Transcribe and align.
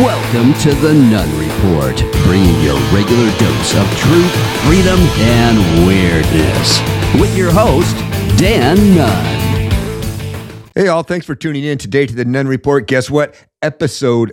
Welcome 0.00 0.54
to 0.60 0.72
the 0.76 0.94
Nunn 0.94 1.28
Report, 1.38 1.94
bringing 2.24 2.58
your 2.62 2.78
regular 2.90 3.30
dose 3.36 3.74
of 3.74 3.86
truth, 3.98 4.32
freedom, 4.64 4.98
and 5.18 5.86
weirdness. 5.86 6.80
With 7.20 7.36
your 7.36 7.52
host, 7.52 7.94
Dan 8.38 8.78
Nunn. 8.96 10.70
Hey, 10.74 10.88
all, 10.88 11.02
thanks 11.02 11.26
for 11.26 11.34
tuning 11.34 11.64
in 11.64 11.76
today 11.76 12.06
to 12.06 12.14
the 12.14 12.24
Nunn 12.24 12.48
Report. 12.48 12.86
Guess 12.86 13.10
what? 13.10 13.34
Episode 13.60 14.32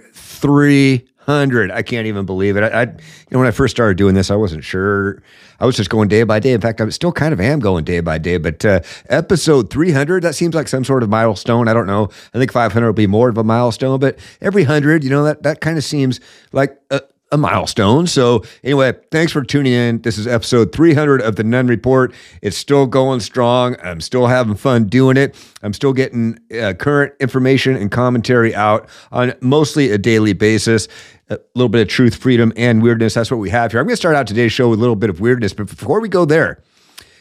300. 1.27 1.71
I 1.71 1.81
can't 1.81 2.07
even 2.07 2.25
believe 2.25 2.55
it. 2.55 2.63
I, 2.63 2.67
I, 2.67 2.81
you 2.83 2.95
know, 3.31 3.39
when 3.39 3.47
I 3.47 3.51
first 3.51 3.75
started 3.75 3.97
doing 3.97 4.15
this, 4.15 4.31
I 4.31 4.35
wasn't 4.35 4.63
sure. 4.63 5.21
I 5.59 5.65
was 5.65 5.75
just 5.75 5.89
going 5.89 6.07
day 6.07 6.23
by 6.23 6.39
day. 6.39 6.53
In 6.53 6.61
fact, 6.61 6.79
I 6.79 6.87
still 6.89 7.11
kind 7.11 7.33
of 7.33 7.41
am 7.41 7.59
going 7.59 7.83
day 7.83 7.99
by 7.99 8.17
day. 8.17 8.37
But 8.37 8.63
uh, 8.63 8.79
episode 9.09 9.69
300, 9.69 10.23
that 10.23 10.35
seems 10.35 10.55
like 10.55 10.69
some 10.69 10.85
sort 10.85 11.03
of 11.03 11.09
milestone. 11.09 11.67
I 11.67 11.73
don't 11.73 11.85
know. 11.85 12.09
I 12.33 12.37
think 12.37 12.53
500 12.53 12.85
will 12.85 12.93
be 12.93 13.07
more 13.07 13.27
of 13.27 13.37
a 13.37 13.43
milestone, 13.43 13.99
but 13.99 14.17
every 14.39 14.63
100, 14.63 15.03
you 15.03 15.09
know, 15.09 15.25
that, 15.25 15.43
that 15.43 15.59
kind 15.59 15.77
of 15.77 15.83
seems 15.83 16.21
like 16.53 16.79
a, 16.91 17.01
a 17.31 17.37
milestone. 17.37 18.07
So, 18.07 18.43
anyway, 18.63 18.93
thanks 19.11 19.31
for 19.31 19.43
tuning 19.43 19.73
in. 19.73 20.01
This 20.01 20.17
is 20.17 20.27
episode 20.27 20.71
300 20.71 21.21
of 21.21 21.35
the 21.35 21.43
Nunn 21.43 21.67
Report. 21.67 22.13
It's 22.41 22.57
still 22.57 22.85
going 22.85 23.19
strong. 23.19 23.75
I'm 23.83 24.01
still 24.01 24.27
having 24.27 24.55
fun 24.55 24.85
doing 24.85 25.17
it. 25.17 25.35
I'm 25.61 25.73
still 25.73 25.93
getting 25.93 26.39
uh, 26.59 26.73
current 26.73 27.13
information 27.19 27.75
and 27.75 27.91
commentary 27.91 28.55
out 28.55 28.87
on 29.11 29.33
mostly 29.41 29.91
a 29.91 29.97
daily 29.97 30.33
basis. 30.33 30.87
A 31.29 31.37
little 31.55 31.69
bit 31.69 31.81
of 31.81 31.89
truth, 31.89 32.15
freedom, 32.15 32.53
and 32.55 32.81
weirdness. 32.81 33.15
That's 33.15 33.29
what 33.29 33.41
we 33.41 33.49
have 33.49 33.71
here. 33.71 33.81
I'm 33.81 33.85
going 33.85 33.93
to 33.93 33.97
start 33.97 34.15
out 34.15 34.27
today's 34.27 34.53
show 34.53 34.69
with 34.69 34.79
a 34.79 34.81
little 34.81 34.95
bit 34.95 35.09
of 35.09 35.19
weirdness. 35.19 35.51
But 35.51 35.67
before 35.67 35.99
we 35.99 36.07
go 36.07 36.23
there, 36.23 36.63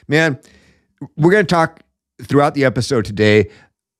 man, 0.06 0.38
we're 1.16 1.32
going 1.32 1.44
to 1.44 1.52
talk 1.52 1.80
throughout 2.22 2.54
the 2.54 2.64
episode 2.64 3.04
today 3.04 3.50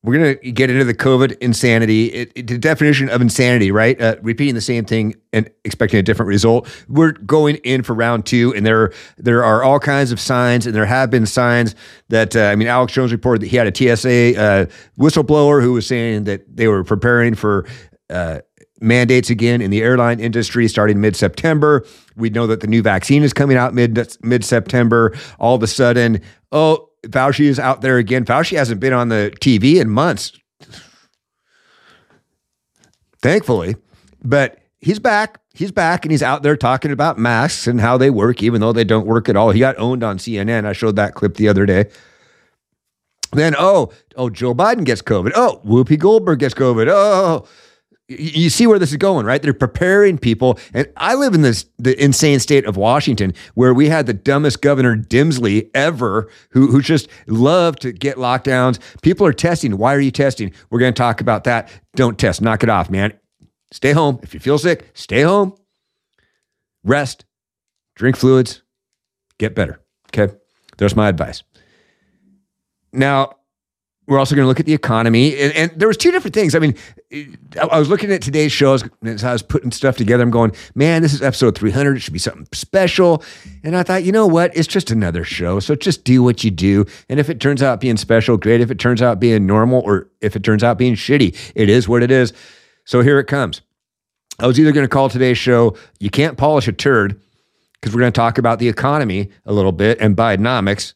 we're 0.07 0.19
going 0.19 0.39
to 0.39 0.53
get 0.53 0.71
into 0.71 0.85
the 0.85 0.95
COVID 0.95 1.37
insanity, 1.39 2.07
it, 2.13 2.31
it, 2.37 2.47
the 2.47 2.59
definition 2.59 3.09
of 3.09 3.21
insanity, 3.21 3.73
right? 3.73 4.01
Uh, 4.01 4.15
repeating 4.23 4.55
the 4.55 4.61
same 4.61 4.85
thing 4.85 5.17
and 5.33 5.51
expecting 5.65 5.99
a 5.99 6.03
different 6.03 6.29
result. 6.29 6.69
We're 6.89 7.11
going 7.11 7.57
in 7.57 7.83
for 7.83 7.93
round 7.93 8.25
two, 8.25 8.55
and 8.55 8.65
there 8.65 8.93
there 9.19 9.43
are 9.43 9.65
all 9.65 9.81
kinds 9.81 10.13
of 10.13 10.21
signs, 10.21 10.65
and 10.65 10.77
there 10.77 10.87
have 10.87 11.11
been 11.11 11.27
signs 11.27 11.75
that 12.09 12.37
uh, 12.37 12.45
I 12.45 12.55
mean, 12.55 12.69
Alex 12.69 12.93
Jones 12.93 13.11
reported 13.11 13.43
that 13.43 13.49
he 13.49 13.57
had 13.57 13.67
a 13.67 13.75
TSA 13.75 14.41
uh, 14.41 14.67
whistleblower 14.97 15.61
who 15.61 15.73
was 15.73 15.89
saying 15.89 16.23
that 16.25 16.57
they 16.57 16.69
were 16.69 16.85
preparing 16.85 17.35
for. 17.35 17.67
Uh, 18.09 18.39
mandates 18.79 19.31
again 19.31 19.63
in 19.63 19.71
the 19.71 19.81
airline 19.81 20.21
industry 20.21 20.69
starting 20.69 21.01
mid 21.01 21.17
September. 21.17 21.85
We 22.15 22.29
know 22.29 22.47
that 22.47 22.61
the 22.61 22.67
new 22.67 22.83
vaccine 22.83 23.23
is 23.23 23.33
coming 23.33 23.57
out 23.57 23.73
mid 23.73 23.99
mid 24.23 24.45
September. 24.45 25.17
All 25.39 25.55
of 25.55 25.63
a 25.63 25.67
sudden, 25.67 26.21
oh, 26.53 26.86
Fauci 27.11 27.47
is 27.47 27.59
out 27.59 27.81
there 27.81 27.99
again. 27.99 28.25
Fauci 28.25 28.57
hasn't 28.57 28.81
been 28.81 28.93
on 28.93 29.09
the 29.09 29.33
TV 29.41 29.81
in 29.81 29.89
months, 29.89 30.33
thankfully, 33.23 33.77
but 34.23 34.59
he's 34.81 34.99
back. 34.99 35.41
He's 35.55 35.73
back 35.73 36.05
and 36.05 36.13
he's 36.13 36.23
out 36.23 36.43
there 36.43 36.57
talking 36.57 36.91
about 36.91 37.19
masks 37.19 37.67
and 37.67 37.81
how 37.81 37.97
they 37.97 38.11
work, 38.11 38.43
even 38.43 38.61
though 38.61 38.73
they 38.73 38.85
don't 38.85 39.07
work 39.07 39.29
at 39.29 39.37
all. 39.37 39.53
He 39.53 39.61
got 39.61 39.79
owned 39.79 40.05
on 40.05 40.19
CNN. 40.19 40.67
I 40.67 40.75
showed 40.75 40.97
that 40.97 41.15
clip 41.15 41.37
the 41.37 41.49
other 41.49 41.65
day. 41.65 41.87
Then, 43.33 43.55
oh, 43.59 43.91
oh, 44.17 44.31
Joe 44.31 44.55
Biden 44.55 44.85
gets 44.85 45.03
COVID. 45.03 45.33
Oh, 45.35 45.61
Whoopi 45.65 45.99
Goldberg 45.99 46.41
gets 46.41 46.55
COVID. 46.55 46.89
Oh, 46.91 47.47
you 48.09 48.51
see 48.51 48.67
where 48.67 48.79
this 48.79 48.93
is 48.93 48.99
going, 48.99 49.27
right? 49.27 49.43
They're 49.43 49.53
preparing 49.53 50.17
people. 50.17 50.59
And 50.73 50.89
I 50.97 51.15
live 51.15 51.35
in 51.35 51.43
this 51.43 51.67
the 51.79 52.01
insane 52.03 52.39
state 52.39 52.65
of 52.65 52.77
Washington 52.77 53.35
where 53.55 53.75
we 53.75 53.89
had 53.89 54.07
the 54.07 54.15
dumbest 54.15 54.63
governor 54.63 54.97
Dimsley 54.97 55.71
ever 55.75 56.31
who, 56.51 56.69
who 56.69 56.81
just 56.81 57.09
loved 57.27 57.83
to 57.83 57.93
get 57.93 58.17
lockdowns. 58.17 58.79
People 59.03 59.27
are 59.27 59.33
testing. 59.33 59.77
Why 59.77 59.95
are 59.95 60.01
you 60.01 60.13
testing? 60.13 60.53
We're 60.71 60.79
going 60.79 60.95
to 60.95 60.99
talk 60.99 61.21
about 61.21 61.45
that. 61.45 61.69
Don't 61.97 62.19
test. 62.19 62.41
Knock 62.41 62.63
it 62.63 62.69
off, 62.69 62.91
man. 62.91 63.13
Stay 63.73 63.93
home. 63.93 64.21
If 64.23 64.35
you 64.35 64.41
feel 64.41 64.59
sick, 64.59 64.89
stay 64.95 65.23
home. 65.23 65.55
Rest. 66.85 67.25
Drink 67.97 68.17
fluids. 68.17 68.63
Get 69.39 69.55
better. 69.57 69.81
Okay. 70.09 70.33
There's 70.79 70.95
my 70.95 71.09
advice. 71.09 71.43
Now, 72.93 73.33
we're 74.07 74.19
also 74.19 74.35
going 74.35 74.45
to 74.45 74.49
look 74.49 74.61
at 74.61 74.67
the 74.67 74.73
economy, 74.73 75.37
and, 75.37 75.53
and, 75.55 75.73
there 75.77 75.89
was 75.89 75.97
two 75.97 76.13
different 76.13 76.35
things. 76.35 76.55
I 76.55 76.61
mean, 76.61 76.77
I 77.61 77.79
was 77.79 77.89
looking 77.89 78.13
at 78.13 78.23
today's 78.23 78.53
shows 78.53 78.85
as 79.05 79.25
I 79.25 79.33
was 79.33 79.43
putting 79.43 79.73
stuff 79.73 79.97
together. 79.97 80.23
I'm 80.23 80.31
going, 80.31 80.53
man, 80.75 81.03
this 81.03 81.13
is 81.13 81.23
episode 81.23 81.59
300. 81.59 81.97
It 81.97 82.01
should 82.01 82.13
be 82.13 82.19
something 82.19 82.47
special. 82.53 83.25
And 83.65 83.77
I 83.77 83.83
thought, 83.83 84.05
you 84.05 84.13
know 84.13 84.27
what? 84.27 84.57
It's 84.57 84.69
just 84.69 84.91
another 84.91 85.25
show, 85.25 85.59
so 85.59 85.75
just 85.75 86.05
do 86.05 86.23
what 86.23 86.45
you 86.45 86.51
do. 86.51 86.87
And 87.09 87.19
if 87.19 87.29
it 87.29 87.41
turns 87.41 87.63
out 87.63 87.81
being 87.81 87.97
special, 87.97 88.37
great. 88.37 88.61
If 88.61 88.71
it 88.71 88.79
turns 88.79 89.03
out 89.03 89.19
being 89.19 89.47
normal, 89.47 89.83
or 89.85 90.09
if 90.21 90.37
it 90.37 90.45
turns 90.45 90.63
out 90.63 90.79
being 90.79 90.95
shitty, 90.95 91.37
it 91.55 91.69
is 91.69 91.89
what 91.89 92.03
it 92.03 92.11
is. 92.11 92.33
So 92.85 93.03
here 93.03 93.19
it 93.19 93.25
comes. 93.25 93.63
I 94.39 94.47
was 94.47 94.61
either 94.61 94.73
going 94.73 94.85
to 94.85 94.89
call 94.89 95.09
today's 95.09 95.39
show 95.39 95.77
"You 95.99 96.11
Can't 96.11 96.37
Polish 96.37 96.69
a 96.69 96.73
Turd" 96.73 97.21
because 97.81 97.95
we're 97.95 98.01
going 98.01 98.13
to 98.13 98.17
talk 98.17 98.39
about 98.39 98.59
the 98.59 98.69
economy 98.69 99.31
a 99.45 99.53
little 99.53 99.73
bit 99.73 100.01
and 100.01 100.17
Bidenomics 100.17 100.95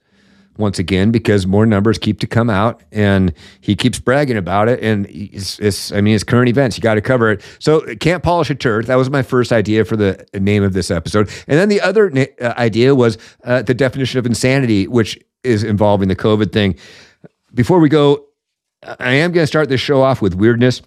once 0.60 0.78
again 0.78 1.10
because 1.10 1.46
more 1.46 1.66
numbers 1.66 1.98
keep 1.98 2.20
to 2.20 2.26
come 2.26 2.48
out 2.48 2.82
and 2.92 3.32
he 3.60 3.74
keeps 3.74 3.98
bragging 3.98 4.36
about 4.36 4.68
it 4.68 4.80
and 4.80 5.06
it's, 5.10 5.58
it's 5.58 5.90
i 5.92 6.00
mean 6.00 6.14
it's 6.14 6.24
current 6.24 6.48
events. 6.48 6.76
You 6.76 6.82
got 6.82 6.94
to 6.94 7.00
cover 7.00 7.30
it. 7.30 7.42
So 7.58 7.80
can't 7.96 8.22
polish 8.22 8.50
a 8.50 8.54
turd 8.54 8.86
that 8.86 8.96
was 8.96 9.10
my 9.10 9.22
first 9.22 9.52
idea 9.52 9.84
for 9.84 9.96
the 9.96 10.24
name 10.34 10.62
of 10.62 10.72
this 10.72 10.90
episode. 10.90 11.28
And 11.48 11.58
then 11.58 11.68
the 11.68 11.80
other 11.80 12.10
na- 12.10 12.26
uh, 12.40 12.54
idea 12.56 12.94
was 12.94 13.18
uh, 13.44 13.62
the 13.62 13.74
definition 13.74 14.18
of 14.18 14.26
insanity 14.26 14.86
which 14.86 15.18
is 15.42 15.64
involving 15.64 16.08
the 16.08 16.16
covid 16.16 16.52
thing. 16.52 16.76
Before 17.52 17.80
we 17.80 17.88
go 17.88 18.26
i 18.98 19.12
am 19.12 19.32
going 19.32 19.42
to 19.42 19.46
start 19.46 19.68
this 19.68 19.80
show 19.80 20.02
off 20.02 20.22
with 20.22 20.34
weirdness 20.34 20.82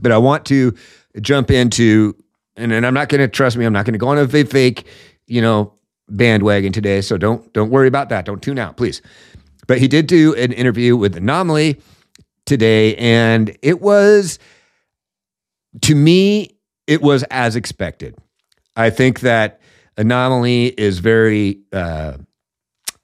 but 0.00 0.12
i 0.12 0.18
want 0.18 0.44
to 0.46 0.74
jump 1.20 1.50
into 1.50 2.14
and, 2.56 2.72
and 2.72 2.86
i'm 2.86 2.94
not 2.94 3.08
going 3.08 3.20
to 3.20 3.28
trust 3.28 3.56
me 3.56 3.64
i'm 3.64 3.72
not 3.72 3.84
going 3.84 3.92
to 3.92 3.98
go 3.98 4.08
on 4.08 4.18
a 4.18 4.44
fake 4.44 4.86
you 5.26 5.42
know 5.42 5.74
bandwagon 6.08 6.72
today, 6.72 7.00
so 7.00 7.18
don't 7.18 7.52
don't 7.52 7.70
worry 7.70 7.88
about 7.88 8.08
that. 8.08 8.24
Don't 8.24 8.42
tune 8.42 8.58
out, 8.58 8.76
please. 8.76 9.02
But 9.66 9.78
he 9.78 9.88
did 9.88 10.06
do 10.06 10.34
an 10.34 10.52
interview 10.52 10.96
with 10.96 11.16
Anomaly 11.16 11.80
today, 12.46 12.96
and 12.96 13.56
it 13.62 13.80
was 13.80 14.38
to 15.82 15.94
me, 15.94 16.56
it 16.86 17.02
was 17.02 17.22
as 17.24 17.56
expected. 17.56 18.16
I 18.76 18.90
think 18.90 19.20
that 19.20 19.60
Anomaly 19.96 20.68
is 20.68 21.00
very 21.00 21.60
uh, 21.72 22.14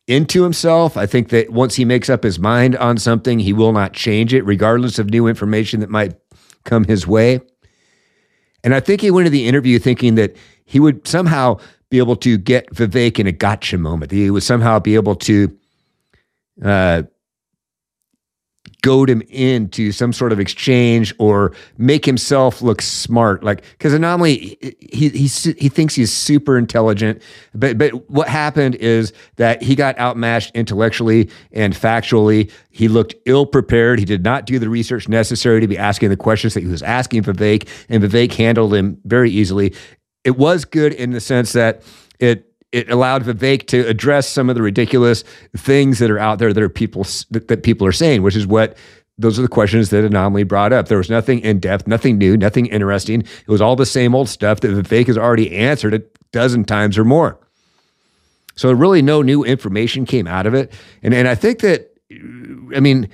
into 0.07 0.43
himself. 0.43 0.97
I 0.97 1.07
think 1.07 1.31
that 1.31 1.51
once 1.51 1.75
he 1.75 1.85
makes 1.85 2.09
up 2.09 2.23
his 2.23 2.39
mind 2.39 2.77
on 2.77 2.99
something, 2.99 3.39
he 3.39 3.53
will 3.53 3.73
not 3.73 3.93
change 3.93 4.33
it, 4.33 4.45
regardless 4.45 4.99
of 4.99 5.11
new 5.11 5.27
information 5.27 5.81
that 5.81 5.91
might 5.91 6.15
come 6.65 6.85
his 6.85 7.07
way. 7.07 7.41
And 8.63 8.75
I 8.75 8.81
think 8.81 9.01
he 9.01 9.11
went 9.11 9.27
to 9.27 9.31
the 9.31 9.47
interview 9.47 9.79
thinking 9.79 10.15
that 10.15 10.37
he 10.65 10.81
would 10.81 11.07
somehow 11.07 11.59
be 11.95 11.99
able 11.99 12.17
to 12.17 12.37
get 12.37 12.69
Vivek 12.75 13.21
in 13.21 13.29
a 13.29 13.33
gotcha 13.33 13.79
moment. 13.79 14.11
He 14.11 14.29
would 14.29 14.43
somehow 14.43 14.81
be 14.81 14.97
able 14.97 15.15
to 15.15 15.57
uh, 16.61 17.05
goad 18.83 19.09
him 19.09 19.23
into 19.29 19.93
some 19.93 20.13
sort 20.13 20.33
of 20.33 20.41
exchange 20.41 21.15
or 21.21 21.53
make 21.79 22.05
himself 22.05 22.63
look 22.63 22.83
smart. 22.83 23.45
Like 23.45 23.63
because 23.79 23.95
anomaly, 23.95 24.59
he 24.81 25.09
he 25.11 25.29
he 25.29 25.69
thinks 25.69 25.95
he's 25.95 26.13
super 26.13 26.59
intelligent, 26.59 27.23
but 27.55 27.79
but 27.79 28.11
what 28.11 28.27
happened 28.27 28.75
is 28.75 29.13
that 29.37 29.63
he 29.63 29.77
got 29.77 29.97
outmatched 29.97 30.51
intellectually 30.57 31.31
and 31.53 31.75
factually. 31.75 32.51
He 32.71 32.89
looked 32.89 33.15
ill 33.25 33.47
prepared. 33.47 34.01
He 34.01 34.05
did 34.05 34.25
not 34.25 34.47
do 34.47 34.59
the 34.59 34.69
research 34.69 35.09
necessary 35.09 35.61
to 35.61 35.69
be 35.69 35.79
asking 35.79 36.09
the 36.09 36.17
questions 36.17 36.55
that 36.55 36.65
he 36.65 36.69
was 36.69 36.83
asking 36.83 37.23
Vivek, 37.23 37.69
and 37.89 38.03
Vivek 38.03 38.35
handled 38.35 38.75
him 38.75 38.99
very 39.05 39.31
easily 39.31 39.73
it 40.25 40.37
was 40.37 40.65
good 40.65 40.93
in 40.93 41.11
the 41.11 41.21
sense 41.21 41.53
that 41.53 41.83
it 42.19 42.51
it 42.73 42.91
allowed 42.91 43.23
Vivek 43.23 43.69
to 43.69 43.87
address 43.87 44.29
some 44.29 44.49
of 44.49 44.57
the 44.57 44.63
ridiculous 44.63 45.23
things 45.57 46.01
that 46.01 46.11
are 46.11 46.19
out 46.19 46.41
there 46.41 46.53
that 46.53 46.63
are 46.63 46.69
people 46.69 47.07
that, 47.31 47.47
that 47.47 47.63
people 47.63 47.87
are 47.87 47.93
saying, 47.93 48.23
which 48.23 48.35
is 48.35 48.49
what 48.49 48.77
those 49.17 49.39
are 49.39 49.43
the 49.43 49.49
questions 49.49 49.91
that 49.91 50.05
Anomaly 50.05 50.43
brought 50.43 50.73
up. 50.73 50.89
There 50.89 50.99
was 50.99 51.09
nothing 51.09 51.39
in 51.41 51.61
depth, 51.61 51.87
nothing 51.87 52.19
new, 52.19 52.37
nothing 52.37 52.67
interesting. 52.67 53.21
It 53.21 53.49
was 53.49 53.61
all 53.61 53.77
the 53.77 53.87
same 53.87 54.13
old 54.13 54.29
stuff 54.29 54.59
that 54.61 54.73
Vivek 54.73 55.07
has 55.07 55.17
already 55.17 55.55
answered 55.55 55.95
a 55.95 56.03
dozen 56.33 56.65
times 56.65 56.99
or 56.99 57.05
more. 57.05 57.39
So 58.57 58.73
really 58.73 59.03
no 59.03 59.23
new 59.23 59.45
information 59.45 60.05
came 60.05 60.27
out 60.27 60.47
of 60.47 60.55
it. 60.55 60.73
And 61.03 61.15
and 61.15 61.29
I 61.29 61.37
think 61.37 61.61
that 61.61 61.93
I 62.75 62.81
mean 62.81 63.09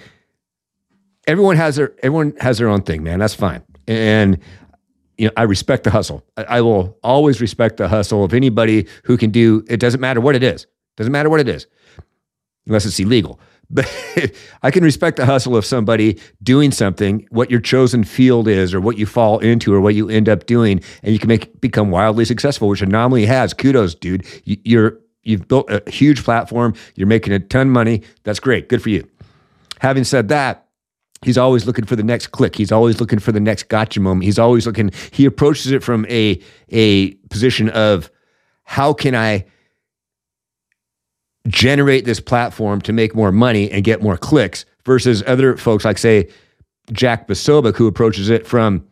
everyone 1.27 1.57
has 1.57 1.77
their 1.77 1.93
everyone 2.03 2.35
has 2.41 2.57
their 2.59 2.69
own 2.69 2.83
thing, 2.83 3.03
man. 3.03 3.19
That's 3.19 3.35
fine. 3.35 3.63
And 3.87 4.39
you 5.21 5.27
know, 5.27 5.33
I 5.37 5.43
respect 5.43 5.85
the 5.85 5.91
hustle. 5.91 6.25
I, 6.39 6.45
I, 6.45 6.61
will 6.63 6.99
always 7.03 7.43
respect 7.43 7.77
the 7.77 7.89
hustle 7.89 8.25
of 8.25 8.33
anybody 8.33 8.87
who 9.05 9.19
can 9.19 9.31
do. 9.31 9.63
It 9.69 9.79
doesn't 9.79 10.01
matter 10.01 10.19
what 10.19 10.35
it 10.35 10.43
is. 10.43 10.67
Doesn't 10.97 11.13
matter 11.13 11.29
what 11.29 11.41
it 11.41 11.49
is, 11.49 11.67
unless 12.67 12.87
it's 12.87 12.99
illegal. 12.99 13.39
But 13.73 13.89
I 14.65 14.73
can 14.73 14.83
respect 14.83 15.17
the 15.17 15.27
hustle 15.27 15.57
of 15.57 15.65
somebody 15.65 16.19
doing 16.43 16.73
something, 16.73 17.25
what 17.31 17.53
your 17.53 17.61
chosen 17.61 18.03
field 18.03 18.49
is, 18.49 18.75
or 18.75 18.81
what 18.81 18.99
you 18.99 19.07
fall 19.07 19.39
into, 19.39 19.73
or 19.73 19.81
what 19.81 19.95
you 19.95 20.09
end 20.09 20.29
up 20.29 20.47
doing, 20.47 20.81
and 21.05 21.13
you 21.13 21.21
can 21.21 21.29
make 21.29 21.61
become 21.61 21.93
wildly 21.93 22.25
successful, 22.25 22.67
which 22.67 22.83
Anomaly 22.83 23.27
has. 23.27 23.55
Kudos, 23.55 23.95
dude. 23.95 24.27
You, 24.45 24.57
you're 24.65 24.99
you've 25.23 25.47
built 25.47 25.71
a 25.71 25.89
huge 25.89 26.25
platform. 26.25 26.75
You're 26.97 27.07
making 27.07 27.33
a 27.33 27.39
ton 27.39 27.69
of 27.69 27.73
money. 27.73 28.03
That's 28.25 28.41
great. 28.41 28.69
Good 28.69 28.83
for 28.83 28.91
you. 28.91 29.09
Having 29.79 30.05
said 30.05 30.29
that, 30.31 30.67
He's 31.23 31.37
always 31.37 31.67
looking 31.67 31.85
for 31.85 31.97
the 31.97 32.03
next 32.03 32.29
click. 32.29 32.57
He's 32.57 32.73
always 32.73 32.99
looking 32.99 33.19
for 33.19 33.31
the 33.31 33.41
next 33.41 33.69
gotcha 33.69 34.01
moment. 34.01 34.25
He's 34.25 34.39
always 34.39 34.67
looking, 34.67 34.91
he 35.11 35.27
approaches 35.27 35.71
it 35.71 35.83
from 35.83 36.07
a, 36.09 36.41
a 36.71 37.13
position 37.29 37.69
of 37.71 38.11
how 38.65 38.95
can 38.95 39.15
I 39.15 39.45
generate 41.47 42.07
this 42.07 42.21
platform 42.21 42.81
to 42.83 42.93
make 42.93 43.15
more 43.15 43.33
money 43.33 43.71
and 43.71 43.85
get 43.85 44.03
more 44.03 44.17
clicks 44.17 44.65
versus 44.87 45.23
other 45.27 45.57
folks 45.57 45.85
like, 45.85 45.99
say, 45.99 46.29
Jack 46.93 47.29
Posobiec, 47.29 47.77
who 47.77 47.87
approaches 47.87 48.31
it 48.31 48.47
from, 48.47 48.87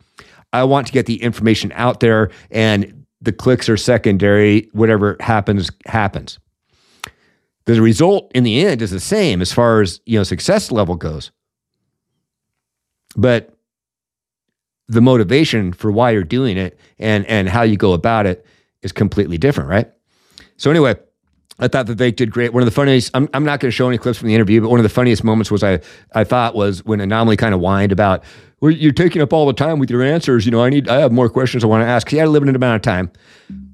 I 0.53 0.63
want 0.63 0.87
to 0.87 0.93
get 0.93 1.07
the 1.07 1.21
information 1.21 1.71
out 1.73 1.99
there 1.99 2.29
and 2.51 3.05
the 3.21 3.31
clicks 3.31 3.67
are 3.69 3.77
secondary. 3.77 4.69
Whatever 4.71 5.17
happens, 5.19 5.69
happens. 5.85 6.39
The 7.65 7.81
result 7.81 8.31
in 8.33 8.43
the 8.43 8.65
end 8.65 8.81
is 8.81 8.91
the 8.91 8.99
same 8.99 9.41
as 9.41 9.51
far 9.51 9.81
as 9.81 9.99
you 10.05 10.17
know 10.17 10.23
success 10.23 10.71
level 10.71 10.95
goes. 10.95 11.31
But 13.15 13.55
the 14.87 15.01
motivation 15.01 15.73
for 15.73 15.91
why 15.91 16.11
you're 16.11 16.23
doing 16.23 16.57
it 16.57 16.79
and 16.97 17.25
and 17.27 17.47
how 17.47 17.61
you 17.61 17.77
go 17.77 17.93
about 17.93 18.25
it 18.25 18.45
is 18.81 18.91
completely 18.91 19.37
different, 19.37 19.69
right? 19.69 19.91
So 20.57 20.69
anyway, 20.69 20.95
I 21.59 21.67
thought 21.67 21.87
Vivek 21.87 22.15
did 22.15 22.31
great. 22.31 22.53
One 22.53 22.63
of 22.63 22.65
the 22.65 22.71
funniest, 22.71 23.11
I'm, 23.13 23.27
I'm 23.33 23.43
not 23.43 23.59
going 23.59 23.69
to 23.69 23.75
show 23.75 23.87
any 23.87 23.97
clips 23.97 24.17
from 24.17 24.29
the 24.29 24.35
interview, 24.35 24.61
but 24.61 24.69
one 24.69 24.79
of 24.79 24.83
the 24.83 24.89
funniest 24.89 25.23
moments 25.23 25.51
was 25.51 25.63
I, 25.63 25.81
I 26.13 26.23
thought 26.23 26.55
was 26.55 26.85
when 26.85 27.01
Anomaly 27.01 27.35
kind 27.35 27.53
of 27.53 27.59
whined 27.59 27.91
about, 27.91 28.23
well, 28.61 28.71
you're 28.71 28.93
taking 28.93 29.21
up 29.21 29.33
all 29.33 29.45
the 29.45 29.53
time 29.53 29.79
with 29.79 29.89
your 29.89 30.01
answers. 30.01 30.45
You 30.45 30.51
know, 30.51 30.63
I 30.63 30.69
need, 30.69 30.87
I 30.87 30.99
have 30.99 31.11
more 31.11 31.29
questions 31.29 31.63
I 31.63 31.67
want 31.67 31.83
to 31.83 31.87
ask. 31.87 32.07
He 32.09 32.17
had 32.17 32.27
a 32.27 32.31
limited 32.31 32.55
amount 32.55 32.77
of 32.77 32.81
time. 32.81 33.11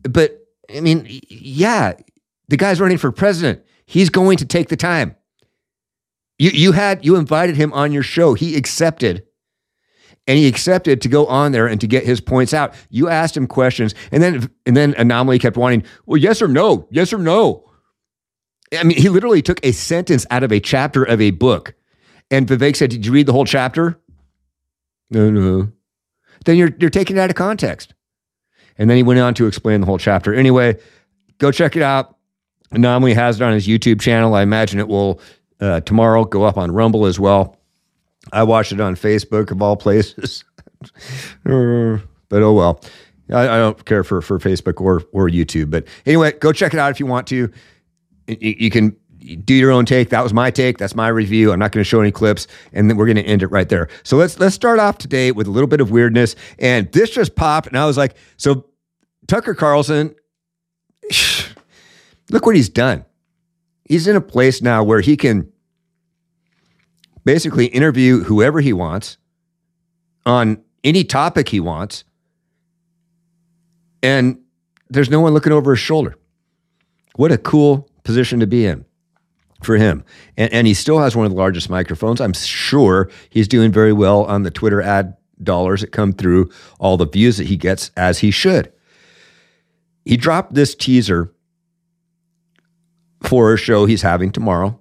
But 0.03 0.39
I 0.75 0.79
mean, 0.79 1.05
yeah, 1.29 1.93
the 2.47 2.57
guy's 2.57 2.79
running 2.79 2.97
for 2.97 3.11
president. 3.11 3.63
He's 3.85 4.09
going 4.09 4.37
to 4.37 4.45
take 4.45 4.69
the 4.69 4.77
time. 4.77 5.15
You, 6.37 6.51
you 6.51 6.71
had, 6.73 7.05
you 7.05 7.15
invited 7.15 7.55
him 7.55 7.71
on 7.73 7.91
your 7.91 8.03
show. 8.03 8.33
He 8.33 8.55
accepted 8.55 9.25
and 10.27 10.37
he 10.37 10.47
accepted 10.47 11.01
to 11.01 11.09
go 11.09 11.25
on 11.27 11.51
there 11.51 11.67
and 11.67 11.79
to 11.81 11.87
get 11.87 12.03
his 12.03 12.19
points 12.19 12.53
out. 12.53 12.73
You 12.89 13.09
asked 13.09 13.37
him 13.37 13.47
questions, 13.47 13.93
and 14.11 14.23
then 14.23 14.49
and 14.65 14.75
then 14.75 14.95
Anomaly 14.97 15.39
kept 15.39 15.57
wanting, 15.57 15.83
well, 16.05 16.17
yes 16.17 16.41
or 16.41 16.47
no, 16.47 16.87
yes 16.91 17.13
or 17.13 17.19
no. 17.19 17.69
I 18.77 18.83
mean, 18.83 18.97
he 18.97 19.09
literally 19.09 19.41
took 19.41 19.63
a 19.63 19.71
sentence 19.71 20.25
out 20.31 20.43
of 20.43 20.51
a 20.51 20.59
chapter 20.59 21.03
of 21.03 21.21
a 21.21 21.31
book. 21.31 21.75
And 22.31 22.47
Vivek 22.47 22.75
said, 22.75 22.89
Did 22.89 23.05
you 23.05 23.11
read 23.11 23.27
the 23.27 23.33
whole 23.33 23.45
chapter? 23.45 23.99
No, 25.11 25.29
no. 25.29 25.71
Then 26.45 26.57
you're, 26.57 26.71
you're 26.79 26.89
taking 26.89 27.17
it 27.17 27.19
out 27.19 27.29
of 27.29 27.35
context. 27.35 27.93
And 28.77 28.89
then 28.89 28.97
he 28.97 29.03
went 29.03 29.19
on 29.19 29.33
to 29.35 29.47
explain 29.47 29.81
the 29.81 29.85
whole 29.85 29.99
chapter. 29.99 30.33
Anyway, 30.33 30.77
go 31.37 31.51
check 31.51 31.75
it 31.75 31.83
out. 31.83 32.17
Anomaly 32.71 33.13
has 33.13 33.39
it 33.39 33.43
on 33.43 33.53
his 33.53 33.67
YouTube 33.67 34.01
channel. 34.01 34.33
I 34.33 34.41
imagine 34.41 34.79
it 34.79 34.87
will 34.87 35.21
uh, 35.59 35.81
tomorrow 35.81 36.25
go 36.25 36.43
up 36.43 36.57
on 36.57 36.71
Rumble 36.71 37.05
as 37.05 37.19
well. 37.19 37.57
I 38.33 38.43
watched 38.43 38.71
it 38.71 38.81
on 38.81 38.95
Facebook 38.95 39.51
of 39.51 39.61
all 39.61 39.77
places. 39.77 40.43
But 42.27 42.41
oh 42.41 42.53
well. 42.53 42.81
I, 43.31 43.43
I, 43.43 43.57
don't 43.57 43.85
care 43.85 44.03
for, 44.03 44.21
for 44.21 44.39
Facebook 44.39 44.81
or, 44.81 45.03
or 45.11 45.29
YouTube. 45.29 45.69
But 45.69 45.87
anyway, 46.05 46.33
go 46.33 46.51
check 46.51 46.73
it 46.73 46.79
out 46.79 46.91
if 46.91 46.99
you 46.99 47.05
want 47.05 47.27
to 47.27 47.35
you, 47.35 47.53
you 48.27 48.69
can 48.69 48.95
do 49.43 49.53
your 49.53 49.71
own 49.71 49.85
take. 49.85 50.09
That 50.09 50.21
was 50.21 50.33
my 50.33 50.51
take. 50.51 50.77
That's 50.77 50.95
my 50.95 51.07
review. 51.07 51.51
I'm 51.51 51.59
not 51.59 51.71
going 51.71 51.83
to 51.83 51.87
show 51.87 52.01
any 52.01 52.11
clips, 52.11 52.47
and 52.73 52.89
then 52.89 52.97
we're 52.97 53.05
going 53.05 53.17
to 53.17 53.23
end 53.23 53.43
it 53.43 53.47
right 53.47 53.67
there. 53.67 53.87
So 54.03 54.17
let's 54.17 54.39
let's 54.39 54.55
start 54.55 54.79
off 54.79 54.97
today 54.97 55.31
with 55.31 55.47
a 55.47 55.51
little 55.51 55.67
bit 55.67 55.81
of 55.81 55.91
weirdness. 55.91 56.35
And 56.59 56.91
this 56.91 57.09
just 57.09 57.35
popped, 57.35 57.67
and 57.67 57.77
I 57.77 57.85
was 57.85 57.97
like, 57.97 58.15
so 58.37 58.65
Tucker 59.27 59.55
Carlson, 59.55 60.15
look 62.29 62.45
what 62.45 62.55
he's 62.55 62.69
done. 62.69 63.05
He's 63.85 64.07
in 64.07 64.15
a 64.15 64.21
place 64.21 64.61
now 64.61 64.83
where 64.83 65.01
he 65.01 65.15
can 65.15 65.51
basically 67.23 67.67
interview 67.67 68.23
whoever 68.23 68.61
he 68.61 68.73
wants 68.73 69.17
on 70.25 70.63
any 70.83 71.03
topic 71.03 71.49
he 71.49 71.59
wants, 71.59 72.03
and 74.01 74.39
there's 74.89 75.09
no 75.09 75.19
one 75.19 75.33
looking 75.33 75.53
over 75.53 75.71
his 75.71 75.79
shoulder. 75.79 76.15
What 77.15 77.31
a 77.31 77.37
cool 77.37 77.89
position 78.03 78.39
to 78.39 78.47
be 78.47 78.65
in 78.65 78.85
for 79.63 79.77
him. 79.77 80.03
And, 80.37 80.51
and 80.53 80.67
he 80.67 80.73
still 80.73 80.99
has 80.99 81.15
one 81.15 81.25
of 81.25 81.31
the 81.31 81.37
largest 81.37 81.69
microphones. 81.69 82.21
I'm 82.21 82.33
sure 82.33 83.09
he's 83.29 83.47
doing 83.47 83.71
very 83.71 83.93
well 83.93 84.23
on 84.25 84.43
the 84.43 84.51
Twitter 84.51 84.81
ad 84.81 85.15
dollars 85.41 85.81
that 85.81 85.91
come 85.91 86.13
through, 86.13 86.49
all 86.79 86.97
the 86.97 87.07
views 87.07 87.37
that 87.37 87.47
he 87.47 87.57
gets, 87.57 87.91
as 87.97 88.19
he 88.19 88.31
should. 88.31 88.71
He 90.05 90.17
dropped 90.17 90.53
this 90.53 90.75
teaser 90.75 91.33
for 93.27 93.53
a 93.53 93.57
show 93.57 93.85
he's 93.85 94.01
having 94.01 94.31
tomorrow. 94.31 94.79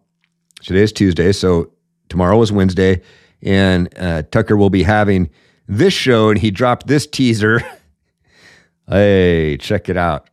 Today 0.62 0.82
is 0.82 0.92
Tuesday, 0.92 1.32
so 1.32 1.72
tomorrow 2.08 2.40
is 2.42 2.52
Wednesday, 2.52 3.02
and 3.42 3.88
uh, 3.98 4.22
Tucker 4.30 4.56
will 4.56 4.70
be 4.70 4.82
having 4.82 5.30
this 5.68 5.92
show, 5.92 6.30
and 6.30 6.38
he 6.38 6.50
dropped 6.50 6.86
this 6.86 7.06
teaser. 7.06 7.60
hey, 8.88 9.56
check 9.58 9.88
it 9.88 9.96
out. 9.96 10.28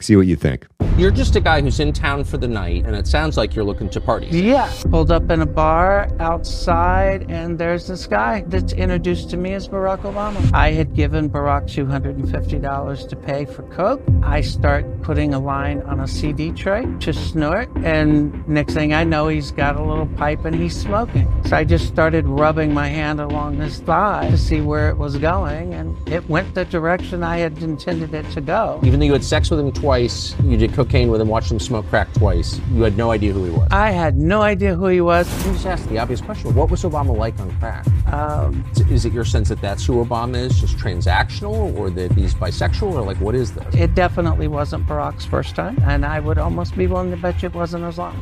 See 0.00 0.16
what 0.16 0.26
you 0.26 0.36
think. 0.36 0.66
You're 0.96 1.10
just 1.10 1.34
a 1.36 1.40
guy 1.40 1.62
who's 1.62 1.80
in 1.80 1.92
town 1.94 2.24
for 2.24 2.36
the 2.36 2.48
night, 2.48 2.84
and 2.84 2.94
it 2.94 3.06
sounds 3.06 3.36
like 3.36 3.54
you're 3.54 3.64
looking 3.64 3.88
to 3.90 4.00
party. 4.00 4.26
Yeah. 4.26 4.70
Pulled 4.90 5.10
up 5.10 5.30
in 5.30 5.40
a 5.40 5.46
bar 5.46 6.10
outside, 6.20 7.30
and 7.30 7.58
there's 7.58 7.86
this 7.86 8.06
guy 8.06 8.44
that's 8.48 8.72
introduced 8.74 9.30
to 9.30 9.36
me 9.38 9.54
as 9.54 9.68
Barack 9.68 10.00
Obama. 10.00 10.52
I 10.52 10.72
had 10.72 10.94
given 10.94 11.30
Barack 11.30 11.64
$250 11.64 13.08
to 13.08 13.16
pay 13.16 13.44
for 13.44 13.62
Coke. 13.64 14.02
I 14.22 14.40
start 14.40 14.84
putting 15.02 15.32
a 15.32 15.38
line 15.38 15.80
on 15.82 16.00
a 16.00 16.08
CD 16.08 16.50
tray 16.50 16.86
to 17.00 17.12
snort, 17.12 17.68
and 17.76 18.46
next 18.46 18.74
thing 18.74 18.92
I 18.92 19.04
know, 19.04 19.28
he's 19.28 19.52
got 19.52 19.76
a 19.76 19.82
little 19.82 20.06
pipe 20.06 20.44
and 20.44 20.54
he's 20.54 20.76
smoking. 20.78 21.28
So 21.46 21.56
I 21.56 21.64
just 21.64 21.88
started 21.88 22.26
rubbing 22.26 22.74
my 22.74 22.88
hand 22.88 23.20
along 23.20 23.56
his 23.56 23.80
thigh 23.80 24.28
to 24.30 24.36
see 24.36 24.60
where 24.60 24.90
it 24.90 24.98
was 24.98 25.16
going, 25.16 25.72
and 25.72 25.96
it 26.08 26.28
went 26.28 26.54
the 26.54 26.64
direction 26.66 27.22
I 27.22 27.38
had 27.38 27.62
intended 27.62 28.12
it 28.12 28.30
to 28.32 28.40
go. 28.40 28.80
Even 28.82 29.00
though 29.00 29.06
you 29.06 29.12
had 29.12 29.24
sex 29.24 29.50
with 29.50 29.60
him 29.60 29.72
twice, 29.72 29.89
you 29.98 30.56
did 30.56 30.72
cocaine 30.72 31.10
with 31.10 31.20
him, 31.20 31.28
watched 31.28 31.50
him 31.50 31.58
smoke 31.58 31.88
crack 31.88 32.12
twice. 32.12 32.60
You 32.72 32.82
had 32.82 32.96
no 32.96 33.10
idea 33.10 33.32
who 33.32 33.44
he 33.44 33.50
was. 33.50 33.68
I 33.70 33.90
had 33.90 34.16
no 34.16 34.42
idea 34.42 34.74
who 34.74 34.86
he 34.86 35.00
was. 35.00 35.28
Let 35.38 35.46
me 35.46 35.52
just 35.54 35.66
ask 35.66 35.88
the 35.88 35.98
obvious 35.98 36.20
question: 36.20 36.54
What 36.54 36.70
was 36.70 36.82
Obama 36.82 37.16
like 37.16 37.38
on 37.40 37.50
crack? 37.58 37.86
Um, 38.12 38.64
is 38.90 39.04
it 39.04 39.12
your 39.12 39.24
sense 39.24 39.48
that 39.48 39.60
that's 39.60 39.84
who 39.84 40.04
Obama 40.04 40.36
is, 40.36 40.60
just 40.60 40.76
transactional, 40.76 41.76
or 41.76 41.90
that 41.90 42.12
he's 42.12 42.34
bisexual, 42.34 42.92
or 42.92 43.02
like 43.02 43.20
what 43.20 43.34
is 43.34 43.52
this? 43.52 43.74
It 43.74 43.94
definitely 43.94 44.48
wasn't 44.48 44.86
Barack's 44.86 45.24
first 45.24 45.54
time, 45.54 45.78
and 45.84 46.04
I 46.04 46.20
would 46.20 46.38
almost 46.38 46.76
be 46.76 46.86
willing 46.86 47.10
to 47.10 47.16
bet 47.16 47.42
you 47.42 47.48
it 47.48 47.54
wasn't 47.54 47.84
Islam 47.84 48.18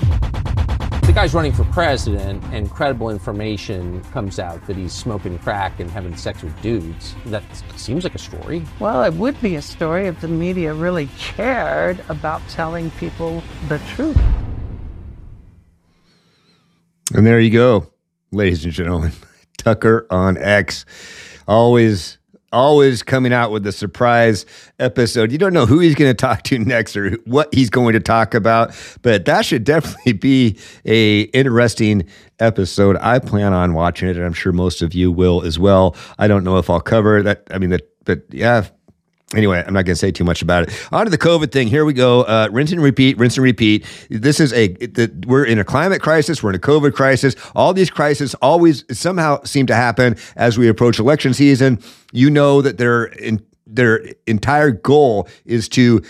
the 1.08 1.14
guy's 1.14 1.32
running 1.32 1.54
for 1.54 1.64
president 1.64 2.44
and 2.52 2.70
credible 2.70 3.08
information 3.08 4.04
comes 4.12 4.38
out 4.38 4.64
that 4.66 4.76
he's 4.76 4.92
smoking 4.92 5.38
crack 5.38 5.80
and 5.80 5.90
having 5.90 6.14
sex 6.14 6.42
with 6.42 6.60
dudes, 6.60 7.14
that 7.24 7.42
seems 7.76 8.04
like 8.04 8.14
a 8.14 8.18
story. 8.18 8.62
Well, 8.78 9.02
it 9.04 9.14
would 9.14 9.40
be 9.40 9.56
a 9.56 9.62
story 9.62 10.06
if 10.06 10.20
the 10.20 10.28
media 10.28 10.74
really 10.74 11.06
cared 11.16 12.04
about 12.10 12.46
telling 12.50 12.90
people 12.90 13.42
the 13.68 13.78
truth. 13.94 14.20
And 17.14 17.26
there 17.26 17.40
you 17.40 17.52
go, 17.52 17.90
ladies 18.30 18.64
and 18.64 18.74
gentlemen. 18.74 19.12
Tucker 19.56 20.06
on 20.10 20.36
X. 20.36 20.84
Always 21.46 22.17
always 22.52 23.02
coming 23.02 23.32
out 23.32 23.50
with 23.50 23.66
a 23.66 23.72
surprise 23.72 24.46
episode. 24.78 25.32
You 25.32 25.38
don't 25.38 25.52
know 25.52 25.66
who 25.66 25.80
he's 25.80 25.94
going 25.94 26.10
to 26.10 26.14
talk 26.14 26.42
to 26.44 26.58
next 26.58 26.96
or 26.96 27.12
what 27.24 27.52
he's 27.54 27.70
going 27.70 27.92
to 27.92 28.00
talk 28.00 28.34
about, 28.34 28.74
but 29.02 29.24
that 29.26 29.44
should 29.44 29.64
definitely 29.64 30.12
be 30.12 30.58
a 30.84 31.22
interesting 31.22 32.08
episode. 32.40 32.96
I 33.00 33.18
plan 33.18 33.52
on 33.52 33.74
watching 33.74 34.08
it, 34.08 34.16
and 34.16 34.24
I'm 34.24 34.32
sure 34.32 34.52
most 34.52 34.82
of 34.82 34.94
you 34.94 35.10
will 35.12 35.42
as 35.42 35.58
well. 35.58 35.96
I 36.18 36.28
don't 36.28 36.44
know 36.44 36.58
if 36.58 36.70
I'll 36.70 36.80
cover 36.80 37.22
that. 37.22 37.42
I 37.50 37.58
mean, 37.58 37.70
that, 37.70 37.88
but 38.04 38.22
yeah, 38.30 38.66
Anyway, 39.34 39.62
I'm 39.66 39.74
not 39.74 39.84
going 39.84 39.94
to 39.94 39.96
say 39.96 40.10
too 40.10 40.24
much 40.24 40.40
about 40.40 40.62
it. 40.62 40.88
On 40.90 41.04
to 41.04 41.10
the 41.10 41.18
COVID 41.18 41.52
thing. 41.52 41.68
Here 41.68 41.84
we 41.84 41.92
go. 41.92 42.22
Uh, 42.22 42.48
rinse 42.50 42.72
and 42.72 42.82
repeat, 42.82 43.18
rinse 43.18 43.36
and 43.36 43.44
repeat. 43.44 43.84
This 44.08 44.40
is 44.40 44.54
a, 44.54 44.68
the, 44.68 45.12
we're 45.26 45.44
in 45.44 45.58
a 45.58 45.64
climate 45.64 46.00
crisis. 46.00 46.42
We're 46.42 46.50
in 46.50 46.56
a 46.56 46.60
COVID 46.60 46.94
crisis. 46.94 47.36
All 47.54 47.74
these 47.74 47.90
crises 47.90 48.34
always 48.36 48.84
somehow 48.90 49.42
seem 49.42 49.66
to 49.66 49.74
happen 49.74 50.16
as 50.36 50.56
we 50.56 50.66
approach 50.66 50.98
election 50.98 51.34
season. 51.34 51.78
You 52.10 52.30
know 52.30 52.62
that 52.62 52.78
their, 52.78 53.04
in, 53.04 53.44
their 53.66 54.02
entire 54.26 54.70
goal 54.70 55.28
is 55.44 55.68
to, 55.70 56.02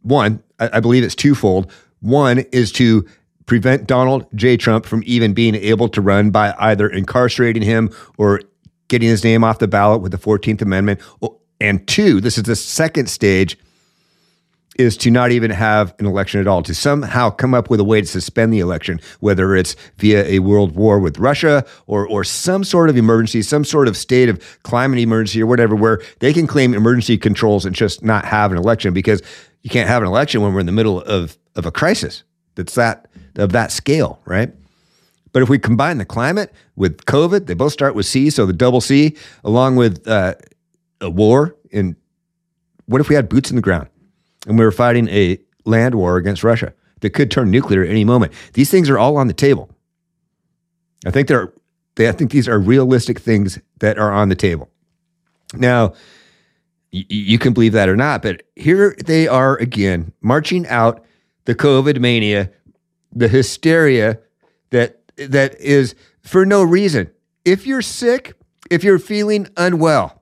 one, 0.00 0.42
I, 0.58 0.70
I 0.74 0.80
believe 0.80 1.04
it's 1.04 1.14
twofold. 1.14 1.70
One 2.00 2.38
is 2.52 2.72
to 2.72 3.06
prevent 3.44 3.86
Donald 3.86 4.26
J. 4.34 4.56
Trump 4.56 4.86
from 4.86 5.02
even 5.04 5.34
being 5.34 5.56
able 5.56 5.90
to 5.90 6.00
run 6.00 6.30
by 6.30 6.54
either 6.58 6.88
incarcerating 6.88 7.62
him 7.62 7.90
or 8.16 8.40
getting 8.88 9.08
his 9.08 9.24
name 9.24 9.44
off 9.44 9.58
the 9.58 9.68
ballot 9.68 10.00
with 10.00 10.12
the 10.12 10.18
14th 10.18 10.62
Amendment 10.62 11.00
and 11.60 11.86
two, 11.86 12.20
this 12.20 12.38
is 12.38 12.44
the 12.44 12.56
second 12.56 13.08
stage, 13.08 13.58
is 14.76 14.96
to 14.96 15.10
not 15.10 15.30
even 15.30 15.50
have 15.50 15.94
an 15.98 16.06
election 16.06 16.40
at 16.40 16.46
all, 16.46 16.62
to 16.62 16.74
somehow 16.74 17.28
come 17.28 17.52
up 17.52 17.68
with 17.68 17.80
a 17.80 17.84
way 17.84 18.00
to 18.00 18.06
suspend 18.06 18.52
the 18.52 18.60
election, 18.60 19.00
whether 19.20 19.54
it's 19.54 19.76
via 19.98 20.24
a 20.24 20.38
world 20.38 20.74
war 20.74 20.98
with 20.98 21.18
Russia 21.18 21.66
or, 21.86 22.06
or 22.08 22.24
some 22.24 22.64
sort 22.64 22.88
of 22.88 22.96
emergency, 22.96 23.42
some 23.42 23.64
sort 23.64 23.88
of 23.88 23.96
state 23.96 24.28
of 24.28 24.62
climate 24.62 24.98
emergency 24.98 25.42
or 25.42 25.46
whatever, 25.46 25.74
where 25.74 26.00
they 26.20 26.32
can 26.32 26.46
claim 26.46 26.72
emergency 26.72 27.18
controls 27.18 27.66
and 27.66 27.74
just 27.74 28.02
not 28.02 28.24
have 28.24 28.52
an 28.52 28.58
election 28.58 28.94
because 28.94 29.22
you 29.62 29.68
can't 29.68 29.88
have 29.88 30.02
an 30.02 30.08
election 30.08 30.40
when 30.40 30.54
we're 30.54 30.60
in 30.60 30.66
the 30.66 30.72
middle 30.72 31.02
of, 31.02 31.36
of 31.56 31.66
a 31.66 31.72
crisis 31.72 32.22
that's 32.54 32.74
that 32.74 33.06
of 33.36 33.52
that 33.52 33.70
scale, 33.70 34.20
right? 34.24 34.52
But 35.32 35.42
if 35.42 35.48
we 35.48 35.58
combine 35.58 35.98
the 35.98 36.04
climate 36.04 36.52
with 36.74 37.04
COVID, 37.04 37.46
they 37.46 37.54
both 37.54 37.72
start 37.72 37.94
with 37.94 38.06
C, 38.06 38.30
so 38.30 38.46
the 38.46 38.52
double 38.52 38.80
C, 38.80 39.16
along 39.44 39.76
with 39.76 40.06
uh, 40.08 40.34
a 41.00 41.10
war. 41.10 41.56
And 41.72 41.96
what 42.86 43.00
if 43.00 43.08
we 43.08 43.14
had 43.14 43.28
boots 43.28 43.50
in 43.50 43.56
the 43.56 43.62
ground 43.62 43.88
and 44.46 44.58
we 44.58 44.64
were 44.64 44.72
fighting 44.72 45.08
a 45.08 45.38
land 45.64 45.94
war 45.94 46.16
against 46.16 46.42
Russia 46.42 46.72
that 47.00 47.10
could 47.10 47.30
turn 47.30 47.50
nuclear 47.50 47.82
at 47.82 47.90
any 47.90 48.04
moment? 48.04 48.32
These 48.54 48.70
things 48.70 48.90
are 48.90 48.98
all 48.98 49.16
on 49.16 49.26
the 49.26 49.34
table. 49.34 49.70
I 51.06 51.10
think 51.10 51.28
they're. 51.28 51.52
They, 51.96 52.08
I 52.08 52.12
think 52.12 52.30
these 52.30 52.48
are 52.48 52.58
realistic 52.58 53.18
things 53.18 53.58
that 53.80 53.98
are 53.98 54.12
on 54.12 54.28
the 54.28 54.36
table. 54.36 54.70
Now, 55.54 55.94
you 56.92 57.38
can 57.38 57.52
believe 57.52 57.72
that 57.72 57.88
or 57.88 57.96
not, 57.96 58.22
but 58.22 58.42
here 58.56 58.96
they 59.04 59.28
are 59.28 59.56
again, 59.56 60.12
marching 60.20 60.66
out 60.68 61.04
the 61.44 61.54
COVID 61.54 62.00
mania, 62.00 62.50
the 63.12 63.28
hysteria 63.28 64.18
that 64.70 65.00
that 65.16 65.60
is 65.60 65.94
for 66.22 66.46
no 66.46 66.62
reason. 66.62 67.10
If 67.44 67.66
you're 67.66 67.82
sick, 67.82 68.34
if 68.70 68.84
you're 68.84 68.98
feeling 68.98 69.48
unwell, 69.56 70.19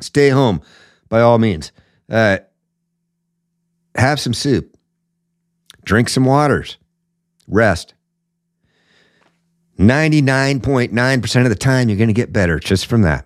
stay 0.00 0.30
home 0.30 0.60
by 1.08 1.20
all 1.20 1.38
means. 1.38 1.72
Uh, 2.08 2.38
have 3.94 4.20
some 4.20 4.34
soup, 4.34 4.76
drink 5.84 6.08
some 6.08 6.24
waters, 6.24 6.76
rest. 7.46 7.94
99.9% 9.78 11.42
of 11.44 11.48
the 11.48 11.54
time, 11.54 11.88
you're 11.88 11.98
going 11.98 12.08
to 12.08 12.14
get 12.14 12.32
better 12.32 12.58
just 12.58 12.86
from 12.86 13.02
that. 13.02 13.24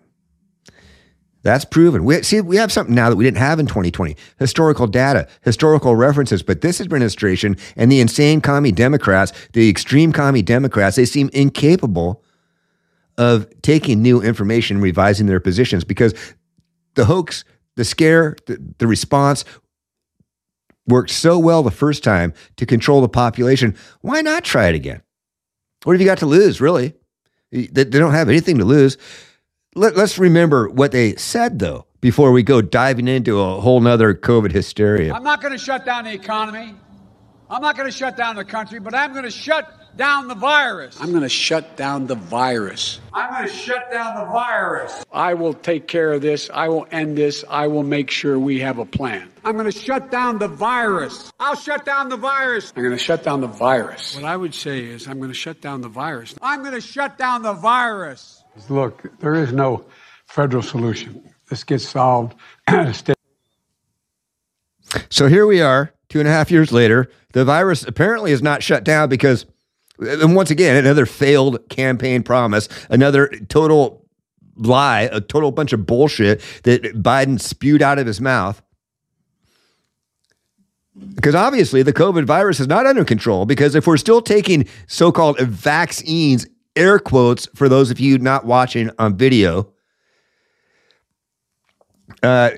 That's 1.43 1.65
proven. 1.65 2.05
We 2.05 2.23
see 2.23 2.41
we 2.41 2.57
have 2.57 2.71
something 2.71 2.95
now 2.95 3.11
that 3.11 3.17
we 3.17 3.25
didn't 3.25 3.39
have 3.39 3.59
in 3.59 3.67
2020. 3.67 4.17
Historical 4.39 4.87
data, 4.87 5.27
historical 5.43 5.97
references, 5.97 6.43
but 6.43 6.61
this 6.61 6.81
administration 6.81 7.57
and 7.77 7.91
the 7.91 8.01
insane 8.01 8.41
commie 8.41 8.71
Democrats, 8.71 9.33
the 9.53 9.69
extreme 9.69 10.13
commie 10.13 10.43
Democrats, 10.43 10.97
they 10.97 11.05
seem 11.05 11.31
incapable 11.33 12.23
of 13.19 13.49
taking 13.63 14.01
new 14.03 14.23
information 14.23 14.81
revising 14.81 15.27
their 15.27 15.41
positions 15.41 15.85
because 15.85 16.15
the 16.95 17.07
hoax, 17.07 17.45
the 17.77 17.85
scare, 17.85 18.37
the, 18.47 18.59
the 18.79 18.87
response 18.87 19.45
worked 20.87 21.11
so 21.11 21.39
well 21.39 21.63
the 21.63 21.71
first 21.71 22.03
time 22.03 22.35
to 22.57 22.67
control 22.67 23.01
the 23.01 23.09
population. 23.09 23.77
Why 24.01 24.21
not 24.21 24.45
try 24.45 24.69
it 24.69 24.75
again? 24.75 25.03
What 25.85 25.95
have 25.95 26.01
you 26.01 26.07
got 26.07 26.19
to 26.19 26.27
lose, 26.27 26.61
really? 26.61 26.95
They, 27.51 27.85
don't 27.85 28.13
have 28.13 28.29
anything 28.29 28.59
to 28.59 28.65
lose 28.65 28.97
let, 29.75 29.97
us 29.97 30.19
remember 30.19 30.69
what 30.69 30.93
they 30.93 31.17
said, 31.17 31.59
though, 31.59 31.87
before 32.01 32.33
we 32.33 32.43
go 32.43 32.61
diving 32.61 33.09
into 33.09 33.41
a 33.41 33.61
whole 33.61 33.81
nother 33.81 34.15
COVID 34.15 34.53
hysteria. 34.53 35.15
I'm 35.15 35.23
not 35.23 35.41
going 35.41 35.53
to 35.53 35.59
shut 35.59 35.85
down 35.85 36.05
the 36.05 36.13
economy. 36.13 36.75
I'm 37.49 37.63
not 37.63 37.77
going 37.77 37.91
to 37.91 37.97
shut 37.97 38.17
down 38.17 38.37
the 38.37 38.45
country, 38.45 38.81
but 38.81 38.95
I'm 38.95 39.13
going 39.13 39.25
to 39.25 39.31
shut 39.31 39.71
down 39.97 40.29
the 40.29 40.35
virus. 40.35 40.99
I'm 41.01 41.11
going 41.11 41.23
to 41.23 41.29
shut 41.29 41.77
down 41.77 42.07
the 42.07 42.15
virus. 42.15 43.01
I'm 43.13 43.31
going 43.31 43.49
to 43.49 43.55
shut 43.55 43.91
down 43.91 44.15
the 44.27 44.33
virus. 44.33 45.05
I 45.13 45.35
will 45.35 45.55
take 45.55 45.89
care 45.89 46.13
of 46.13 46.23
this. 46.23 46.51
I 46.53 46.69
will 46.69 46.87
end 46.91 47.17
this. 47.17 47.45
I 47.49 47.67
will 47.67 47.83
make 47.83 48.11
sure 48.11 48.39
we 48.39 48.61
have 48.61 48.79
a 48.79 48.85
plan. 48.85 49.31
I'm 49.45 49.55
going 49.55 49.71
to 49.71 49.79
shut 49.79 50.11
down 50.11 50.39
the 50.39 50.49
virus. 50.49 51.33
I'll 51.41 51.57
shut 51.57 51.85
down 51.85 52.09
the 52.09 52.17
virus. 52.17 52.73
I'm 52.77 52.83
going 52.83 52.97
to 52.97 53.03
shut 53.03 53.23
down 53.23 53.41
the 53.41 53.47
virus. 53.49 54.15
What 54.15 54.25
I 54.25 54.37
would 54.37 54.55
say 54.55 54.85
is, 54.85 55.09
I'm 55.09 55.19
going 55.19 55.31
to 55.31 55.35
shut 55.35 55.61
down 55.61 55.81
the 55.81 55.89
virus. 55.89 56.35
I'm 56.41 56.61
going 56.61 56.75
to 56.75 56.81
shut 56.81 57.19
down 57.19 57.43
the 57.43 57.53
virus. 57.53 58.43
Look, 58.69 59.19
there 59.21 59.35
is 59.35 59.53
no 59.53 59.85
federal 60.27 60.63
solution. 60.63 61.23
This 61.49 61.65
gets 61.65 61.87
solved. 61.87 62.35
so 65.11 65.27
here 65.27 65.47
we 65.47 65.61
are, 65.61 65.93
two 66.09 66.19
and 66.19 66.29
a 66.29 66.33
half 66.33 66.51
years 66.51 66.73
later. 66.73 67.11
The 67.33 67.45
virus 67.45 67.83
apparently 67.83 68.33
is 68.33 68.43
not 68.43 68.63
shut 68.63 68.85
down 68.85 69.09
because, 69.09 69.47
and 69.99 70.35
once 70.35 70.51
again, 70.51 70.77
another 70.77 71.07
failed 71.07 71.69
campaign 71.69 72.23
promise, 72.23 72.69
another 72.91 73.29
total 73.49 74.07
lie, 74.57 75.09
a 75.13 75.21
total 75.21 75.53
bunch 75.53 75.73
of 75.73 75.87
bullshit 75.87 76.43
that 76.65 76.83
Biden 76.83 77.41
spewed 77.41 77.83
out 77.83 77.99
of 77.99 78.07
his 78.07 78.21
mouth. 78.21 78.63
Because 81.15 81.35
obviously 81.35 81.83
the 81.83 81.93
COVID 81.93 82.25
virus 82.25 82.61
is 82.61 82.67
not 82.67 82.87
under 82.87 83.05
control. 83.05 83.47
Because 83.47 83.75
if 83.75 83.87
we're 83.87 83.97
still 83.97 84.21
taking 84.21 84.69
so 84.87 85.11
called 85.11 85.39
vaccines 85.41 86.47
air 86.77 86.99
quotes 86.99 87.47
for 87.55 87.69
those 87.69 87.91
of 87.91 88.01
you 88.01 88.19
not 88.19 88.45
watching 88.45 88.91
on 88.99 89.17
video. 89.17 89.73
Uh, 92.23 92.51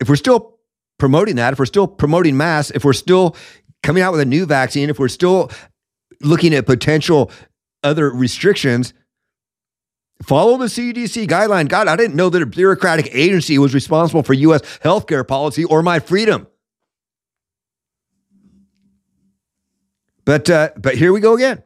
if 0.00 0.08
we're 0.08 0.16
still 0.16 0.58
promoting 0.98 1.36
that, 1.36 1.52
if 1.52 1.58
we're 1.58 1.66
still 1.66 1.86
promoting 1.86 2.36
masks, 2.36 2.72
if 2.74 2.84
we're 2.84 2.92
still 2.92 3.36
coming 3.82 4.02
out 4.02 4.12
with 4.12 4.20
a 4.20 4.24
new 4.24 4.46
vaccine, 4.46 4.90
if 4.90 4.98
we're 4.98 5.08
still 5.08 5.50
looking 6.20 6.54
at 6.54 6.66
potential 6.66 7.30
other 7.82 8.10
restrictions, 8.10 8.94
follow 10.22 10.56
the 10.56 10.66
CDC 10.66 11.26
guideline. 11.26 11.68
God, 11.68 11.88
I 11.88 11.96
didn't 11.96 12.16
know 12.16 12.28
that 12.30 12.42
a 12.42 12.46
bureaucratic 12.46 13.08
agency 13.12 13.58
was 13.58 13.74
responsible 13.74 14.22
for 14.22 14.34
U.S. 14.34 14.62
healthcare 14.78 15.26
policy 15.26 15.64
or 15.64 15.82
my 15.82 15.98
freedom. 16.00 16.46
But 20.24 20.50
uh, 20.50 20.70
but 20.76 20.96
here 20.96 21.12
we 21.12 21.20
go 21.20 21.34
again 21.34 21.62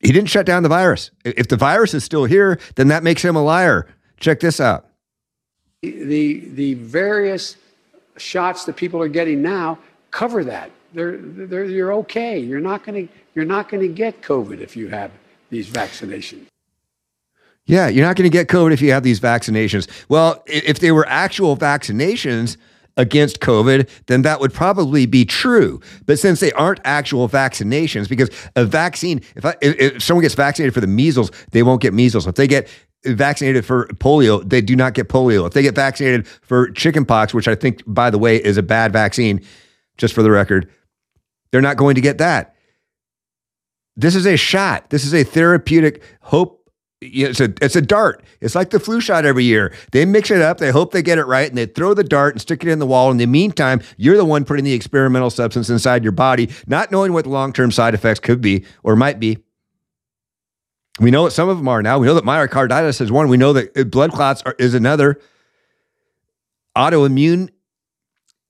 he 0.00 0.12
didn't 0.12 0.28
shut 0.28 0.46
down 0.46 0.62
the 0.62 0.68
virus. 0.68 1.10
If 1.24 1.48
the 1.48 1.56
virus 1.56 1.94
is 1.94 2.04
still 2.04 2.24
here, 2.24 2.58
then 2.76 2.88
that 2.88 3.02
makes 3.02 3.22
him 3.22 3.36
a 3.36 3.42
liar. 3.42 3.86
Check 4.20 4.40
this 4.40 4.60
out. 4.60 4.86
The 5.82 6.40
the 6.54 6.74
various 6.74 7.56
shots 8.16 8.64
that 8.64 8.76
people 8.76 9.00
are 9.02 9.08
getting 9.08 9.42
now 9.42 9.78
cover 10.10 10.44
that. 10.44 10.70
They're, 10.92 11.16
they're, 11.18 11.64
you're 11.64 11.92
okay. 11.94 12.38
You're 12.38 12.60
not 12.60 12.84
going 12.84 13.06
to 13.06 13.14
you're 13.34 13.44
not 13.44 13.68
going 13.68 13.82
to 13.82 13.92
get 13.92 14.22
COVID 14.22 14.60
if 14.60 14.76
you 14.76 14.88
have 14.88 15.10
these 15.50 15.68
vaccinations. 15.68 16.46
Yeah, 17.66 17.88
you're 17.88 18.04
not 18.04 18.16
going 18.16 18.28
to 18.28 18.36
get 18.36 18.48
COVID 18.48 18.72
if 18.72 18.80
you 18.80 18.92
have 18.92 19.02
these 19.02 19.20
vaccinations. 19.20 19.88
Well, 20.08 20.42
if 20.46 20.78
they 20.80 20.90
were 20.90 21.06
actual 21.06 21.56
vaccinations, 21.56 22.56
against 22.98 23.40
COVID, 23.40 23.88
then 24.06 24.22
that 24.22 24.40
would 24.40 24.52
probably 24.52 25.06
be 25.06 25.24
true. 25.24 25.80
But 26.04 26.18
since 26.18 26.40
they 26.40 26.52
aren't 26.52 26.80
actual 26.84 27.28
vaccinations, 27.28 28.08
because 28.08 28.28
a 28.56 28.66
vaccine, 28.66 29.22
if, 29.36 29.46
I, 29.46 29.54
if 29.62 30.02
someone 30.02 30.22
gets 30.22 30.34
vaccinated 30.34 30.74
for 30.74 30.80
the 30.80 30.88
measles, 30.88 31.30
they 31.52 31.62
won't 31.62 31.80
get 31.80 31.94
measles. 31.94 32.26
If 32.26 32.34
they 32.34 32.48
get 32.48 32.68
vaccinated 33.04 33.64
for 33.64 33.86
polio, 33.94 34.46
they 34.46 34.60
do 34.60 34.74
not 34.74 34.94
get 34.94 35.08
polio. 35.08 35.46
If 35.46 35.52
they 35.52 35.62
get 35.62 35.76
vaccinated 35.76 36.26
for 36.26 36.70
chickenpox, 36.70 37.32
which 37.32 37.46
I 37.48 37.54
think, 37.54 37.82
by 37.86 38.10
the 38.10 38.18
way, 38.18 38.36
is 38.36 38.56
a 38.56 38.62
bad 38.62 38.92
vaccine, 38.92 39.40
just 39.96 40.12
for 40.12 40.22
the 40.22 40.30
record, 40.30 40.68
they're 41.50 41.60
not 41.60 41.76
going 41.76 41.94
to 41.94 42.00
get 42.00 42.18
that. 42.18 42.54
This 43.96 44.14
is 44.14 44.26
a 44.26 44.36
shot. 44.36 44.90
This 44.90 45.04
is 45.04 45.12
a 45.12 45.24
therapeutic 45.24 46.02
hope 46.20 46.58
it's 47.00 47.40
a 47.40 47.52
it's 47.62 47.76
a 47.76 47.82
dart. 47.82 48.24
It's 48.40 48.54
like 48.54 48.70
the 48.70 48.80
flu 48.80 49.00
shot 49.00 49.24
every 49.24 49.44
year. 49.44 49.72
They 49.92 50.04
mix 50.04 50.30
it 50.30 50.42
up. 50.42 50.58
They 50.58 50.70
hope 50.70 50.92
they 50.92 51.02
get 51.02 51.18
it 51.18 51.26
right, 51.26 51.48
and 51.48 51.56
they 51.56 51.66
throw 51.66 51.94
the 51.94 52.02
dart 52.02 52.34
and 52.34 52.40
stick 52.40 52.64
it 52.64 52.68
in 52.68 52.80
the 52.80 52.86
wall. 52.86 53.10
In 53.10 53.18
the 53.18 53.26
meantime, 53.26 53.80
you're 53.96 54.16
the 54.16 54.24
one 54.24 54.44
putting 54.44 54.64
the 54.64 54.72
experimental 54.72 55.30
substance 55.30 55.70
inside 55.70 56.02
your 56.02 56.12
body, 56.12 56.50
not 56.66 56.90
knowing 56.90 57.12
what 57.12 57.24
the 57.24 57.30
long 57.30 57.52
term 57.52 57.70
side 57.70 57.94
effects 57.94 58.20
could 58.20 58.40
be 58.40 58.64
or 58.82 58.96
might 58.96 59.20
be. 59.20 59.38
We 60.98 61.12
know 61.12 61.22
what 61.22 61.32
some 61.32 61.48
of 61.48 61.58
them 61.58 61.68
are 61.68 61.82
now. 61.82 61.98
We 62.00 62.06
know 62.08 62.14
that 62.14 62.24
myocarditis 62.24 63.00
is 63.00 63.12
one. 63.12 63.28
We 63.28 63.36
know 63.36 63.52
that 63.52 63.76
uh, 63.76 63.84
blood 63.84 64.10
clots 64.10 64.42
are, 64.44 64.56
is 64.58 64.74
another. 64.74 65.20
Autoimmune 66.76 67.50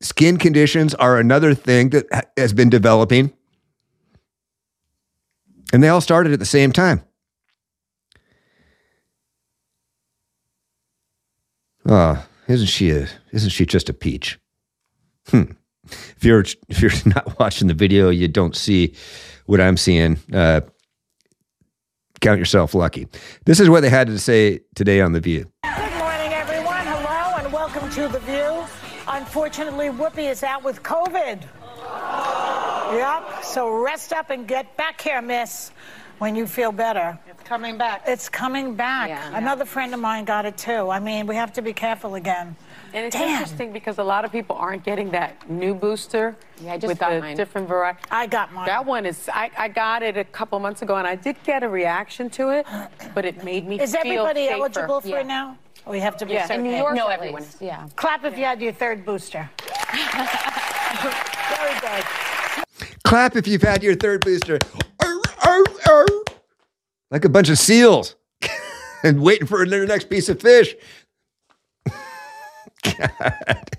skin 0.01 0.37
conditions 0.37 0.95
are 0.95 1.19
another 1.19 1.55
thing 1.55 1.91
that 1.91 2.33
has 2.37 2.53
been 2.53 2.71
developing, 2.71 3.33
and 5.73 5.83
they 5.83 5.89
all 5.89 6.01
started 6.01 6.33
at 6.33 6.39
the 6.39 6.47
same 6.47 6.73
time. 6.73 7.03
Oh, 11.87 12.25
isn't 12.49 12.67
she 12.67 12.91
a 12.91 13.09
isn't 13.33 13.51
she 13.51 13.65
just 13.65 13.89
a 13.89 13.95
peach? 13.95 14.39
Hmm. 15.29 15.53
If 15.85 16.25
you're 16.25 16.45
if 16.69 16.81
you're 16.81 16.93
not 17.07 17.39
watching 17.39 17.69
the 17.69 17.75
video, 17.75 18.11
you 18.11 18.29
don't 18.29 18.57
see 18.57 18.95
what 19.47 19.61
I'm 19.61 19.77
seeing. 19.77 20.19
Uh, 20.33 20.61
count 22.21 22.39
yourself 22.39 22.75
lucky. 22.75 23.07
This 23.47 23.61
is 23.61 23.71
what 23.71 23.81
they 23.81 23.91
had 23.91 24.09
to 24.09 24.19
say 24.19 24.61
today 24.75 25.01
on 25.01 25.13
the 25.13 25.21
View. 25.21 25.51
Good 25.63 25.99
morning, 25.99 26.33
everyone. 26.33 26.87
Hello, 26.87 27.37
and 27.37 27.53
welcome 27.53 27.89
to 27.91 28.09
the 28.09 28.19
View. 28.21 28.48
Unfortunately, 29.19 29.87
Whoopi 29.87 30.31
is 30.31 30.45
out 30.45 30.63
with 30.63 30.81
COVID. 30.85 31.43
Yep. 32.95 33.45
So 33.45 33.83
rest 33.83 34.13
up 34.13 34.31
and 34.31 34.47
get 34.47 34.77
back 34.77 35.01
here, 35.01 35.21
Miss 35.21 35.73
when 36.19 36.35
you 36.35 36.47
feel 36.47 36.73
better. 36.73 37.19
It's 37.29 37.43
coming 37.43 37.79
back. 37.79 38.03
It's 38.07 38.29
coming 38.29 38.75
back. 38.75 39.09
Yeah. 39.09 39.37
Another 39.37 39.65
friend 39.65 39.95
of 39.95 40.01
mine 40.01 40.25
got 40.25 40.45
it 40.45 40.57
too. 40.57 40.91
I 40.91 41.01
mean, 41.01 41.27
we 41.27 41.37
have 41.37 41.53
to 41.55 41.63
be 41.63 41.73
careful 41.73 42.17
again. 42.17 42.57
And 42.93 43.05
it's 43.05 43.15
Damn. 43.15 43.31
interesting 43.31 43.73
because 43.73 43.99
a 43.99 44.05
lot 44.05 44.25
of 44.25 44.33
people 44.33 44.57
aren't 44.57 44.83
getting 44.83 45.11
that 45.11 45.49
new 45.49 45.75
booster 45.75 46.37
yeah, 46.61 46.73
I 46.73 46.79
just 46.79 46.89
with 46.89 46.99
the 46.99 47.21
mine. 47.21 47.37
different 47.37 47.69
variety. 47.69 48.01
I 48.11 48.27
got 48.27 48.53
mine. 48.53 48.67
That 48.67 48.85
one 48.85 49.05
is. 49.05 49.29
I, 49.33 49.51
I 49.59 49.69
got 49.69 50.03
it 50.03 50.17
a 50.17 50.25
couple 50.25 50.59
months 50.59 50.81
ago, 50.81 50.97
and 50.97 51.07
I 51.07 51.15
did 51.15 51.37
get 51.45 51.63
a 51.63 51.69
reaction 51.69 52.31
to 52.31 52.49
it, 52.51 52.67
but 53.15 53.25
it 53.27 53.45
made 53.45 53.67
me. 53.69 53.79
Is 53.79 53.95
everybody 53.95 54.47
safer. 54.47 54.55
eligible 54.55 55.01
for 55.03 55.09
yeah. 55.09 55.21
it 55.21 55.27
now? 55.27 55.59
We 55.89 56.01
have 56.01 56.17
to 56.19 56.27
be. 56.27 56.35
Yeah. 56.35 56.53
In 56.53 56.63
New 56.63 56.77
York, 56.77 56.95
no, 56.95 57.09
everyone 57.09 57.43
is. 57.43 57.57
Yeah. 57.61 57.89
Clap 57.97 58.25
if 58.25 58.37
you 58.37 58.45
had 58.45 58.61
your 58.61 58.73
third 58.73 59.05
booster. 59.05 59.49
Very 59.93 61.81
good. 61.81 62.05
Clap 63.05 63.37
if 63.37 63.47
you've 63.47 63.63
had 63.63 63.83
your 63.83 63.95
third 63.95 64.21
booster. 64.23 64.59
like 67.11 67.25
a 67.25 67.29
bunch 67.29 67.49
of 67.49 67.59
seals 67.59 68.17
and 69.03 69.23
waiting 69.23 69.47
for 69.47 69.65
their 69.67 69.87
next 69.87 70.11
piece 70.11 70.29
of 70.29 70.41
fish. 70.41 70.75
God. 72.83 73.77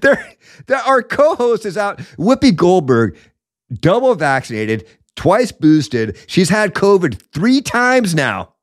They're, 0.00 0.34
they're, 0.66 0.78
our 0.78 1.02
co-host 1.02 1.64
is 1.66 1.76
out. 1.76 1.98
Whoopi 2.18 2.54
Goldberg, 2.54 3.16
double 3.80 4.14
vaccinated, 4.14 4.86
twice 5.16 5.52
boosted. 5.52 6.18
She's 6.26 6.48
had 6.48 6.74
COVID 6.74 7.20
three 7.32 7.60
times 7.60 8.14
now. 8.14 8.53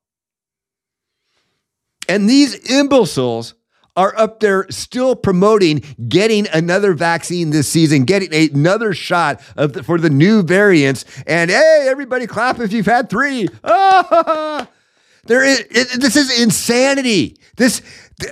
And 2.12 2.28
these 2.28 2.54
imbeciles 2.70 3.54
are 3.96 4.14
up 4.18 4.40
there 4.40 4.66
still 4.68 5.16
promoting 5.16 5.82
getting 6.10 6.46
another 6.48 6.92
vaccine 6.92 7.48
this 7.48 7.66
season, 7.66 8.04
getting 8.04 8.34
another 8.34 8.92
shot 8.92 9.40
of 9.56 9.72
the, 9.72 9.82
for 9.82 9.96
the 9.96 10.10
new 10.10 10.42
variants. 10.42 11.06
And 11.26 11.50
hey, 11.50 11.86
everybody 11.88 12.26
clap 12.26 12.60
if 12.60 12.70
you've 12.70 12.84
had 12.84 13.08
three. 13.08 13.48
Ah, 13.64 14.68
there 15.24 15.42
is, 15.42 15.60
it, 15.70 16.02
this 16.02 16.16
is 16.16 16.38
insanity. 16.38 17.38
This, 17.56 17.80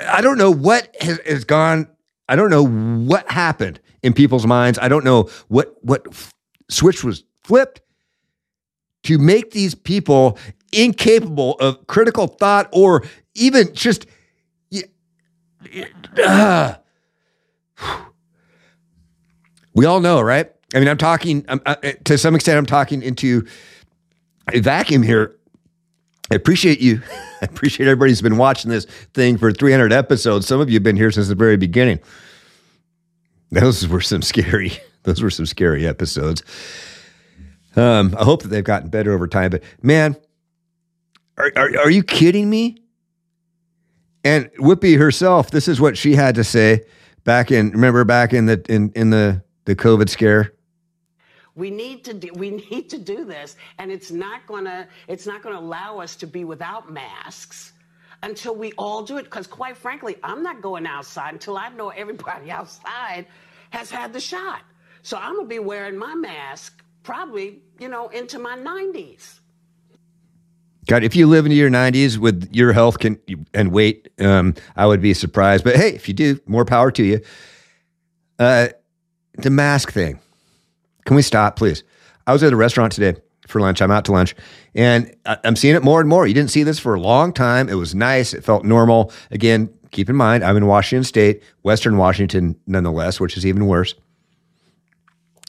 I 0.07 0.21
don't 0.21 0.37
know 0.37 0.51
what 0.51 0.95
has, 1.01 1.19
has 1.21 1.45
gone. 1.45 1.89
I 2.29 2.37
don't 2.37 2.51
know 2.51 2.67
what 2.67 3.31
happened 3.31 3.81
in 4.03 4.13
people's 4.13 4.47
minds. 4.47 4.79
I 4.79 4.89
don't 4.89 5.07
know 5.07 5.31
what 5.49 5.75
what 5.81 6.07
switch 6.69 7.03
was 7.03 7.25
flipped 7.45 7.81
to 9.05 9.17
make 9.17 9.53
these 9.53 9.75
people 9.75 10.37
incapable 10.73 11.55
of 11.61 11.87
critical 11.87 12.27
thought 12.27 12.69
or 12.73 13.05
even 13.35 13.75
just 13.75 14.07
uh, 16.19 16.75
we 19.75 19.87
all 19.87 20.00
know, 20.00 20.21
right? 20.21 20.50
I 20.75 20.79
mean, 20.79 20.89
I'm 20.89 20.99
talking 20.99 21.45
I'm, 21.49 21.61
uh, 21.67 21.77
to 22.05 22.19
some 22.19 22.35
extent. 22.35 22.59
I'm 22.59 22.67
talking 22.67 23.03
into 23.03 23.47
a 24.53 24.61
vacuum 24.61 25.03
here. 25.03 25.37
I 26.31 26.37
appreciate 26.37 26.81
you. 26.81 27.03
I 27.43 27.47
appreciate 27.47 27.87
everybody 27.87 28.11
who's 28.11 28.23
been 28.23 28.37
watching 28.37 28.71
this 28.71 28.85
thing 29.15 29.39
for 29.39 29.50
300 29.53 29.93
episodes. 29.93 30.47
Some 30.47 30.61
of 30.61 30.69
you 30.69 30.75
have 30.75 30.83
been 30.83 30.97
here 30.97 31.11
since 31.11 31.29
the 31.29 31.35
very 31.35 31.57
beginning. 31.57 32.00
Those 33.50 33.89
were 33.89 34.00
some 34.00 34.23
scary. 34.23 34.73
Those 35.03 35.23
were 35.23 35.31
some 35.31 35.47
scary 35.47 35.87
episodes. 35.87 36.43
Um, 37.75 38.15
I 38.19 38.25
hope 38.25 38.43
that 38.43 38.49
they've 38.49 38.62
gotten 38.62 38.91
better 38.91 39.12
over 39.12 39.27
time. 39.27 39.50
But 39.50 39.62
man, 39.83 40.17
are, 41.40 41.52
are, 41.56 41.78
are 41.80 41.90
you 41.90 42.02
kidding 42.02 42.49
me? 42.49 42.82
And 44.25 44.50
Whoopi 44.59 44.99
herself, 44.99 45.50
this 45.50 45.66
is 45.66 45.80
what 45.80 45.97
she 45.97 46.14
had 46.14 46.35
to 46.35 46.44
say 46.44 46.85
back 47.25 47.50
in 47.50 47.70
remember 47.70 48.04
back 48.04 48.32
in 48.32 48.47
the 48.47 48.62
in 48.68 48.92
in 48.94 49.11
the 49.11 49.42
the 49.64 49.75
COVID 49.75 50.09
scare. 50.09 50.52
We 51.54 51.70
need 51.70 52.04
to 52.04 52.14
do, 52.14 52.30
we 52.35 52.50
need 52.70 52.88
to 52.90 52.99
do 52.99 53.25
this, 53.25 53.56
and 53.78 53.90
it's 53.90 54.11
not 54.11 54.47
gonna 54.47 54.88
it's 55.09 55.26
not 55.26 55.42
gonna 55.42 55.59
allow 55.59 55.99
us 55.99 56.16
to 56.16 56.26
be 56.26 56.44
without 56.44 56.92
masks 56.92 57.73
until 58.23 58.54
we 58.54 58.73
all 58.73 59.02
do 59.02 59.16
it. 59.16 59.25
Because 59.25 59.47
quite 59.47 59.76
frankly, 59.76 60.16
I'm 60.23 60.42
not 60.42 60.61
going 60.61 60.87
outside 60.87 61.32
until 61.32 61.56
I 61.56 61.70
know 61.70 61.88
everybody 61.88 62.50
outside 62.59 63.26
has 63.70 63.90
had 63.90 64.12
the 64.12 64.20
shot. 64.20 64.62
So 65.02 65.16
I'm 65.16 65.37
gonna 65.37 65.49
be 65.49 65.59
wearing 65.59 65.97
my 65.97 66.14
mask 66.14 66.82
probably 67.02 67.62
you 67.78 67.88
know 67.88 68.09
into 68.09 68.38
my 68.38 68.56
90s. 68.56 69.39
God, 70.90 71.04
if 71.04 71.14
you 71.14 71.28
live 71.28 71.47
into 71.47 71.56
your 71.56 71.70
90s 71.70 72.18
with 72.18 72.49
your 72.50 72.73
health 72.73 72.99
can, 72.99 73.16
and 73.54 73.70
weight, 73.70 74.09
um, 74.18 74.56
I 74.75 74.87
would 74.87 75.00
be 75.00 75.14
surprised. 75.14 75.62
But 75.62 75.76
hey, 75.76 75.90
if 75.90 76.09
you 76.09 76.14
do, 76.14 76.40
more 76.47 76.64
power 76.64 76.90
to 76.90 77.04
you. 77.04 77.20
Uh, 78.40 78.70
the 79.35 79.50
mask 79.50 79.92
thing. 79.92 80.18
Can 81.04 81.14
we 81.14 81.23
stop, 81.23 81.54
please? 81.54 81.85
I 82.26 82.32
was 82.32 82.42
at 82.42 82.52
a 82.52 82.56
restaurant 82.56 82.92
today 82.92 83.20
for 83.47 83.61
lunch. 83.61 83.80
I'm 83.80 83.92
out 83.92 84.04
to 84.06 84.12
lunch 84.12 84.35
and 84.75 85.14
I'm 85.25 85.54
seeing 85.54 85.76
it 85.76 85.85
more 85.85 86.00
and 86.00 86.09
more. 86.09 86.26
You 86.26 86.35
didn't 86.35 86.50
see 86.50 86.64
this 86.64 86.80
for 86.80 86.97
a 86.97 87.00
long 87.00 87.32
time. 87.32 87.68
It 87.68 87.75
was 87.75 87.94
nice. 87.94 88.35
It 88.35 88.42
felt 88.42 88.64
normal. 88.64 89.12
Again, 89.30 89.73
keep 89.92 90.11
in 90.11 90.16
mind, 90.16 90.42
I'm 90.42 90.56
in 90.56 90.66
Washington 90.66 91.04
State, 91.04 91.44
Western 91.62 91.98
Washington, 91.98 92.59
nonetheless, 92.66 93.20
which 93.20 93.37
is 93.37 93.46
even 93.46 93.68
worse. 93.68 93.94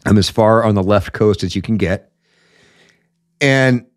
I'm 0.05 0.19
as 0.19 0.29
far 0.29 0.63
on 0.63 0.75
the 0.75 0.83
left 0.83 1.13
coast 1.13 1.43
as 1.43 1.55
you 1.55 1.63
can 1.63 1.77
get. 1.77 2.11
And 3.39 3.87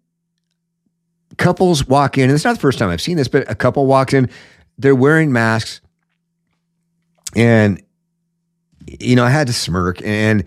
couples 1.38 1.86
walk 1.86 2.18
in, 2.18 2.24
and 2.24 2.32
it's 2.32 2.44
not 2.44 2.54
the 2.54 2.60
first 2.60 2.78
time 2.78 2.90
I've 2.90 3.00
seen 3.00 3.16
this, 3.16 3.28
but 3.28 3.50
a 3.50 3.54
couple 3.54 3.86
walks 3.86 4.14
in, 4.14 4.30
they're 4.78 4.94
wearing 4.94 5.32
masks. 5.32 5.80
And, 7.36 7.82
you 8.86 9.16
know, 9.16 9.24
I 9.24 9.30
had 9.30 9.46
to 9.48 9.52
smirk. 9.52 10.00
And 10.04 10.44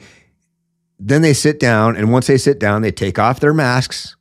then 1.00 1.22
they 1.22 1.34
sit 1.34 1.60
down, 1.60 1.96
and 1.96 2.12
once 2.12 2.28
they 2.28 2.38
sit 2.38 2.60
down, 2.60 2.82
they 2.82 2.92
take 2.92 3.20
off 3.20 3.40
their 3.40 3.54
masks 3.54 4.16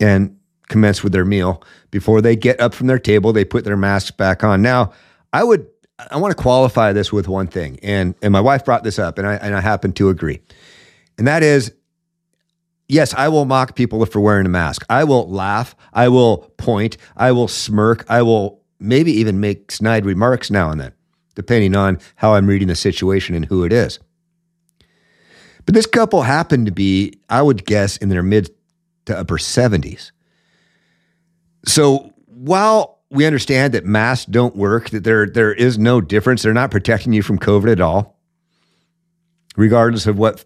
and 0.00 0.36
commence 0.68 1.02
with 1.02 1.12
their 1.12 1.24
meal. 1.24 1.62
Before 1.90 2.20
they 2.20 2.36
get 2.36 2.60
up 2.60 2.74
from 2.74 2.86
their 2.86 2.98
table, 2.98 3.32
they 3.32 3.44
put 3.44 3.64
their 3.64 3.76
masks 3.76 4.10
back 4.10 4.44
on. 4.44 4.62
Now, 4.62 4.92
I 5.32 5.44
would 5.44 5.66
I 6.10 6.18
want 6.18 6.36
to 6.36 6.42
qualify 6.42 6.92
this 6.92 7.12
with 7.12 7.26
one 7.26 7.46
thing, 7.46 7.78
and 7.82 8.14
and 8.20 8.32
my 8.32 8.40
wife 8.40 8.64
brought 8.64 8.84
this 8.84 8.98
up, 8.98 9.18
and 9.18 9.26
I 9.26 9.34
and 9.36 9.54
I 9.54 9.60
happen 9.60 9.92
to 9.94 10.10
agree, 10.10 10.40
and 11.16 11.26
that 11.26 11.42
is 11.42 11.72
yes, 12.88 13.14
I 13.14 13.28
will 13.28 13.44
mock 13.44 13.74
people 13.74 14.04
for 14.06 14.20
wearing 14.20 14.46
a 14.46 14.50
mask. 14.50 14.84
I 14.88 15.04
will 15.04 15.28
laugh. 15.28 15.74
I 15.92 16.08
will 16.08 16.38
point. 16.56 16.96
I 17.16 17.32
will 17.32 17.48
smirk. 17.48 18.04
I 18.08 18.22
will 18.22 18.60
maybe 18.78 19.12
even 19.12 19.40
make 19.40 19.70
snide 19.70 20.04
remarks 20.04 20.50
now 20.50 20.70
and 20.70 20.80
then, 20.80 20.92
depending 21.34 21.74
on 21.74 21.98
how 22.16 22.34
I'm 22.34 22.46
reading 22.46 22.68
the 22.68 22.76
situation 22.76 23.34
and 23.34 23.44
who 23.44 23.64
it 23.64 23.72
is. 23.72 23.98
But 25.64 25.74
this 25.74 25.86
couple 25.86 26.22
happened 26.22 26.66
to 26.66 26.72
be, 26.72 27.18
I 27.28 27.42
would 27.42 27.66
guess, 27.66 27.96
in 27.96 28.08
their 28.08 28.22
mid 28.22 28.50
to 29.06 29.18
upper 29.18 29.38
70s. 29.38 30.12
So 31.64 32.12
while 32.26 33.00
we 33.10 33.26
understand 33.26 33.74
that 33.74 33.84
masks 33.84 34.26
don't 34.26 34.54
work, 34.54 34.90
that 34.90 35.04
there, 35.04 35.26
there 35.26 35.52
is 35.52 35.78
no 35.78 36.00
difference, 36.00 36.42
they're 36.42 36.52
not 36.52 36.70
protecting 36.70 37.12
you 37.12 37.22
from 37.22 37.38
COVID 37.38 37.72
at 37.72 37.80
all, 37.80 38.16
regardless 39.56 40.06
of 40.06 40.18
what 40.18 40.44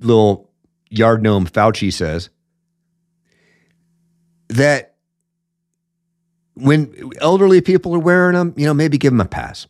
little 0.00 0.47
yard 0.90 1.22
gnome 1.22 1.46
Fauci 1.46 1.92
says 1.92 2.30
that 4.48 4.94
when 6.54 7.12
elderly 7.20 7.60
people 7.60 7.94
are 7.94 8.00
wearing 8.00 8.34
them, 8.34 8.54
you 8.56 8.66
know, 8.66 8.74
maybe 8.74 8.98
give 8.98 9.12
them 9.12 9.20
a 9.20 9.26
pass. 9.26 9.66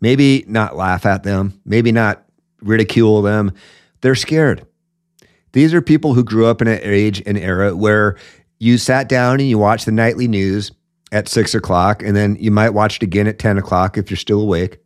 Maybe 0.00 0.44
not 0.48 0.76
laugh 0.76 1.06
at 1.06 1.22
them, 1.22 1.60
maybe 1.64 1.92
not 1.92 2.24
ridicule 2.60 3.22
them. 3.22 3.52
They're 4.00 4.16
scared. 4.16 4.66
These 5.52 5.74
are 5.74 5.82
people 5.82 6.14
who 6.14 6.24
grew 6.24 6.46
up 6.46 6.60
in 6.60 6.66
an 6.66 6.80
age 6.82 7.22
and 7.24 7.38
era 7.38 7.76
where 7.76 8.16
you 8.58 8.78
sat 8.78 9.08
down 9.08 9.38
and 9.38 9.48
you 9.48 9.58
watched 9.58 9.86
the 9.86 9.92
nightly 9.92 10.26
news 10.26 10.72
at 11.12 11.28
six 11.28 11.54
o'clock, 11.54 12.02
and 12.02 12.16
then 12.16 12.36
you 12.40 12.50
might 12.50 12.70
watch 12.70 12.96
it 12.96 13.02
again 13.02 13.26
at 13.26 13.38
10 13.38 13.58
o'clock 13.58 13.98
if 13.98 14.10
you're 14.10 14.16
still 14.16 14.40
awake 14.40 14.81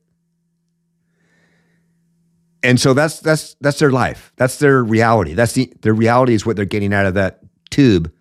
and 2.62 2.80
so 2.80 2.94
that's 2.94 3.20
that's 3.20 3.54
that's 3.60 3.78
their 3.78 3.90
life. 3.90 4.32
That's 4.36 4.58
their 4.58 4.82
reality. 4.82 5.34
That's 5.34 5.52
the 5.52 5.72
their 5.82 5.94
reality 5.94 6.34
is 6.34 6.44
what 6.44 6.56
they're 6.56 6.64
getting 6.64 6.92
out 6.92 7.06
of 7.06 7.14
that 7.14 7.40
tube 7.70 8.12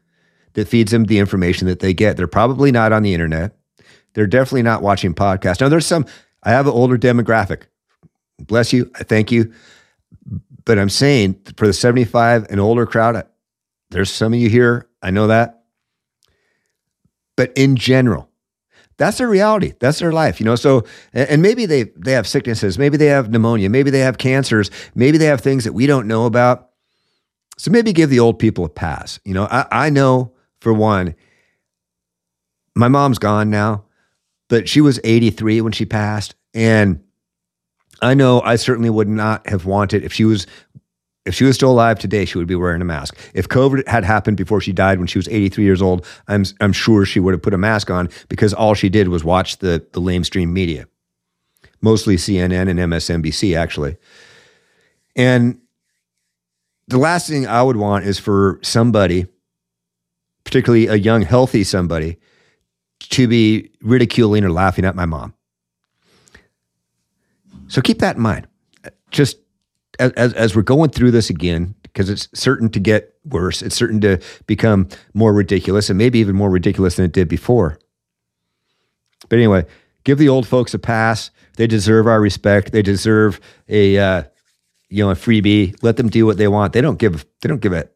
that 0.54 0.68
feeds 0.68 0.92
them 0.92 1.06
the 1.06 1.20
information 1.20 1.68
that 1.68 1.80
they 1.80 1.94
get. 1.94 2.18
They're 2.18 2.28
probably 2.28 2.72
not 2.72 2.92
on 2.92 3.04
the 3.04 3.14
internet. 3.14 3.58
They're 4.14 4.28
definitely 4.28 4.64
not 4.64 4.82
watching 4.82 5.14
podcasts. 5.14 5.62
Now 5.62 5.70
there's 5.70 5.86
some 5.86 6.06
I 6.44 6.52
have 6.52 6.68
an 6.68 6.74
older 6.74 6.98
demographic. 6.98 7.64
Bless 8.40 8.72
you. 8.74 8.92
I 8.96 9.04
thank 9.04 9.32
you. 9.32 9.54
But 10.66 10.80
I'm 10.80 10.90
saying 10.90 11.40
for 11.58 11.68
the 11.68 11.74
75 11.74 12.48
and 12.50 12.60
older 12.60 12.86
crowd, 12.86 13.26
there's 13.92 14.12
some 14.12 14.34
of 14.34 14.40
you 14.40 14.50
here. 14.50 14.90
I 15.02 15.12
know 15.12 15.28
that. 15.28 15.64
But 17.36 17.52
in 17.56 17.76
general, 17.76 18.30
that's 18.98 19.18
their 19.18 19.28
reality. 19.28 19.74
That's 19.80 20.00
their 20.00 20.12
life, 20.12 20.40
you 20.40 20.46
know. 20.46 20.56
So, 20.56 20.86
and 21.14 21.42
maybe 21.42 21.66
they 21.66 21.84
they 21.98 22.14
have 22.14 22.28
sicknesses, 22.28 22.80
maybe 22.80 22.98
they 22.98 23.08
have 23.08 23.30
pneumonia, 23.30 23.70
maybe 23.70 23.90
they 23.90 24.00
have 24.00 24.18
cancers, 24.18 24.72
maybe 24.94 25.18
they 25.18 25.26
have 25.26 25.42
things 25.42 25.64
that 25.66 25.74
we 25.74 25.88
don't 25.88 26.08
know 26.08 26.26
about. 26.26 26.70
So 27.58 27.72
maybe 27.72 27.94
give 27.94 28.10
the 28.10 28.20
old 28.20 28.40
people 28.40 28.66
a 28.66 28.70
pass. 28.70 29.20
You 29.24 29.34
know, 29.34 29.48
I, 29.50 29.66
I 29.72 29.90
know 29.90 30.34
for 30.60 30.74
one, 30.74 31.16
my 32.76 32.88
mom's 32.88 33.18
gone 33.18 33.50
now, 33.50 33.86
but 34.50 34.68
she 34.68 34.82
was 34.82 35.00
83 35.04 35.62
when 35.62 35.72
she 35.72 35.86
passed, 35.86 36.36
and 36.54 37.02
I 38.02 38.14
know 38.14 38.42
I 38.42 38.56
certainly 38.56 38.90
would 38.90 39.08
not 39.08 39.48
have 39.48 39.66
wanted 39.66 40.04
if 40.04 40.14
she 40.14 40.26
was 40.26 40.48
if 41.26 41.34
she 41.34 41.44
was 41.44 41.56
still 41.56 41.72
alive 41.72 41.98
today, 41.98 42.24
she 42.24 42.38
would 42.38 42.48
be 42.48 42.56
wearing 42.56 42.82
a 42.82 42.86
mask. 42.86 43.18
If 43.34 43.50
COVID 43.50 43.88
had 43.88 44.04
happened 44.04 44.38
before 44.38 44.62
she 44.62 44.72
died 44.72 45.00
when 45.00 45.08
she 45.08 45.18
was 45.18 45.28
83 45.28 45.64
years 45.64 45.82
old, 45.82 46.06
I'm, 46.28 46.46
I'm 46.62 46.72
sure 46.72 47.04
she 47.06 47.20
would 47.20 47.34
have 47.34 47.42
put 47.42 47.54
a 47.54 47.58
mask 47.58 47.90
on 47.90 48.10
because 48.30 48.54
all 48.54 48.76
she 48.76 48.90
did 48.90 49.08
was 49.08 49.24
watch 49.24 49.58
the, 49.58 49.86
the 49.94 50.02
lamestream 50.02 50.50
media, 50.50 50.88
mostly 51.82 52.16
CNN 52.16 52.70
and 52.70 52.80
MSNBC, 52.80 53.58
actually. 53.58 53.98
And 55.16 55.60
the 56.88 57.00
last 57.00 57.28
thing 57.28 57.48
I 57.48 57.64
would 57.64 57.78
want 57.78 58.06
is 58.06 58.20
for 58.20 58.60
somebody, 58.62 59.26
particularly 60.44 60.86
a 60.88 60.96
young, 60.96 61.24
healthy 61.24 61.64
somebody, 61.64 62.18
to 63.00 63.28
be 63.28 63.72
ridiculing 63.82 64.44
or 64.44 64.52
laughing 64.52 64.86
at 64.86 64.96
my 64.96 65.06
mom. 65.06 65.34
So 67.68 67.82
keep 67.82 67.98
that 68.00 68.18
in 68.18 68.22
mind. 68.22 68.48
Just 69.10 69.38
as, 70.00 70.34
as 70.34 70.56
we're 70.56 70.62
going 70.62 70.90
through 70.90 71.12
this 71.12 71.30
again, 71.30 71.76
because 71.84 72.10
it's 72.10 72.28
certain 72.34 72.70
to 72.70 72.80
get 72.80 73.14
worse. 73.24 73.62
It's 73.62 73.76
certain 73.76 74.02
to 74.02 74.20
become 74.48 74.90
more 75.14 75.34
ridiculous 75.34 75.90
and 75.90 75.98
maybe 75.98 76.20
even 76.20 76.36
more 76.36 76.50
ridiculous 76.50 76.96
than 76.96 77.06
it 77.06 77.14
did 77.14 77.28
before. 77.28 77.80
But 79.30 79.38
anyway, 79.38 79.66
give 80.04 80.18
the 80.18 80.30
old 80.30 80.48
folks 80.48 80.74
a 80.74 80.80
pass. 80.80 81.32
They 81.58 81.68
deserve 81.68 82.08
our 82.08 82.20
respect. 82.20 82.72
They 82.72 82.82
deserve 82.82 83.40
a 83.70 83.98
uh, 83.98 84.24
you 84.90 85.04
know 85.04 85.12
a 85.12 85.16
freebie. 85.16 85.76
Let 85.82 85.98
them 85.98 86.10
do 86.10 86.26
what 86.26 86.38
they 86.38 86.48
want. 86.48 86.74
They 86.74 86.82
don't 86.82 87.00
give 87.00 87.26
they 87.42 87.50
don't 87.50 87.62
give 87.62 87.74
a 87.74 87.88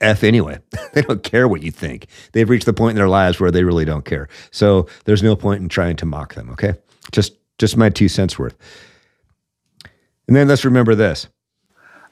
f 0.00 0.24
anyway. 0.24 0.58
they 0.92 1.02
don't 1.02 1.22
care 1.22 1.48
what 1.48 1.62
you 1.62 1.70
think. 1.70 2.06
They've 2.32 2.48
reached 2.48 2.66
the 2.66 2.72
point 2.72 2.92
in 2.92 2.96
their 2.96 3.08
lives 3.08 3.40
where 3.40 3.50
they 3.50 3.64
really 3.64 3.84
don't 3.84 4.04
care. 4.04 4.28
So 4.50 4.88
there's 5.04 5.22
no 5.22 5.36
point 5.36 5.62
in 5.62 5.68
trying 5.68 5.96
to 5.96 6.06
mock 6.06 6.34
them. 6.34 6.50
Okay, 6.50 6.74
just 7.12 7.34
just 7.58 7.76
my 7.76 7.90
two 7.90 8.08
cents 8.08 8.38
worth. 8.38 8.56
And 10.26 10.36
then 10.36 10.48
let's 10.48 10.64
remember 10.64 10.94
this. 10.94 11.28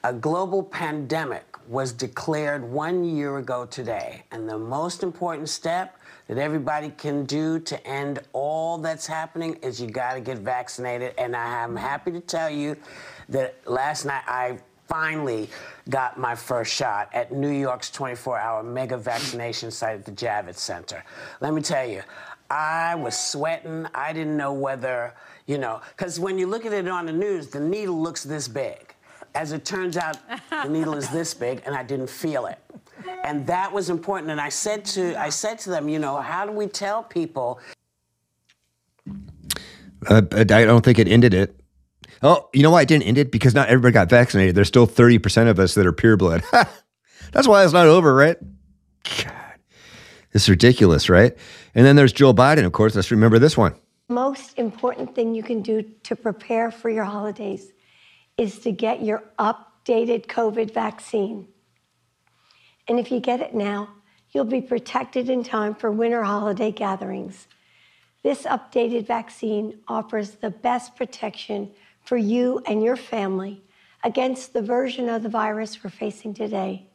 A 0.03 0.13
global 0.13 0.61
pandemic 0.63 1.45
was 1.67 1.93
declared 1.93 2.63
one 2.63 3.03
year 3.03 3.37
ago 3.37 3.65
today, 3.65 4.23
and 4.31 4.47
the 4.47 4.57
most 4.57 5.01
important 5.01 5.49
step 5.49 5.97
that 6.27 6.37
everybody 6.37 6.89
can 6.89 7.25
do 7.25 7.59
to 7.59 7.87
end 7.87 8.19
all 8.33 8.77
that's 8.77 9.07
happening 9.07 9.55
is 9.61 9.81
you 9.81 9.87
got 9.87 10.13
to 10.13 10.21
get 10.21 10.37
vaccinated. 10.39 11.13
And 11.17 11.35
I 11.35 11.63
am 11.63 11.75
happy 11.75 12.11
to 12.11 12.19
tell 12.19 12.49
you 12.49 12.77
that 13.29 13.55
last 13.65 14.05
night 14.05 14.23
I 14.27 14.57
finally 14.87 15.49
got 15.89 16.19
my 16.19 16.35
first 16.35 16.73
shot 16.73 17.09
at 17.13 17.31
New 17.31 17.49
York's 17.49 17.89
24 17.89 18.37
hour 18.37 18.63
mega 18.63 18.97
vaccination 18.97 19.71
site 19.71 19.95
at 19.95 20.05
the 20.05 20.11
Javits 20.11 20.57
Center. 20.57 21.03
Let 21.41 21.53
me 21.53 21.61
tell 21.61 21.87
you, 21.87 22.03
I 22.49 22.95
was 22.95 23.17
sweating. 23.17 23.87
I 23.93 24.13
didn't 24.13 24.37
know 24.37 24.53
whether, 24.53 25.13
you 25.47 25.57
know, 25.57 25.81
because 25.95 26.19
when 26.19 26.37
you 26.37 26.47
look 26.47 26.65
at 26.65 26.73
it 26.73 26.87
on 26.87 27.05
the 27.05 27.13
news, 27.13 27.47
the 27.47 27.59
needle 27.59 28.01
looks 28.01 28.23
this 28.23 28.47
big. 28.47 28.93
As 29.35 29.51
it 29.51 29.65
turns 29.65 29.97
out, 29.97 30.17
the 30.51 30.69
needle 30.69 30.93
is 30.95 31.09
this 31.09 31.33
big, 31.33 31.63
and 31.65 31.73
I 31.73 31.81
didn't 31.81 32.09
feel 32.09 32.45
it 32.45 32.59
and 33.23 33.47
that 33.47 33.71
was 33.71 33.89
important. 33.89 34.31
And 34.31 34.39
I 34.39 34.49
said 34.49 34.85
to 34.85 35.19
I 35.19 35.29
said 35.29 35.59
to 35.59 35.69
them, 35.69 35.89
you 35.89 35.99
know, 35.99 36.21
how 36.21 36.45
do 36.45 36.51
we 36.51 36.67
tell 36.67 37.03
people? 37.03 37.59
Uh, 40.07 40.21
I 40.31 40.43
don't 40.43 40.83
think 40.83 40.99
it 40.99 41.07
ended 41.07 41.33
it. 41.33 41.59
Oh, 42.21 42.49
you 42.53 42.63
know 42.63 42.71
why 42.71 42.81
it 42.81 42.87
didn't 42.87 43.03
end 43.03 43.17
it? 43.17 43.31
Because 43.31 43.53
not 43.53 43.69
everybody 43.69 43.93
got 43.93 44.09
vaccinated. 44.09 44.55
There's 44.55 44.67
still 44.67 44.87
30% 44.87 45.49
of 45.49 45.59
us 45.59 45.75
that 45.75 45.85
are 45.85 45.93
pure 45.93 46.15
blood. 46.15 46.43
That's 47.31 47.47
why 47.47 47.63
it's 47.63 47.73
not 47.73 47.87
over, 47.87 48.13
right? 48.13 48.37
God, 49.03 49.59
it's 50.31 50.47
ridiculous, 50.47 51.09
right? 51.09 51.35
And 51.75 51.85
then 51.85 51.95
there's 51.95 52.13
Joe 52.13 52.33
Biden, 52.33 52.65
of 52.65 52.71
course. 52.71 52.95
Let's 52.95 53.11
remember 53.11 53.39
this 53.39 53.57
one. 53.57 53.75
Most 54.09 54.57
important 54.57 55.15
thing 55.15 55.33
you 55.33 55.43
can 55.43 55.61
do 55.61 55.81
to 56.03 56.15
prepare 56.15 56.71
for 56.71 56.89
your 56.89 57.05
holidays 57.05 57.71
is 58.37 58.59
to 58.59 58.71
get 58.71 59.03
your 59.03 59.23
updated 59.39 60.27
COVID 60.27 60.73
vaccine. 60.73 61.47
And 62.87 62.99
if 62.99 63.11
you 63.11 63.19
get 63.19 63.39
it 63.39 63.53
now, 63.55 63.89
you'll 64.31 64.45
be 64.45 64.61
protected 64.61 65.29
in 65.29 65.43
time 65.43 65.73
for 65.73 65.91
winter 65.91 66.23
holiday 66.23 66.71
gatherings. 66.71 67.47
This 68.23 68.43
updated 68.43 69.05
vaccine 69.07 69.79
offers 69.87 70.31
the 70.31 70.49
best 70.49 70.95
protection 70.95 71.71
for 72.03 72.17
you 72.17 72.61
and 72.65 72.83
your 72.83 72.95
family 72.95 73.63
against 74.03 74.53
the 74.53 74.61
version 74.61 75.07
of 75.07 75.23
the 75.23 75.29
virus 75.29 75.83
we're 75.83 75.89
facing 75.89 76.33
today. 76.33 76.87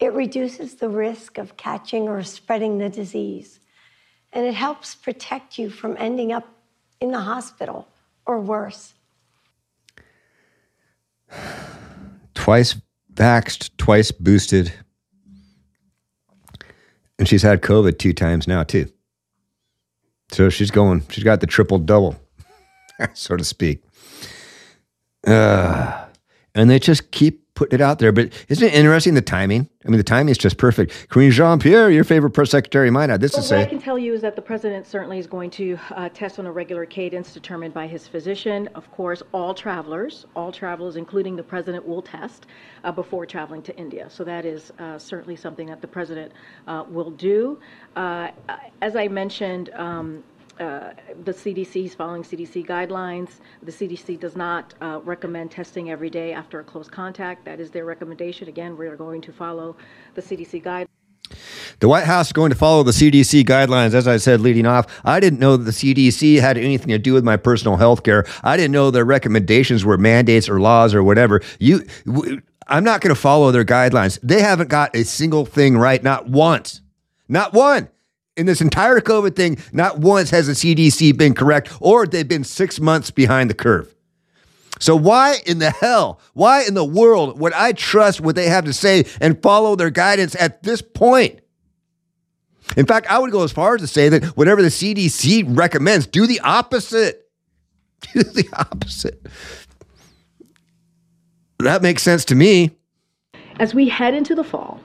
It 0.00 0.12
reduces 0.12 0.76
the 0.76 0.88
risk 0.88 1.38
of 1.38 1.56
catching 1.56 2.08
or 2.08 2.22
spreading 2.22 2.78
the 2.78 2.88
disease, 2.88 3.59
and 4.32 4.46
it 4.46 4.54
helps 4.54 4.94
protect 4.94 5.58
you 5.58 5.70
from 5.70 5.96
ending 5.98 6.32
up 6.32 6.48
in 7.00 7.10
the 7.10 7.20
hospital 7.20 7.88
or 8.26 8.40
worse. 8.40 8.94
Twice 12.34 12.76
vaxxed, 13.12 13.70
twice 13.76 14.10
boosted. 14.10 14.72
And 17.18 17.28
she's 17.28 17.42
had 17.42 17.60
COVID 17.60 17.98
two 17.98 18.14
times 18.14 18.48
now, 18.48 18.62
too. 18.62 18.90
So 20.32 20.48
she's 20.48 20.70
going, 20.70 21.02
she's 21.10 21.24
got 21.24 21.40
the 21.40 21.46
triple 21.46 21.78
double, 21.78 22.16
so 23.14 23.36
to 23.36 23.44
speak. 23.44 23.82
Uh, 25.26 26.06
and 26.54 26.70
they 26.70 26.78
just 26.78 27.10
keep 27.10 27.49
putting 27.60 27.78
it 27.78 27.82
out 27.82 27.98
there. 27.98 28.10
But 28.10 28.32
isn't 28.48 28.66
it 28.66 28.72
interesting 28.72 29.12
the 29.12 29.20
timing? 29.20 29.68
I 29.84 29.90
mean, 29.90 29.98
the 29.98 30.02
timing 30.02 30.30
is 30.30 30.38
just 30.38 30.56
perfect. 30.56 31.10
Queen 31.10 31.30
Jean 31.30 31.58
Pierre, 31.58 31.90
your 31.90 32.04
favorite 32.04 32.30
press 32.30 32.50
secretary, 32.50 32.90
might 32.90 33.10
have 33.10 33.20
this 33.20 33.34
well, 33.34 33.42
to 33.42 33.48
say. 33.48 33.58
What 33.58 33.66
I 33.66 33.68
can 33.68 33.78
tell 33.78 33.98
you 33.98 34.14
is 34.14 34.22
that 34.22 34.34
the 34.34 34.40
president 34.40 34.86
certainly 34.86 35.18
is 35.18 35.26
going 35.26 35.50
to 35.50 35.78
uh, 35.90 36.08
test 36.08 36.38
on 36.38 36.46
a 36.46 36.52
regular 36.52 36.86
cadence 36.86 37.34
determined 37.34 37.74
by 37.74 37.86
his 37.86 38.08
physician. 38.08 38.66
Of 38.74 38.90
course, 38.92 39.22
all 39.32 39.52
travelers, 39.52 40.24
all 40.34 40.50
travelers, 40.50 40.96
including 40.96 41.36
the 41.36 41.42
president, 41.42 41.86
will 41.86 42.00
test 42.00 42.46
uh, 42.82 42.92
before 42.92 43.26
traveling 43.26 43.60
to 43.62 43.76
India. 43.76 44.08
So 44.08 44.24
that 44.24 44.46
is 44.46 44.72
uh, 44.78 44.98
certainly 44.98 45.36
something 45.36 45.66
that 45.66 45.82
the 45.82 45.88
president 45.88 46.32
uh, 46.66 46.84
will 46.88 47.10
do. 47.10 47.58
Uh, 47.94 48.30
as 48.80 48.96
I 48.96 49.06
mentioned, 49.08 49.68
um, 49.74 50.24
uh, 50.60 50.92
the 51.24 51.32
CDC 51.32 51.86
is 51.86 51.94
following 51.94 52.22
CDC 52.22 52.66
guidelines. 52.66 53.40
The 53.62 53.72
CDC 53.72 54.20
does 54.20 54.36
not 54.36 54.74
uh, 54.80 55.00
recommend 55.02 55.50
testing 55.50 55.90
every 55.90 56.10
day 56.10 56.32
after 56.34 56.60
a 56.60 56.64
close 56.64 56.88
contact. 56.88 57.46
That 57.46 57.60
is 57.60 57.70
their 57.70 57.86
recommendation. 57.86 58.46
Again, 58.46 58.76
we 58.76 58.86
are 58.86 58.96
going 58.96 59.22
to 59.22 59.32
follow 59.32 59.76
the 60.14 60.22
CDC 60.22 60.62
guidelines. 60.62 60.86
The 61.78 61.88
White 61.88 62.04
House 62.04 62.26
is 62.26 62.32
going 62.32 62.50
to 62.50 62.56
follow 62.56 62.82
the 62.82 62.90
CDC 62.90 63.44
guidelines, 63.44 63.94
as 63.94 64.06
I 64.06 64.18
said 64.18 64.40
leading 64.40 64.66
off. 64.66 65.00
I 65.04 65.18
didn't 65.18 65.38
know 65.38 65.56
the 65.56 65.70
CDC 65.70 66.40
had 66.40 66.58
anything 66.58 66.88
to 66.88 66.98
do 66.98 67.14
with 67.14 67.24
my 67.24 67.38
personal 67.38 67.78
health 67.78 68.02
care. 68.02 68.26
I 68.42 68.56
didn't 68.56 68.72
know 68.72 68.90
their 68.90 69.04
recommendations 69.04 69.84
were 69.84 69.96
mandates 69.96 70.48
or 70.48 70.60
laws 70.60 70.92
or 70.92 71.02
whatever. 71.02 71.40
You, 71.58 71.86
I'm 72.66 72.84
not 72.84 73.00
going 73.00 73.14
to 73.14 73.20
follow 73.20 73.50
their 73.50 73.64
guidelines. 73.64 74.18
They 74.22 74.42
haven't 74.42 74.68
got 74.68 74.94
a 74.94 75.04
single 75.04 75.46
thing 75.46 75.78
right, 75.78 76.02
not 76.02 76.28
once, 76.28 76.82
not 77.28 77.54
one 77.54 77.88
in 78.40 78.46
this 78.46 78.62
entire 78.62 79.00
COVID 79.00 79.36
thing, 79.36 79.58
not 79.70 79.98
once 79.98 80.30
has 80.30 80.46
the 80.46 80.54
CDC 80.54 81.16
been 81.16 81.34
correct 81.34 81.70
or 81.78 82.06
they've 82.06 82.26
been 82.26 82.42
six 82.42 82.80
months 82.80 83.10
behind 83.10 83.50
the 83.50 83.54
curve. 83.54 83.94
So, 84.80 84.96
why 84.96 85.36
in 85.44 85.58
the 85.58 85.70
hell, 85.70 86.20
why 86.32 86.64
in 86.64 86.72
the 86.72 86.84
world 86.84 87.38
would 87.38 87.52
I 87.52 87.72
trust 87.72 88.22
what 88.22 88.34
they 88.34 88.48
have 88.48 88.64
to 88.64 88.72
say 88.72 89.04
and 89.20 89.40
follow 89.42 89.76
their 89.76 89.90
guidance 89.90 90.34
at 90.36 90.62
this 90.62 90.80
point? 90.80 91.40
In 92.78 92.86
fact, 92.86 93.08
I 93.08 93.18
would 93.18 93.30
go 93.30 93.44
as 93.44 93.52
far 93.52 93.74
as 93.74 93.82
to 93.82 93.86
say 93.86 94.08
that 94.08 94.24
whatever 94.38 94.62
the 94.62 94.68
CDC 94.68 95.44
recommends, 95.56 96.06
do 96.06 96.26
the 96.26 96.40
opposite. 96.40 97.28
Do 98.14 98.22
the 98.22 98.48
opposite. 98.56 99.20
That 101.58 101.82
makes 101.82 102.02
sense 102.02 102.24
to 102.26 102.34
me. 102.34 102.70
As 103.58 103.74
we 103.74 103.90
head 103.90 104.14
into 104.14 104.34
the 104.34 104.42
fall, 104.42 104.80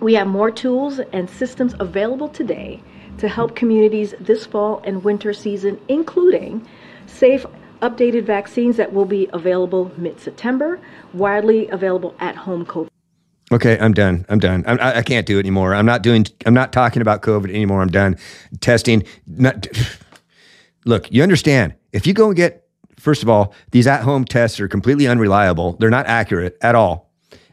we 0.00 0.14
have 0.14 0.26
more 0.26 0.50
tools 0.50 0.98
and 1.12 1.28
systems 1.28 1.74
available 1.78 2.28
today 2.28 2.82
to 3.18 3.28
help 3.28 3.54
communities 3.54 4.14
this 4.18 4.46
fall 4.46 4.80
and 4.84 5.04
winter 5.04 5.32
season, 5.32 5.78
including 5.88 6.66
safe, 7.06 7.44
updated 7.82 8.24
vaccines 8.24 8.76
that 8.76 8.92
will 8.92 9.04
be 9.04 9.28
available 9.32 9.92
mid 9.96 10.18
September, 10.18 10.80
widely 11.12 11.68
available 11.68 12.14
at 12.18 12.34
home 12.34 12.64
COVID. 12.64 12.88
Okay, 13.52 13.78
I'm 13.80 13.92
done. 13.92 14.24
I'm 14.28 14.38
done. 14.38 14.64
I'm, 14.66 14.80
I, 14.80 14.98
I 14.98 15.02
can't 15.02 15.26
do 15.26 15.36
it 15.36 15.40
anymore. 15.40 15.74
I'm 15.74 15.86
not 15.86 16.02
doing. 16.02 16.24
I'm 16.46 16.54
not 16.54 16.72
talking 16.72 17.02
about 17.02 17.22
COVID 17.22 17.50
anymore. 17.50 17.82
I'm 17.82 17.88
done. 17.88 18.16
Testing. 18.60 19.02
Not. 19.26 19.66
Look, 20.86 21.10
you 21.12 21.22
understand. 21.22 21.74
If 21.92 22.06
you 22.06 22.14
go 22.14 22.28
and 22.28 22.36
get, 22.36 22.66
first 22.96 23.22
of 23.22 23.28
all, 23.28 23.52
these 23.72 23.86
at-home 23.86 24.24
tests 24.24 24.60
are 24.60 24.68
completely 24.68 25.06
unreliable. 25.06 25.76
They're 25.78 25.90
not 25.90 26.06
accurate 26.06 26.56
at 26.62 26.74
all. 26.74 27.09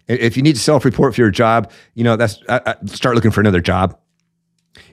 If 0.07 0.37
you 0.37 0.43
need 0.43 0.55
to 0.55 0.61
self-report 0.61 1.15
for 1.15 1.21
your 1.21 1.31
job, 1.31 1.71
you 1.93 2.03
know 2.03 2.15
that's 2.15 2.39
I, 2.47 2.61
I 2.65 2.85
start 2.85 3.15
looking 3.15 3.31
for 3.31 3.41
another 3.41 3.61
job. 3.61 3.99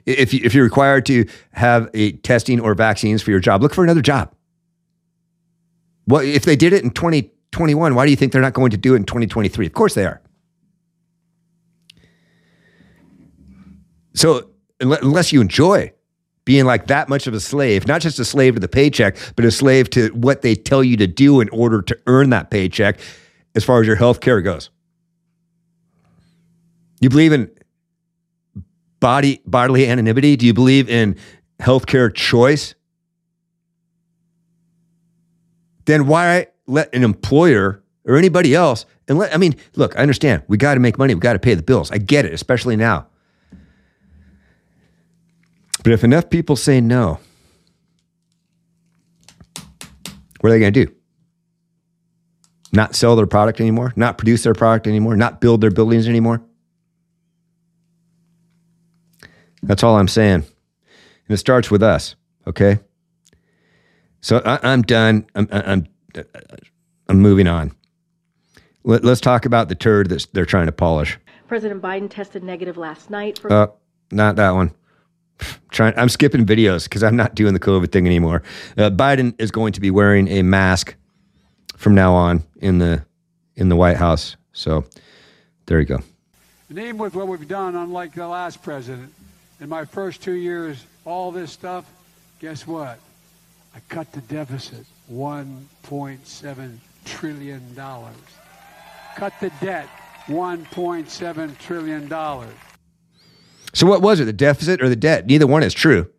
If 0.05 0.33
you, 0.33 0.41
if 0.43 0.53
you're 0.53 0.63
required 0.63 1.05
to 1.07 1.27
have 1.51 1.89
a 1.93 2.13
testing 2.13 2.59
or 2.59 2.75
vaccines 2.75 3.21
for 3.21 3.31
your 3.31 3.39
job, 3.39 3.61
look 3.61 3.73
for 3.73 3.83
another 3.83 4.01
job. 4.01 4.33
Well, 6.07 6.21
if 6.21 6.45
they 6.45 6.55
did 6.55 6.73
it 6.73 6.83
in 6.83 6.91
2021, 6.91 7.95
why 7.95 8.05
do 8.05 8.11
you 8.11 8.17
think 8.17 8.31
they're 8.31 8.41
not 8.41 8.53
going 8.53 8.71
to 8.71 8.77
do 8.77 8.93
it 8.93 8.97
in 8.97 9.05
2023? 9.05 9.65
Of 9.65 9.73
course 9.73 9.95
they 9.95 10.05
are. 10.05 10.21
So 14.13 14.49
unless 14.79 15.33
you 15.33 15.41
enjoy 15.41 15.91
being 16.45 16.65
like 16.65 16.87
that 16.87 17.09
much 17.09 17.27
of 17.27 17.33
a 17.33 17.39
slave, 17.39 17.87
not 17.87 18.01
just 18.01 18.19
a 18.19 18.25
slave 18.25 18.53
to 18.53 18.59
the 18.59 18.67
paycheck, 18.67 19.17
but 19.35 19.45
a 19.45 19.51
slave 19.51 19.89
to 19.91 20.09
what 20.09 20.41
they 20.41 20.55
tell 20.55 20.83
you 20.83 20.95
to 20.97 21.07
do 21.07 21.41
in 21.41 21.49
order 21.49 21.81
to 21.81 21.97
earn 22.07 22.29
that 22.29 22.51
paycheck 22.51 22.99
as 23.55 23.63
far 23.63 23.81
as 23.81 23.87
your 23.87 23.95
health 23.95 24.21
care 24.21 24.41
goes. 24.41 24.69
You 27.05 27.09
believe 27.09 27.33
in 27.33 27.51
body 28.99 29.39
bodily 29.45 29.87
anonymity? 29.87 30.35
Do 30.37 30.47
you 30.47 30.55
believe 30.55 30.89
in 30.89 31.17
healthcare 31.59 32.11
choice? 32.11 32.73
Then 35.85 36.07
why 36.07 36.47
let 36.65 36.91
an 36.95 37.03
employer 37.03 37.83
or 38.05 38.17
anybody 38.17 38.55
else 38.55 38.87
and 39.07 39.19
let 39.19 39.31
I 39.35 39.37
mean, 39.37 39.55
look, 39.75 39.95
I 39.95 40.01
understand. 40.01 40.41
We 40.47 40.57
got 40.57 40.73
to 40.73 40.79
make 40.79 40.97
money, 40.97 41.13
we 41.13 41.19
got 41.19 41.33
to 41.33 41.39
pay 41.39 41.53
the 41.53 41.61
bills. 41.61 41.91
I 41.91 41.99
get 41.99 42.25
it, 42.25 42.33
especially 42.33 42.75
now. 42.75 43.05
But 45.83 45.91
if 45.91 46.03
enough 46.03 46.31
people 46.31 46.55
say 46.55 46.81
no, 46.81 47.19
what 50.39 50.49
are 50.49 50.49
they 50.49 50.59
going 50.59 50.73
to 50.73 50.85
do? 50.87 50.95
not 52.73 52.95
sell 52.95 53.15
their 53.15 53.27
product 53.27 53.61
anymore, 53.61 53.93
not 53.95 54.17
produce 54.17 54.43
their 54.43 54.55
product 54.55 54.87
anymore, 54.87 55.15
not 55.15 55.39
build 55.39 55.61
their 55.61 55.69
buildings 55.69 56.07
anymore. 56.07 56.43
That's 59.65 59.83
all 59.83 59.97
I'm 59.97 60.07
saying. 60.07 60.45
And 61.27 61.33
it 61.33 61.37
starts 61.37 61.71
with 61.71 61.81
us, 61.81 62.15
okay? 62.47 62.79
So 64.21 64.41
I, 64.45 64.73
am 64.73 64.81
done. 64.83 65.25
I'm, 65.35 65.47
I'm, 65.51 65.87
I'm 67.07 67.19
moving 67.19 67.47
on. 67.47 67.75
Let, 68.83 69.03
us 69.05 69.19
talk 69.19 69.45
about 69.45 69.69
the 69.69 69.75
turd 69.75 70.09
that 70.09 70.27
they're 70.33 70.45
trying 70.45 70.67
to 70.67 70.71
polish. 70.71 71.17
President 71.47 71.81
Biden 71.81 72.09
tested 72.09 72.43
negative 72.43 72.77
last 72.77 73.09
night 73.09 73.39
for. 73.39 73.51
Uh, 73.51 73.67
not 74.11 74.35
that 74.35 74.51
one. 74.51 74.71
Trying, 75.71 75.93
I'm 75.97 76.09
skipping 76.09 76.45
videos 76.45 76.85
because 76.85 77.03
I'm 77.03 77.15
not 77.15 77.35
doing 77.35 77.53
the 77.53 77.59
COVID 77.59 77.91
thing 77.91 78.05
anymore. 78.05 78.41
Uh, 78.77 78.89
Biden 78.89 79.35
is 79.39 79.51
going 79.51 79.73
to 79.73 79.81
be 79.81 79.91
wearing 79.91 80.27
a 80.27 80.41
mask 80.41 80.95
from 81.75 81.93
now 81.93 82.13
on 82.13 82.43
in 82.57 82.77
the 82.77 83.05
in 83.55 83.69
the 83.69 83.75
White 83.75 83.97
House. 83.97 84.37
So 84.53 84.85
there 85.65 85.79
you 85.79 85.85
go. 85.85 85.99
And 86.69 86.79
even 86.79 86.97
with 86.97 87.15
what 87.15 87.27
we've 87.27 87.47
done, 87.47 87.75
unlike 87.75 88.13
the 88.13 88.27
last 88.27 88.63
president, 88.63 89.13
in 89.59 89.69
my 89.69 89.85
first 89.85 90.21
two 90.21 90.33
years, 90.33 90.83
all 91.05 91.31
this 91.31 91.51
stuff, 91.51 91.85
guess 92.39 92.67
what? 92.67 92.99
I 93.75 93.79
cut 93.89 94.11
the 94.11 94.21
deficit 94.21 94.85
$1.7 95.11 96.77
trillion. 97.05 97.75
Cut 99.15 99.33
the 99.39 99.51
debt 99.61 99.87
$1.7 100.27 101.57
trillion. 101.57 102.09
So, 103.73 103.85
what 103.85 104.01
was 104.01 104.19
it, 104.19 104.25
the 104.25 104.33
deficit 104.33 104.81
or 104.81 104.89
the 104.89 104.95
debt? 104.95 105.25
Neither 105.25 105.47
one 105.47 105.63
is 105.63 105.73
true. 105.73 106.09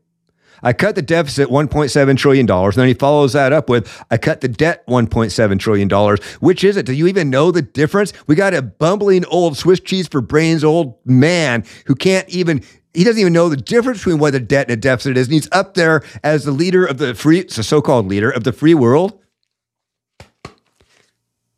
I 0.62 0.72
cut 0.72 0.94
the 0.94 1.02
deficit 1.02 1.48
$1.7 1.48 2.16
trillion. 2.16 2.50
And 2.50 2.72
then 2.72 2.88
he 2.88 2.94
follows 2.94 3.34
that 3.34 3.52
up 3.52 3.68
with, 3.68 4.04
I 4.10 4.16
cut 4.16 4.40
the 4.40 4.48
debt 4.48 4.86
$1.7 4.86 5.58
trillion. 5.58 6.16
Which 6.40 6.64
is 6.64 6.76
it? 6.76 6.86
Do 6.86 6.92
you 6.92 7.06
even 7.06 7.30
know 7.30 7.50
the 7.50 7.62
difference? 7.62 8.12
We 8.26 8.34
got 8.34 8.54
a 8.54 8.62
bumbling 8.62 9.24
old 9.26 9.56
Swiss 9.56 9.80
cheese 9.80 10.08
for 10.08 10.20
brains 10.20 10.64
old 10.64 10.98
man 11.04 11.64
who 11.86 11.94
can't 11.94 12.28
even, 12.28 12.62
he 12.96 13.04
doesn't 13.04 13.20
even 13.20 13.34
know 13.34 13.50
the 13.50 13.56
difference 13.58 13.98
between 13.98 14.18
what 14.18 14.34
a 14.34 14.40
debt 14.40 14.68
and 14.68 14.72
a 14.72 14.80
deficit 14.80 15.18
is. 15.18 15.26
And 15.26 15.34
he's 15.34 15.48
up 15.52 15.74
there 15.74 16.02
as 16.24 16.44
the 16.44 16.50
leader 16.50 16.86
of 16.86 16.96
the 16.96 17.14
free, 17.14 17.42
the 17.42 17.62
so 17.62 17.82
called 17.82 18.06
leader 18.06 18.30
of 18.30 18.44
the 18.44 18.52
free 18.52 18.72
world. 18.72 19.20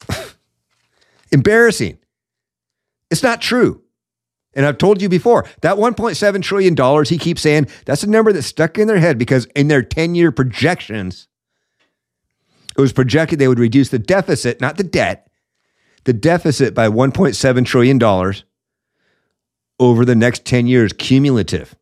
Embarrassing. 1.33 1.99
It's 3.11 3.23
not 3.23 3.41
true. 3.41 3.83
And 4.55 4.67
I've 4.67 4.79
told 4.79 5.01
you 5.01 5.09
before, 5.09 5.47
that 5.61 5.77
$1.7 5.77 6.43
trillion, 6.43 7.05
he 7.05 7.19
keeps 7.19 7.43
saying 7.43 7.69
that's 7.85 8.03
a 8.03 8.09
number 8.09 8.33
that's 8.33 8.47
stuck 8.47 8.77
in 8.77 8.89
their 8.89 8.99
head 8.99 9.17
because 9.17 9.45
in 9.55 9.69
their 9.69 9.83
10 9.83 10.17
year 10.17 10.33
projections, 10.33 11.29
it 12.77 12.81
was 12.81 12.93
projected 12.93 13.39
they 13.39 13.47
would 13.47 13.61
reduce 13.61 13.91
the 13.91 14.01
deficit, 14.01 14.61
not 14.61 14.77
the 14.77 14.85
debt, 14.85 15.31
the 16.03 16.13
deficit 16.13 16.75
by 16.75 16.89
$1.7 16.89 17.65
trillion 17.67 17.99
over 19.79 20.05
the 20.05 20.15
next 20.15 20.45
10 20.45 20.67
years, 20.67 20.93
cumulative. 20.93 21.75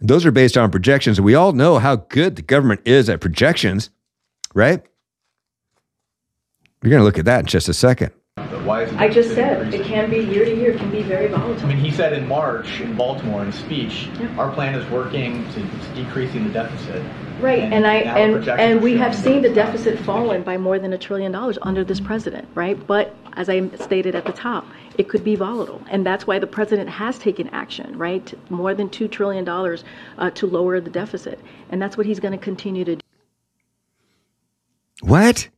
those 0.00 0.26
are 0.26 0.30
based 0.30 0.56
on 0.56 0.70
projections. 0.70 1.18
And 1.18 1.24
we 1.24 1.34
all 1.34 1.52
know 1.52 1.78
how 1.78 1.96
good 1.96 2.36
the 2.36 2.42
government 2.42 2.82
is 2.84 3.08
at 3.08 3.20
projections, 3.20 3.90
right? 4.54 4.82
We're 6.82 6.90
going 6.90 7.00
to 7.00 7.04
look 7.04 7.18
at 7.18 7.24
that 7.24 7.40
in 7.40 7.46
just 7.46 7.68
a 7.68 7.74
second. 7.74 8.12
Why 8.64 8.82
is 8.82 8.92
it 8.92 8.98
I 8.98 9.08
just 9.08 9.34
said 9.34 9.72
it 9.72 9.84
can 9.84 10.10
be 10.10 10.18
year 10.18 10.44
to 10.44 10.56
year, 10.56 10.72
it 10.72 10.78
can 10.78 10.90
be 10.90 11.02
very 11.02 11.28
volatile. 11.28 11.64
I 11.64 11.68
mean, 11.68 11.76
he 11.76 11.90
said 11.90 12.14
in 12.14 12.26
March 12.26 12.80
in 12.80 12.96
Baltimore 12.96 13.42
in 13.42 13.48
a 13.48 13.52
speech, 13.52 14.08
our 14.38 14.50
plan 14.52 14.74
is 14.74 14.90
working 14.90 15.46
to, 15.52 15.60
to 15.60 15.94
decreasing 15.94 16.44
the 16.44 16.50
deficit. 16.50 17.04
Right, 17.40 17.60
and, 17.60 17.74
and 17.74 17.86
I 17.86 17.94
and 17.96 18.48
and 18.48 18.82
we 18.82 18.96
have 18.96 19.14
seen 19.14 19.42
the 19.42 19.52
deficit 19.52 19.98
fallen 20.00 20.42
by 20.42 20.56
more 20.56 20.78
than 20.78 20.94
a 20.94 20.98
trillion 20.98 21.30
dollars 21.30 21.58
under 21.62 21.84
this 21.84 22.00
president, 22.00 22.48
right? 22.54 22.86
But 22.86 23.14
as 23.34 23.48
I 23.48 23.68
stated 23.76 24.14
at 24.14 24.24
the 24.24 24.32
top, 24.32 24.66
it 24.96 25.08
could 25.08 25.24
be 25.24 25.36
volatile, 25.36 25.82
and 25.90 26.06
that's 26.06 26.26
why 26.26 26.38
the 26.38 26.46
president 26.46 26.88
has 26.88 27.18
taken 27.18 27.48
action, 27.48 27.96
right? 27.98 28.32
More 28.50 28.74
than 28.74 28.88
two 28.88 29.08
trillion 29.08 29.44
dollars 29.44 29.84
uh, 30.18 30.30
to 30.30 30.46
lower 30.46 30.80
the 30.80 30.90
deficit, 30.90 31.40
and 31.70 31.80
that's 31.80 31.96
what 31.96 32.06
he's 32.06 32.20
going 32.20 32.32
to 32.32 32.38
continue 32.38 32.84
to 32.84 32.96
do. 32.96 33.00
What? 35.02 35.48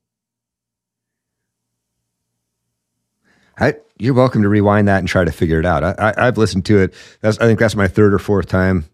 I, 3.59 3.75
you're 3.99 4.15
welcome 4.15 4.43
to 4.43 4.49
rewind 4.49 4.89
that 4.89 4.99
and 4.99 5.09
try 5.09 5.25
to 5.25 5.33
figure 5.33 5.59
it 5.59 5.67
out. 5.67 5.83
I, 5.99 6.13
have 6.17 6.37
listened 6.37 6.67
to 6.67 6.79
it. 6.79 6.95
That's, 7.21 7.39
I 7.39 7.47
think 7.47 7.59
that's 7.59 7.77
my 7.77 7.89
third 7.89 8.13
or 8.13 8.19
fourth 8.19 8.47
time 8.47 8.85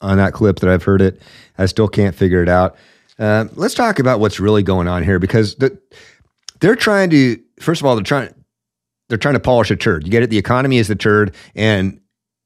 on 0.00 0.18
that 0.18 0.32
clip 0.32 0.60
that 0.60 0.70
I've 0.70 0.84
heard 0.84 1.00
it. 1.00 1.20
I 1.58 1.66
still 1.66 1.88
can't 1.88 2.14
figure 2.14 2.42
it 2.42 2.48
out. 2.48 2.76
Uh, 3.18 3.46
let's 3.54 3.74
talk 3.74 3.98
about 3.98 4.20
what's 4.20 4.38
really 4.38 4.62
going 4.62 4.88
on 4.88 5.02
here 5.02 5.18
because 5.18 5.56
the, 5.56 5.76
they're 6.60 6.76
trying 6.76 7.10
to. 7.10 7.40
First 7.60 7.80
of 7.80 7.86
all, 7.86 7.94
they're 7.94 8.04
trying 8.04 8.34
they're 9.12 9.18
trying 9.18 9.34
to 9.34 9.40
polish 9.40 9.70
a 9.70 9.76
turd. 9.76 10.06
You 10.06 10.10
get 10.10 10.22
it. 10.22 10.30
The 10.30 10.38
economy 10.38 10.78
is 10.78 10.88
the 10.88 10.96
turd, 10.96 11.34
and 11.54 12.00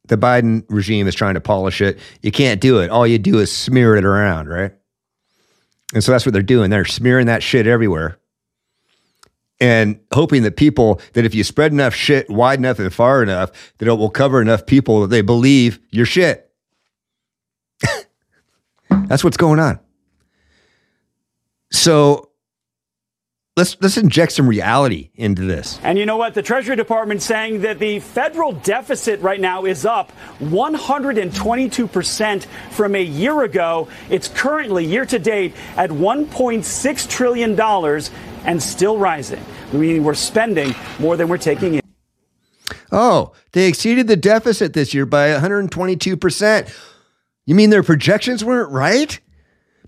the 0.09 0.17
Biden 0.17 0.65
regime 0.69 1.07
is 1.07 1.15
trying 1.15 1.35
to 1.35 1.41
polish 1.41 1.81
it. 1.81 1.97
You 2.23 2.33
can't 2.33 2.61
do 2.61 2.81
it. 2.81 2.91
All 2.91 3.07
you 3.07 3.21
do 3.21 3.39
is 3.39 3.57
smear 3.57 3.95
it 3.95 4.05
around, 4.05 4.49
right? 4.49 4.73
And 5.95 6.03
so 6.03 6.11
that's 6.11 6.27
what 6.27 6.33
they're 6.33 6.43
doing. 6.43 6.71
They're 6.71 6.85
smearing 6.85 7.27
that 7.27 7.45
shit 7.45 7.69
everywhere 7.69 8.19
and 9.61 10.01
hoping 10.13 10.43
that 10.43 10.57
people 10.57 11.01
that 11.13 11.25
if 11.25 11.37
you 11.37 11.45
spread 11.45 11.71
enough 11.71 11.95
shit 11.95 12.29
wide 12.29 12.59
enough 12.59 12.81
and 12.81 12.93
far 12.93 13.23
enough 13.23 13.53
that 13.79 13.87
it 13.87 13.93
will 13.93 14.11
cover 14.11 14.43
enough 14.43 14.67
people 14.67 15.03
that 15.03 15.11
they 15.11 15.23
believe 15.23 15.79
your 15.91 16.05
shit 16.05 16.51
that's 19.07 19.25
what's 19.25 19.37
going 19.37 19.59
on 19.59 19.79
so 21.71 22.29
let's 23.57 23.77
let's 23.81 23.97
inject 23.97 24.33
some 24.33 24.49
reality 24.49 25.11
into 25.15 25.43
this 25.43 25.81
and 25.83 25.99
you 25.99 26.07
know 26.07 26.17
what 26.17 26.35
the 26.35 26.43
treasury 26.43 26.77
department 26.77 27.23
saying 27.23 27.63
that 27.63 27.79
the 27.79 28.01
federal 28.01 28.53
deficit 28.53 29.21
right 29.21 29.41
now 29.41 29.65
is 29.65 29.87
up 29.87 30.13
122% 30.41 32.45
from 32.71 32.95
a 32.95 33.03
year 33.03 33.43
ago 33.43 33.89
it's 34.11 34.29
currently 34.29 34.85
year 34.85 35.07
to 35.07 35.19
date 35.19 35.55
at 35.77 35.91
1.6 35.91 37.09
trillion 37.09 37.55
dollars 37.55 38.11
and 38.47 38.63
still 38.63 38.97
rising, 38.97 39.45
meaning 39.73 40.05
we're 40.05 40.15
spending 40.15 40.75
more 40.99 41.17
than 41.17 41.29
we're 41.29 41.37
taking 41.37 41.75
in. 41.75 41.81
Oh, 42.91 43.33
they 43.53 43.69
exceeded 43.69 44.07
the 44.07 44.17
deficit 44.17 44.73
this 44.73 44.95
year 44.95 45.05
by 45.05 45.29
122%. 45.31 46.75
You 47.45 47.55
mean 47.55 47.71
their 47.71 47.83
projections 47.83 48.45
weren't 48.45 48.71
right? 48.71 49.21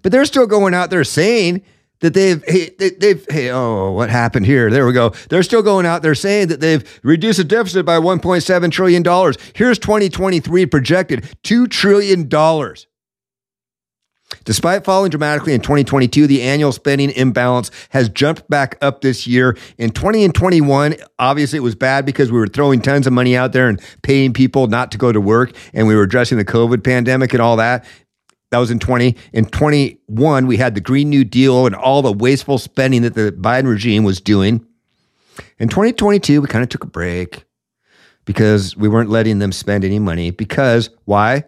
But 0.02 0.12
they're 0.12 0.24
still 0.24 0.46
going 0.46 0.74
out 0.74 0.90
there 0.90 1.04
saying 1.04 1.62
that 2.00 2.14
they've 2.14 2.42
hey, 2.46 2.70
they, 2.78 3.08
have 3.08 3.26
hey 3.28 3.50
oh 3.50 3.92
what 3.92 4.11
happened 4.11 4.46
here? 4.46 4.70
There 4.70 4.87
we 4.87 4.92
go. 4.92 5.11
They're 5.28 5.42
still 5.42 5.62
going 5.62 5.87
out. 5.87 6.02
There 6.02 6.14
saying 6.14 6.48
that 6.48 6.61
they've 6.61 7.00
reduced 7.02 7.38
the 7.38 7.44
deficit 7.44 7.84
by 7.84 7.98
1.7 7.98 8.70
trillion 8.70 9.02
dollars. 9.02 9.37
Here's 9.54 9.78
2023 9.78 10.66
projected 10.66 11.28
2 11.42 11.66
trillion 11.66 12.28
dollars. 12.28 12.87
Despite 14.44 14.84
falling 14.84 15.11
dramatically 15.11 15.54
in 15.54 15.61
2022, 15.61 16.26
the 16.26 16.42
annual 16.42 16.72
spending 16.72 17.11
imbalance 17.11 17.70
has 17.90 18.11
jumped 18.11 18.48
back 18.50 18.76
up 18.82 19.00
this 19.00 19.26
year. 19.26 19.56
In 19.78 19.90
20 19.90 20.24
and 20.24 20.34
21, 20.34 20.96
obviously 21.18 21.56
it 21.56 21.62
was 21.62 21.74
bad 21.74 22.04
because 22.04 22.30
we 22.30 22.38
were 22.38 22.46
throwing 22.46 22.82
tons 22.82 23.06
of 23.06 23.14
money 23.14 23.37
out 23.37 23.52
there 23.52 23.68
and 23.68 23.80
paying 24.02 24.34
people 24.34 24.66
not 24.66 24.92
to 24.92 24.98
go 24.98 25.12
to 25.12 25.20
work, 25.20 25.52
and 25.72 25.87
we 25.87 25.94
were 25.94 26.02
addressing 26.02 26.37
the 26.37 26.44
COVID 26.44 26.84
pandemic 26.84 27.32
and 27.32 27.40
all 27.40 27.56
that. 27.56 27.87
That 28.50 28.58
was 28.58 28.70
in 28.70 28.78
20. 28.78 29.16
In 29.32 29.44
21, 29.46 30.46
we 30.46 30.56
had 30.56 30.74
the 30.74 30.80
Green 30.80 31.11
New 31.11 31.24
Deal 31.24 31.66
and 31.66 31.74
all 31.74 32.02
the 32.02 32.12
wasteful 32.12 32.58
spending 32.58 33.02
that 33.02 33.14
the 33.14 33.32
Biden 33.32 33.68
regime 33.68 34.04
was 34.04 34.20
doing. 34.20 34.64
In 35.58 35.68
2022, 35.68 36.40
we 36.40 36.48
kind 36.48 36.62
of 36.62 36.68
took 36.68 36.84
a 36.84 36.88
break 36.88 37.44
because 38.24 38.76
we 38.76 38.88
weren't 38.88 39.11
letting 39.11 39.38
them 39.38 39.52
spend 39.52 39.84
any 39.84 39.98
money. 39.98 40.30
Because 40.30 40.90
why? 41.04 41.44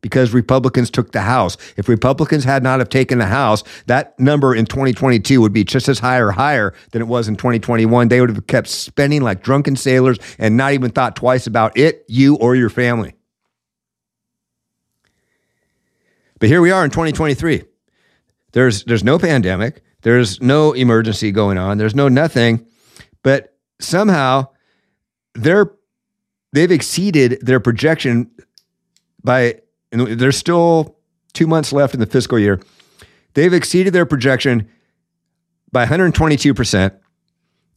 because 0.00 0.32
Republicans 0.32 0.90
took 0.90 1.12
the 1.12 1.20
House. 1.20 1.56
If 1.76 1.88
Republicans 1.88 2.44
had 2.44 2.62
not 2.62 2.78
have 2.78 2.88
taken 2.88 3.18
the 3.18 3.26
House, 3.26 3.62
that 3.86 4.18
number 4.18 4.54
in 4.54 4.66
2022 4.66 5.40
would 5.40 5.52
be 5.52 5.64
just 5.64 5.88
as 5.88 5.98
high 5.98 6.18
or 6.18 6.30
higher 6.30 6.74
than 6.92 7.02
it 7.02 7.08
was 7.08 7.28
in 7.28 7.36
2021. 7.36 8.08
They 8.08 8.20
would 8.20 8.30
have 8.30 8.46
kept 8.46 8.68
spending 8.68 9.22
like 9.22 9.42
drunken 9.42 9.76
sailors 9.76 10.18
and 10.38 10.56
not 10.56 10.72
even 10.72 10.90
thought 10.90 11.16
twice 11.16 11.46
about 11.46 11.76
it, 11.76 12.04
you, 12.08 12.36
or 12.36 12.56
your 12.56 12.70
family. 12.70 13.14
But 16.40 16.48
here 16.48 16.60
we 16.60 16.72
are 16.72 16.84
in 16.84 16.90
2023. 16.90 17.62
There's 18.52 18.82
there's 18.84 19.04
no 19.04 19.18
pandemic. 19.18 19.82
There's 20.02 20.40
no 20.40 20.72
emergency 20.72 21.30
going 21.30 21.58
on. 21.58 21.78
There's 21.78 21.94
no 21.94 22.08
nothing. 22.08 22.66
But 23.22 23.54
somehow 23.78 24.48
they're 25.34 25.70
they've 26.52 26.70
exceeded 26.70 27.38
their 27.42 27.60
projection 27.60 28.30
by 29.22 29.60
there's 29.92 30.38
still 30.38 30.96
two 31.34 31.46
months 31.46 31.72
left 31.72 31.94
in 31.94 32.00
the 32.00 32.06
fiscal 32.06 32.38
year. 32.38 32.60
They've 33.34 33.52
exceeded 33.52 33.92
their 33.92 34.06
projection 34.06 34.68
by 35.70 35.86
122%. 35.86 36.99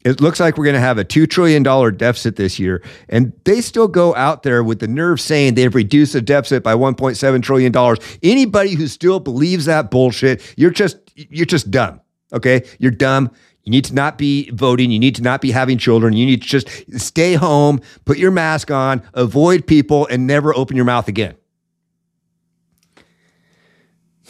It 0.04 0.20
looks 0.20 0.40
like 0.40 0.58
we're 0.58 0.66
going 0.66 0.76
to 0.76 0.82
have 0.82 0.98
a 0.98 1.06
$2 1.06 1.30
trillion 1.30 1.64
deficit 1.64 2.36
this 2.36 2.60
year. 2.60 2.84
And 3.08 3.32
they 3.46 3.62
still 3.62 3.88
go 3.88 4.14
out 4.16 4.44
there 4.44 4.64
with 4.64 4.80
the 4.80 4.88
nerve 4.88 5.22
saying 5.22 5.56
they've 5.56 5.74
reduced 5.74 6.14
the 6.14 6.22
deficit 6.22 6.62
by 6.62 6.74
$1.7 6.74 7.42
trillion. 7.42 7.98
Anybody 8.22 8.76
who 8.76 8.88
still 8.88 9.20
believes 9.20 9.66
that 9.66 9.90
bullshit, 9.90 10.42
you're 10.58 10.72
just, 10.72 10.98
you're 11.16 11.46
just 11.46 11.72
dumb. 11.72 12.02
Okay. 12.34 12.68
You're 12.80 12.92
dumb. 12.92 13.32
You 13.64 13.72
need 13.72 13.86
to 13.86 13.94
not 13.94 14.18
be 14.18 14.50
voting. 14.52 14.92
You 14.92 15.00
need 15.00 15.16
to 15.16 15.22
not 15.22 15.40
be 15.40 15.52
having 15.52 15.78
children. 15.78 16.14
You 16.14 16.26
need 16.26 16.42
to 16.42 16.48
just 16.48 16.68
stay 17.00 17.36
home, 17.36 17.80
put 18.04 18.18
your 18.18 18.32
mask 18.32 18.72
on, 18.72 19.02
avoid 19.14 19.66
people, 19.66 20.06
and 20.08 20.28
never 20.28 20.54
open 20.56 20.76
your 20.76 20.86
mouth 20.86 21.08
again. 21.08 21.36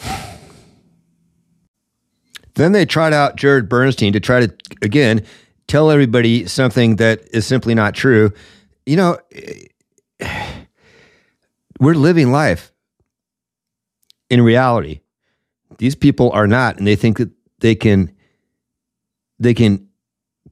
Then 2.56 2.70
they 2.70 2.86
tried 2.86 3.12
out 3.12 3.34
Jared 3.34 3.68
Bernstein 3.68 4.12
to 4.12 4.20
try 4.20 4.46
to, 4.46 4.56
again, 4.80 5.26
tell 5.66 5.90
everybody 5.90 6.46
something 6.46 6.96
that 6.96 7.22
is 7.32 7.46
simply 7.46 7.74
not 7.74 7.94
true. 7.94 8.32
You 8.86 8.96
know, 8.96 9.18
we're 11.80 11.94
living 11.94 12.32
life 12.32 12.72
in 14.30 14.42
reality. 14.42 15.00
These 15.78 15.94
people 15.94 16.30
are 16.32 16.46
not, 16.46 16.78
and 16.78 16.86
they 16.86 16.96
think 16.96 17.18
that 17.18 17.30
they 17.60 17.74
can 17.74 18.12
they 19.38 19.54
can 19.54 19.88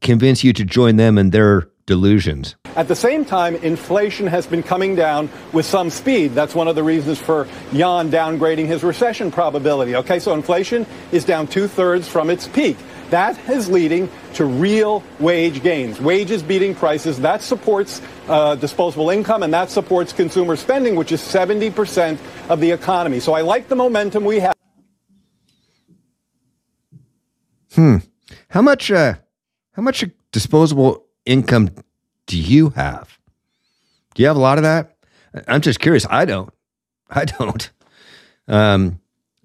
convince 0.00 0.42
you 0.42 0.52
to 0.52 0.64
join 0.64 0.96
them 0.96 1.16
in 1.18 1.30
their 1.30 1.68
delusions. 1.86 2.56
At 2.76 2.88
the 2.88 2.96
same 2.96 3.24
time, 3.24 3.56
inflation 3.56 4.26
has 4.26 4.46
been 4.46 4.62
coming 4.62 4.96
down 4.96 5.28
with 5.52 5.66
some 5.66 5.90
speed. 5.90 6.32
That's 6.34 6.54
one 6.54 6.68
of 6.68 6.74
the 6.74 6.82
reasons 6.82 7.18
for 7.18 7.46
Jan 7.72 8.10
downgrading 8.10 8.66
his 8.66 8.82
recession 8.82 9.30
probability. 9.30 9.96
Okay, 9.96 10.18
so 10.18 10.34
inflation 10.34 10.86
is 11.10 11.24
down 11.24 11.46
two 11.46 11.68
thirds 11.68 12.08
from 12.08 12.30
its 12.30 12.48
peak. 12.48 12.76
That 13.12 13.38
is 13.50 13.68
leading 13.68 14.08
to 14.34 14.46
real 14.46 15.02
wage 15.20 15.62
gains. 15.62 16.00
Wages 16.00 16.42
beating 16.42 16.74
prices. 16.74 17.20
That 17.20 17.42
supports 17.42 18.00
uh, 18.26 18.54
disposable 18.54 19.10
income 19.10 19.42
and 19.42 19.52
that 19.52 19.68
supports 19.68 20.14
consumer 20.14 20.56
spending, 20.56 20.96
which 20.96 21.12
is 21.12 21.20
70% 21.20 22.18
of 22.48 22.60
the 22.60 22.70
economy. 22.70 23.20
So 23.20 23.34
I 23.34 23.42
like 23.42 23.68
the 23.68 23.76
momentum 23.76 24.24
we 24.24 24.40
have. 24.40 24.54
Hmm. 27.74 27.96
How 28.48 28.62
much? 28.62 28.90
Uh, 28.90 29.16
how 29.72 29.82
much 29.82 30.06
disposable 30.30 31.04
income 31.26 31.68
do 32.26 32.38
you 32.38 32.70
have? 32.70 33.18
Do 34.14 34.22
you 34.22 34.26
have 34.26 34.36
a 34.36 34.40
lot 34.40 34.56
of 34.56 34.64
that? 34.64 34.96
I'm 35.46 35.60
just 35.60 35.80
curious. 35.80 36.06
I 36.08 36.24
don't. 36.24 36.50
I 37.10 37.26
don't. 37.26 37.70
Um, 38.48 39.00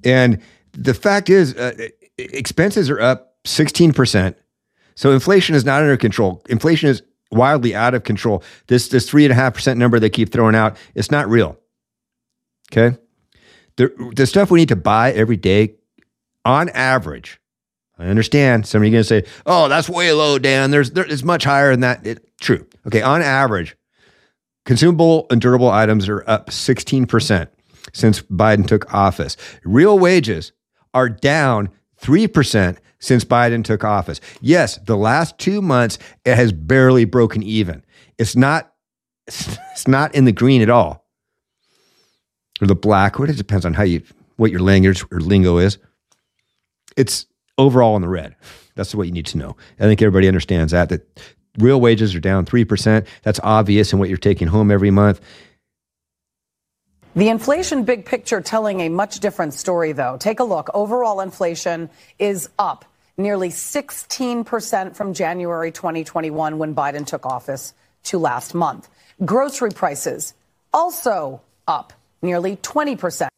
and 0.06 0.42
the 0.72 0.94
fact 0.94 1.30
is, 1.30 1.54
uh, 1.54 1.90
expenses 2.18 2.90
are 2.90 3.02
up 3.02 3.27
16%. 3.48 4.36
So 4.96 5.12
inflation 5.12 5.56
is 5.56 5.66
not 5.66 5.82
under 5.82 5.98
control. 5.98 6.42
Inflation 6.50 6.90
is 6.90 7.04
wildly 7.32 7.76
out 7.76 7.94
of 7.94 8.04
control. 8.04 8.44
This 8.68 8.88
this 8.88 9.10
three 9.10 9.26
and 9.26 9.32
a 9.32 9.36
half 9.36 9.54
percent 9.54 9.80
number 9.80 10.00
they 10.00 10.10
keep 10.10 10.32
throwing 10.32 10.56
out, 10.56 10.78
it's 10.96 11.12
not 11.12 11.30
real. 11.30 11.58
Okay. 12.72 12.98
The, 13.76 14.12
the 14.16 14.26
stuff 14.26 14.50
we 14.50 14.60
need 14.60 14.70
to 14.70 14.76
buy 14.76 15.12
every 15.12 15.38
day, 15.38 15.76
on 16.44 16.70
average, 16.70 17.40
I 18.00 18.08
understand. 18.08 18.66
Some 18.66 18.82
of 18.82 18.86
you 18.86 18.92
are 18.92 18.96
going 18.96 19.02
to 19.02 19.08
say, 19.08 19.24
"Oh, 19.46 19.68
that's 19.68 19.88
way 19.88 20.12
low, 20.14 20.40
Dan. 20.40 20.72
There's 20.72 20.92
there, 20.92 21.06
it's 21.06 21.24
much 21.24 21.44
higher 21.44 21.72
than 21.72 21.82
that." 21.82 22.06
It, 22.06 22.40
true. 22.40 22.66
Okay, 22.88 23.02
on 23.02 23.22
average, 23.22 23.76
consumable 24.66 25.28
and 25.30 25.40
durable 25.40 25.70
items 25.70 26.10
are 26.10 26.24
up 26.28 26.50
16% 26.50 27.48
since 27.94 28.22
Biden 28.24 28.66
took 28.66 28.94
office. 28.94 29.38
Real 29.64 29.98
wages 30.00 30.52
are 30.94 31.10
down 31.10 31.70
3% 32.02 32.78
since 33.00 33.24
Biden 33.24 33.64
took 33.64 33.84
office. 33.84 34.20
Yes, 34.42 34.78
the 34.78 34.98
last 34.98 35.38
2 35.40 35.62
months 35.62 35.98
it 36.26 36.36
has 36.36 36.52
barely 36.52 37.06
broken 37.06 37.44
even. 37.44 37.84
It's 38.18 38.36
not 38.36 38.74
it's 39.28 39.88
not 39.88 40.16
in 40.16 40.26
the 40.26 40.32
green 40.32 40.62
at 40.62 40.70
all. 40.70 41.06
Or 42.62 42.68
the 42.68 42.76
black, 42.76 43.20
what 43.20 43.30
it 43.30 43.38
depends 43.38 43.66
on 43.66 43.74
how 43.74 43.84
you 43.84 44.02
what 44.38 44.52
your 44.52 44.62
language 44.62 45.04
or 45.12 45.20
lingo 45.20 45.58
is. 45.58 45.78
It's 46.96 47.28
overall 47.58 47.96
in 47.96 48.02
the 48.02 48.10
red. 48.10 48.36
That's 48.76 48.94
what 48.96 49.08
you 49.08 49.14
need 49.14 49.26
to 49.28 49.38
know. 49.38 49.58
I 49.80 49.84
think 49.84 50.02
everybody 50.02 50.28
understands 50.28 50.72
that 50.72 50.90
that 50.90 51.08
real 51.58 51.82
wages 51.82 52.16
are 52.16 52.20
down 52.20 52.46
3%. 52.46 53.06
That's 53.24 53.40
obvious 53.44 53.92
in 53.92 54.00
what 54.00 54.10
you're 54.10 54.18
taking 54.18 54.48
home 54.48 54.72
every 54.72 54.92
month. 54.92 55.20
The 57.18 57.30
inflation 57.30 57.84
big 57.84 58.06
picture 58.06 58.42
telling 58.42 58.82
a 58.82 58.90
much 58.90 59.20
different 59.22 59.56
story, 59.56 59.92
though. 59.92 60.18
Take 60.20 60.40
a 60.40 60.44
look. 60.44 60.70
Overall 60.76 61.20
inflation 61.20 61.90
is 62.20 62.48
up 62.60 62.86
nearly 63.18 63.50
16% 63.50 64.96
from 64.96 65.16
January 65.16 65.72
2021 65.72 66.60
when 66.60 66.76
Biden 66.76 67.08
took 67.08 67.26
office 67.26 67.74
to 68.04 68.20
last 68.20 68.54
month. 68.54 68.88
Grocery 69.26 69.72
prices 69.72 70.36
also 70.72 71.42
up 71.68 71.92
nearly 72.22 72.58
20%. 72.58 73.30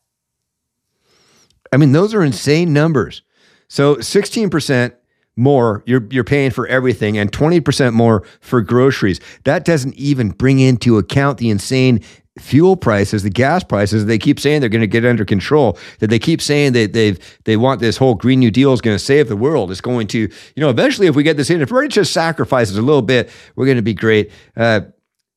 I 1.71 1.77
mean, 1.77 1.93
those 1.93 2.13
are 2.13 2.21
insane 2.21 2.73
numbers. 2.73 3.21
So 3.69 3.95
16% 3.95 4.91
more 5.37 5.83
you're 5.85 6.05
you're 6.09 6.25
paying 6.25 6.51
for 6.51 6.67
everything 6.67 7.17
and 7.17 7.31
20% 7.31 7.93
more 7.93 8.23
for 8.41 8.59
groceries. 8.59 9.21
That 9.45 9.63
doesn't 9.63 9.95
even 9.95 10.31
bring 10.31 10.59
into 10.59 10.97
account 10.97 11.37
the 11.37 11.49
insane 11.49 12.03
fuel 12.39 12.75
prices, 12.75 13.23
the 13.23 13.29
gas 13.29 13.63
prices. 13.63 14.05
They 14.05 14.17
keep 14.17 14.39
saying 14.39 14.61
they're 14.61 14.69
going 14.69 14.81
to 14.81 14.87
get 14.87 15.05
under 15.05 15.25
control. 15.25 15.77
That 15.99 16.09
they 16.09 16.19
keep 16.19 16.41
saying 16.41 16.73
that 16.73 16.93
they've 16.93 17.19
they 17.45 17.57
want 17.57 17.79
this 17.79 17.97
whole 17.97 18.15
Green 18.15 18.39
New 18.39 18.51
Deal 18.51 18.73
is 18.73 18.81
going 18.81 18.95
to 18.95 19.03
save 19.03 19.29
the 19.29 19.37
world. 19.37 19.71
It's 19.71 19.81
going 19.81 20.07
to, 20.07 20.19
you 20.19 20.29
know, 20.57 20.69
eventually 20.69 21.07
if 21.07 21.15
we 21.15 21.23
get 21.23 21.37
this 21.37 21.49
in, 21.49 21.61
if 21.61 21.69
everybody 21.69 21.89
just 21.89 22.13
sacrifices 22.13 22.77
a 22.77 22.81
little 22.81 23.01
bit, 23.01 23.29
we're 23.55 23.65
going 23.65 23.77
to 23.77 23.81
be 23.81 23.93
great. 23.93 24.31
Uh, 24.55 24.81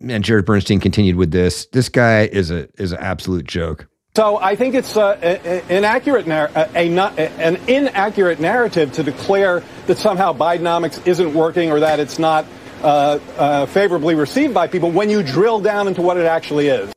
and 0.01 0.25
Jared 0.25 0.45
Bernstein 0.45 0.81
continued 0.81 1.17
with 1.17 1.31
this. 1.31 1.67
This 1.67 1.89
guy 1.89 2.23
is 2.23 2.51
a 2.51 2.69
is 2.81 2.93
an 2.93 2.99
absolute 2.99 3.47
joke. 3.47 3.89
So 4.15 4.37
I 4.37 4.57
think 4.57 4.75
it's 4.75 4.95
uh, 4.95 5.63
inaccurate, 5.71 6.27
a, 6.29 6.71
a, 6.77 7.21
an 7.39 7.57
inaccurate 7.67 8.41
narrative 8.41 8.93
to 8.93 9.03
declare 9.03 9.63
that 9.87 9.97
somehow 9.97 10.35
Bidenomics 10.35 11.07
isn't 11.07 11.33
working 11.33 11.73
or 11.73 11.81
that 11.81 11.99
it's 11.99 12.19
not 12.19 12.45
uh, 12.83 13.19
uh, 13.39 13.67
favorably 13.67 14.15
received 14.15 14.55
by 14.55 14.67
people 14.67 14.91
when 14.91 15.09
you 15.09 15.23
drill 15.23 15.61
down 15.61 15.89
into 15.89 16.03
what 16.03 16.17
it 16.17 16.27
actually 16.27 16.69
is. 16.69 16.93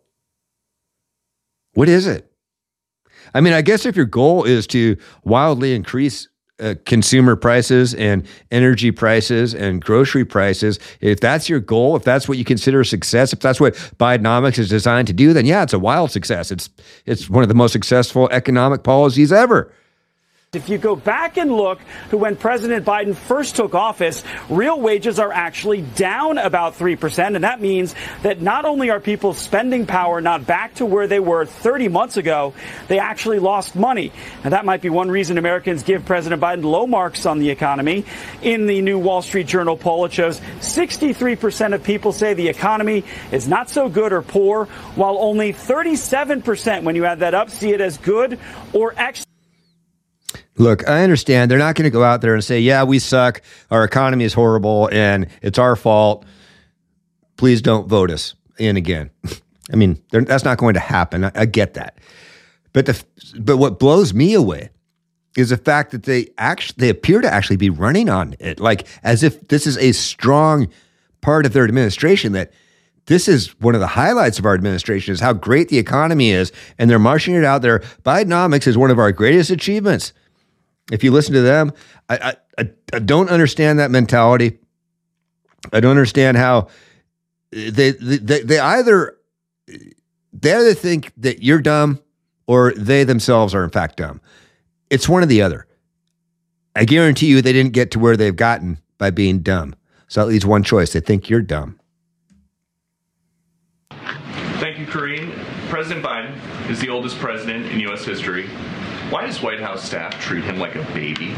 What 1.74 1.90
is 1.90 2.08
it? 2.08 2.32
I 3.34 3.42
mean, 3.42 3.54
I 3.54 3.62
guess 3.62 3.86
if 3.86 3.96
your 3.96 4.06
goal 4.06 4.46
is 4.46 4.66
to 4.68 4.98
wildly 5.24 5.76
increase 5.76 6.30
uh, 6.58 6.76
consumer 6.86 7.36
prices 7.36 7.94
and 7.94 8.26
energy 8.50 8.92
prices 8.92 9.54
and 9.54 9.84
grocery 9.84 10.24
prices, 10.24 10.80
if 11.02 11.20
that's 11.20 11.50
your 11.50 11.60
goal, 11.60 11.98
if 11.98 12.04
that's 12.04 12.30
what 12.30 12.38
you 12.38 12.46
consider 12.46 12.84
success, 12.86 13.34
if 13.34 13.40
that's 13.40 13.60
what 13.60 13.74
Bidenomics 13.98 14.58
is 14.58 14.70
designed 14.70 15.08
to 15.08 15.14
do, 15.14 15.34
then 15.34 15.46
yeah, 15.46 15.64
it's 15.64 15.74
a 15.74 15.80
wild 15.80 16.12
success. 16.12 16.50
It's 16.50 16.70
it's 17.06 17.30
one 17.30 17.44
of 17.44 17.50
the 17.50 17.56
most 17.56 17.74
successful 17.74 18.30
economic 18.32 18.84
policies 18.84 19.34
ever. 19.34 19.72
If 20.56 20.70
you 20.70 20.78
go 20.78 20.96
back 20.96 21.38
and 21.38 21.52
look 21.52 21.80
to 22.10 22.18
when 22.18 22.36
President 22.36 22.86
Biden 22.86 23.16
first 23.16 23.56
took 23.56 23.76
office, 23.76 24.24
real 24.50 24.80
wages 24.80 25.20
are 25.20 25.32
actually 25.32 25.82
down 25.82 26.38
about 26.38 26.76
3%. 26.76 27.36
And 27.36 27.44
that 27.44 27.62
means 27.62 27.94
that 28.24 28.42
not 28.42 28.66
only 28.66 28.90
are 28.90 29.00
people's 29.00 29.38
spending 29.38 29.86
power 29.86 30.22
not 30.22 30.46
back 30.46 30.76
to 30.76 30.86
where 30.86 31.08
they 31.08 31.20
were 31.20 31.46
30 31.46 31.90
months 31.90 32.18
ago, 32.18 32.54
they 32.88 33.00
actually 33.00 33.40
lost 33.40 33.76
money. 33.76 34.12
And 34.44 34.54
that 34.54 34.66
might 34.66 34.82
be 34.82 34.90
one 34.90 35.12
reason 35.12 35.38
Americans 35.38 35.84
give 35.84 36.06
President 36.06 36.42
Biden 36.42 36.64
low 36.64 36.88
marks 36.88 37.26
on 37.26 37.40
the 37.40 37.50
economy. 37.50 38.06
In 38.42 38.66
the 38.68 38.82
new 38.82 38.98
Wall 38.98 39.22
Street 39.22 39.48
Journal 39.48 39.78
poll, 39.78 40.06
it 40.06 40.14
shows 40.14 40.40
63% 40.60 41.74
of 41.74 41.84
people 41.84 42.12
say 42.12 42.34
the 42.34 42.48
economy 42.48 43.04
is 43.32 43.48
not 43.48 43.70
so 43.70 43.90
good 43.90 44.14
or 44.14 44.22
poor, 44.22 44.66
while 44.96 45.18
only 45.20 45.54
37%, 45.54 46.84
when 46.84 46.96
you 46.96 47.06
add 47.06 47.20
that 47.20 47.34
up, 47.34 47.50
see 47.50 47.72
it 47.72 47.82
as 47.82 47.98
good 47.98 48.40
or 48.74 48.94
excellent. 48.98 49.35
Look, 50.58 50.88
I 50.88 51.04
understand 51.04 51.52
they're 51.52 51.58
not 51.58 51.76
going 51.76 51.84
to 51.84 51.90
go 51.90 52.04
out 52.04 52.22
there 52.22 52.34
and 52.34 52.44
say, 52.44 52.60
"Yeah, 52.60 52.84
we 52.84 53.00
suck. 53.00 53.42
Our 53.72 53.84
economy 53.84 54.24
is 54.24 54.34
horrible, 54.34 54.90
and 54.92 55.28
it's 55.42 55.60
our 55.60 55.76
fault. 55.76 56.26
Please 57.38 57.62
don't 57.62 57.88
vote 57.88 58.10
us 58.10 58.36
in 58.58 58.78
again." 58.78 59.10
I 59.74 59.76
mean, 59.76 60.02
that's 60.12 60.46
not 60.46 60.58
going 60.58 60.76
to 60.76 60.80
happen. 60.80 61.26
I, 61.26 61.32
I 61.36 61.46
get 61.46 61.74
that, 61.74 61.98
but 62.72 62.86
the 62.86 63.04
but 63.40 63.58
what 63.58 63.80
blows 63.80 64.14
me 64.14 64.34
away 64.34 64.70
is 65.36 65.50
the 65.50 65.58
fact 65.58 65.92
that 65.92 66.04
they 66.04 66.30
actually 66.38 66.76
they 66.78 66.90
appear 66.90 67.20
to 67.22 67.32
actually 67.32 67.58
be 67.58 67.70
running 67.70 68.08
on 68.08 68.36
it, 68.40 68.60
like 68.60 68.88
as 69.04 69.24
if 69.24 69.48
this 69.50 69.68
is 69.68 69.78
a 69.78 69.92
strong 69.92 70.70
part 71.20 71.46
of 71.46 71.52
their 71.52 71.66
administration. 71.66 72.32
That 72.32 72.54
this 73.08 73.28
is 73.28 73.60
one 73.60 73.76
of 73.76 73.82
the 73.82 73.88
highlights 73.88 74.40
of 74.40 74.46
our 74.46 74.54
administration 74.54 75.14
is 75.14 75.20
how 75.20 75.34
great 75.34 75.68
the 75.68 75.80
economy 75.80 76.30
is, 76.30 76.54
and 76.78 76.90
they're 76.90 76.98
marching 76.98 77.36
it 77.36 77.44
out 77.44 77.62
there. 77.62 77.80
Bidenomics 78.04 78.68
is 78.68 78.78
one 78.78 78.92
of 78.92 79.00
our 79.00 79.12
greatest 79.12 79.50
achievements. 79.50 80.14
If 80.92 81.04
you 81.04 81.12
listen 81.12 81.34
to 81.34 81.42
them, 81.42 81.74
I, 82.10 82.36
I, 82.58 82.70
I 82.94 83.00
don't 83.00 83.30
understand 83.30 83.80
that 83.80 83.92
mentality. 83.92 84.60
I 85.74 85.80
don't 85.80 85.92
understand 85.92 86.38
how 86.38 86.68
they, 87.52 87.92
they, 87.92 88.42
they 88.42 88.60
either 88.60 89.18
they 90.34 90.54
either 90.54 90.74
think 90.74 91.12
that 91.18 91.42
you're 91.42 91.62
dumb 91.62 92.00
or 92.48 92.74
they 92.74 93.04
themselves 93.04 93.56
are 93.56 93.64
in 93.64 93.70
fact 93.70 93.98
dumb. 93.98 94.22
It's 94.90 95.10
one 95.10 95.24
or 95.24 95.28
the 95.28 95.42
other. 95.42 95.66
I 96.76 96.86
guarantee 96.86 97.28
you 97.28 97.42
they 97.42 97.54
didn't 97.54 97.74
get 97.74 97.92
to 97.92 98.00
where 98.00 98.18
they've 98.18 98.36
gotten 98.36 98.80
by 98.98 99.10
being 99.10 99.40
dumb. 99.40 99.76
So 100.08 100.22
that 100.22 100.28
leaves 100.28 100.46
one 100.46 100.64
choice. 100.64 100.94
They 100.94 101.00
think 101.00 101.30
you're 101.30 101.42
dumb. 101.42 101.80
Thank 104.60 104.78
you, 104.78 104.86
Karine. 104.86 105.34
President 105.70 106.06
Biden 106.06 106.70
is 106.70 106.80
the 106.80 106.90
oldest 106.90 107.18
president 107.18 107.66
in 107.68 107.80
U.S. 107.82 108.06
history 108.06 108.50
Why 109.10 109.28
does 109.28 109.42
White 109.42 109.60
House 109.60 109.84
staff 109.84 110.20
treat 110.20 110.44
him 110.44 110.58
like 110.58 110.76
a 110.76 110.84
baby? 110.94 111.36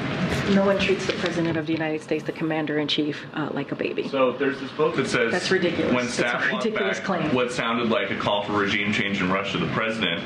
No 0.54 0.66
one 0.66 0.80
treats 0.80 1.06
the 1.06 1.14
President 1.14 1.58
of 1.58 1.66
the 1.68 1.74
United 1.74 2.02
States, 2.02 2.24
the 2.24 2.32
Commander 2.32 2.80
in 2.80 2.88
Chief, 2.88 3.26
uh, 3.34 3.50
like 3.52 3.72
a 3.74 3.76
baby. 3.76 4.08
So 4.08 4.32
there's 4.32 4.60
this 4.62 4.72
book 4.72 4.96
that 4.96 5.08
says 5.08 5.34
That's 5.34 5.52
ridiculous. 5.52 5.94
when 5.94 6.06
It's 6.06 6.14
staff 6.14 6.50
a 6.52 6.56
ridiculous 6.56 6.98
back 7.00 7.06
claim. 7.06 7.36
what 7.36 7.52
sounded 7.52 7.90
like 7.90 8.10
a 8.10 8.16
call 8.18 8.44
for 8.44 8.54
regime 8.54 8.94
change 8.94 9.22
in 9.22 9.30
Russia, 9.30 9.58
the 9.58 9.68
president, 9.68 10.24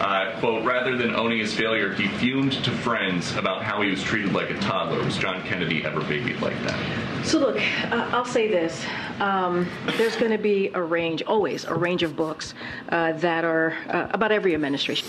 uh, 0.00 0.34
quote, 0.40 0.64
rather 0.64 0.96
than 0.96 1.14
owning 1.14 1.38
his 1.38 1.52
failure, 1.54 1.92
he 1.92 2.08
fumed 2.08 2.52
to 2.64 2.70
friends 2.70 3.36
about 3.36 3.62
how 3.62 3.82
he 3.82 3.90
was 3.90 4.02
treated 4.02 4.32
like 4.32 4.48
a 4.50 4.58
toddler. 4.60 5.04
Was 5.04 5.18
John 5.18 5.42
Kennedy 5.42 5.84
ever 5.84 6.00
babied 6.00 6.40
like 6.40 6.56
that? 6.64 7.26
So 7.26 7.38
look, 7.38 7.60
uh, 7.92 8.08
I'll 8.12 8.24
say 8.24 8.48
this: 8.48 8.82
um, 9.20 9.68
there's 9.98 10.16
going 10.16 10.32
to 10.32 10.38
be 10.38 10.68
a 10.72 10.80
range, 10.82 11.22
always 11.24 11.64
a 11.66 11.74
range 11.74 12.02
of 12.02 12.16
books 12.16 12.54
uh, 12.88 13.12
that 13.12 13.44
are 13.44 13.76
uh, 13.90 14.08
about 14.12 14.32
every 14.32 14.54
administration. 14.54 15.06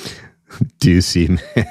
Doocy 0.80 1.30
man. 1.30 1.66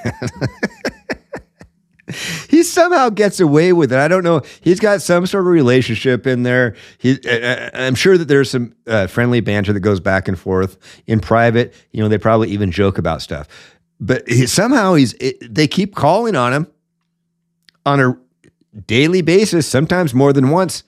he 2.48 2.62
somehow 2.62 3.08
gets 3.08 3.40
away 3.40 3.72
with 3.72 3.92
it. 3.92 3.98
I 3.98 4.08
don't 4.08 4.24
know. 4.24 4.42
He's 4.60 4.80
got 4.80 5.02
some 5.02 5.26
sort 5.26 5.44
of 5.44 5.52
relationship 5.52 6.26
in 6.26 6.42
there. 6.42 6.74
He, 6.98 7.18
uh, 7.28 7.70
I'm 7.74 7.94
sure 7.94 8.18
that 8.18 8.26
there's 8.26 8.50
some 8.50 8.74
uh, 8.86 9.06
friendly 9.06 9.40
banter 9.40 9.72
that 9.72 9.80
goes 9.80 10.00
back 10.00 10.28
and 10.28 10.38
forth 10.38 10.78
in 11.06 11.20
private. 11.20 11.74
You 11.92 12.02
know, 12.02 12.08
they 12.08 12.18
probably 12.18 12.48
even 12.50 12.70
joke 12.70 12.98
about 12.98 13.22
stuff. 13.22 13.48
But 14.00 14.28
he, 14.28 14.46
somehow 14.46 14.94
he's. 14.94 15.14
It, 15.14 15.54
they 15.54 15.68
keep 15.68 15.94
calling 15.94 16.34
on 16.36 16.52
him 16.52 16.66
on 17.84 18.00
a 18.00 18.18
daily 18.86 19.22
basis, 19.22 19.66
sometimes 19.66 20.14
more 20.14 20.32
than 20.32 20.50
once, 20.50 20.84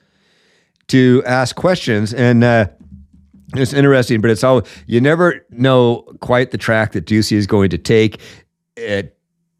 to 0.87 1.23
ask 1.25 1.55
questions. 1.55 2.13
And 2.13 2.43
uh, 2.43 2.67
it's 3.55 3.73
interesting, 3.73 4.21
but 4.21 4.31
it's 4.31 4.43
all 4.43 4.63
you 4.87 5.01
never 5.01 5.45
know 5.49 6.01
quite 6.19 6.51
the 6.51 6.57
track 6.57 6.93
that 6.93 7.05
Doocy 7.05 7.33
is 7.37 7.47
going 7.47 7.69
to 7.69 7.77
take. 7.77 8.19
Uh, 8.77 9.03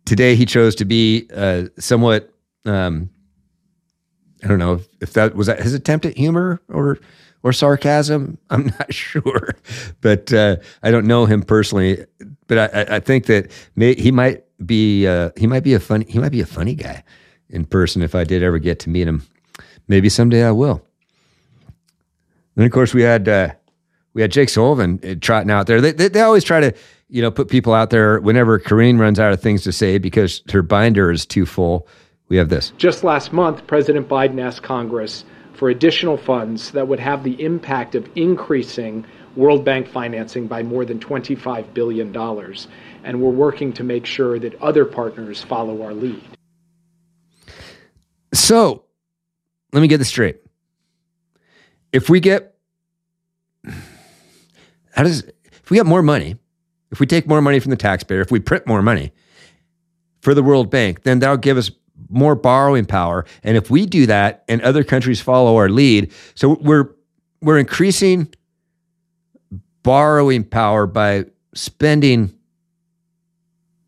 today, 0.06 0.36
he 0.36 0.46
chose 0.46 0.76
to 0.76 0.86
be 0.86 1.30
uh, 1.34 1.66
somewhat. 1.78 2.34
Um, 2.66 3.10
I 4.44 4.48
don't 4.48 4.60
know 4.60 4.74
if, 4.74 4.88
if 5.02 5.14
that 5.14 5.36
was 5.36 5.48
that 5.48 5.62
his 5.62 5.74
attempt 5.74 6.06
at 6.06 6.18
humor 6.18 6.62
or 6.70 7.00
or 7.44 7.54
sarcasm. 7.54 8.38
I'm 8.50 8.66
not 8.66 8.94
sure, 8.94 9.50
but 10.02 10.34
uh, 10.34 10.58
I 10.82 10.92
don't 10.92 11.06
know 11.06 11.26
him 11.26 11.44
personally. 11.44 12.06
But 12.48 12.76
I, 12.76 12.96
I 12.96 13.00
think 13.00 13.26
that 13.28 13.52
may, 13.76 13.94
he 13.96 14.12
might 14.12 14.44
be 14.66 15.08
uh, 15.08 15.32
he 15.38 15.48
might 15.48 15.64
be 15.64 15.74
a 15.74 15.80
funny 15.80 16.06
he 16.08 16.20
might 16.20 16.32
be 16.32 16.42
a 16.42 16.46
funny 16.46 16.76
guy 16.76 17.04
in 17.50 17.66
person 17.66 18.02
if 18.02 18.16
I 18.16 18.24
did 18.24 18.44
ever 18.44 18.60
get 18.60 18.80
to 18.80 18.90
meet 18.90 19.08
him. 19.08 19.24
Maybe 19.88 20.10
someday 20.10 20.44
I 20.44 20.52
will. 20.52 20.82
Then 22.56 22.66
of 22.66 22.72
course 22.72 22.94
we 22.94 23.02
had 23.02 23.28
uh, 23.28 23.50
we 24.14 24.22
had 24.22 24.32
Jake 24.32 24.50
Sullivan 24.50 25.00
uh, 25.04 25.16
trotting 25.20 25.52
out 25.52 25.68
there. 25.68 25.82
They, 25.82 25.92
they, 25.92 26.08
they 26.08 26.22
always 26.22 26.44
try 26.44 26.60
to 26.60 26.74
you 27.10 27.22
know 27.22 27.32
put 27.32 27.48
people 27.50 27.74
out 27.74 27.90
there 27.90 28.20
whenever 28.20 28.60
Karine 28.60 29.00
runs 29.00 29.20
out 29.20 29.34
of 29.34 29.42
things 29.42 29.64
to 29.64 29.72
say 29.72 29.98
because 29.98 30.42
her 30.52 30.62
binder 30.62 31.12
is 31.12 31.26
too 31.26 31.46
full. 31.46 31.88
We 32.30 32.38
have 32.38 32.50
this. 32.50 32.72
Just 32.78 33.04
last 33.04 33.34
month, 33.34 33.68
President 33.68 34.08
Biden 34.08 34.42
asked 34.42 34.64
Congress 34.64 35.26
for 35.54 35.70
additional 35.70 36.18
funds 36.18 36.72
that 36.72 36.88
would 36.88 37.00
have 37.00 37.24
the 37.24 37.42
impact 37.44 37.96
of 37.96 38.10
increasing 38.16 39.06
World 39.36 39.64
Bank 39.64 39.88
financing 39.88 40.48
by 40.48 40.64
more 40.64 40.86
than 40.86 41.00
$25 41.00 41.74
billion. 41.74 42.16
And 43.04 43.22
we're 43.22 43.30
working 43.30 43.74
to 43.74 43.84
make 43.84 44.06
sure 44.06 44.40
that 44.40 44.60
other 44.62 44.86
partners 44.86 45.42
follow 45.42 45.84
our 45.84 45.94
lead. 45.94 46.24
So 48.34 48.86
let 49.72 49.82
me 49.82 49.88
get 49.88 49.98
this 49.98 50.08
straight. 50.08 50.38
If 51.92 52.10
we 52.10 52.20
get 52.20 52.53
how 54.94 55.04
does 55.04 55.24
if 55.44 55.70
we 55.70 55.78
get 55.78 55.86
more 55.86 56.02
money, 56.02 56.36
if 56.92 57.00
we 57.00 57.06
take 57.06 57.28
more 57.28 57.42
money 57.42 57.60
from 57.60 57.72
the 57.72 57.78
taxpayer, 57.78 58.22
if 58.22 58.32
we 58.32 58.40
print 58.40 58.68
more 58.68 58.82
money 58.82 59.12
for 60.22 60.34
the 60.34 60.44
World 60.44 60.70
Bank, 60.70 61.04
then 61.04 61.20
that'll 61.20 61.38
give 61.38 61.58
us 61.58 61.72
more 62.10 62.36
borrowing 62.36 62.86
power. 62.86 63.26
And 63.44 63.58
if 63.58 63.70
we 63.70 63.86
do 63.86 64.06
that 64.06 64.44
and 64.48 64.62
other 64.62 64.84
countries 64.84 65.20
follow 65.20 65.58
our 65.58 65.70
lead, 65.70 66.12
so 66.36 66.58
we're 66.62 66.92
we're 67.42 67.58
increasing 67.58 68.34
borrowing 69.84 70.44
power 70.44 70.88
by 70.88 71.26
spending 71.54 72.34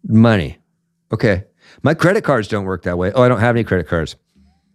money. 0.03 0.57
Okay. 1.11 1.45
My 1.83 1.93
credit 1.93 2.23
cards 2.23 2.47
don't 2.47 2.65
work 2.65 2.83
that 2.83 2.97
way. 2.97 3.11
Oh, 3.13 3.21
I 3.21 3.27
don't 3.27 3.39
have 3.39 3.55
any 3.55 3.63
credit 3.63 3.87
cards. 3.87 4.15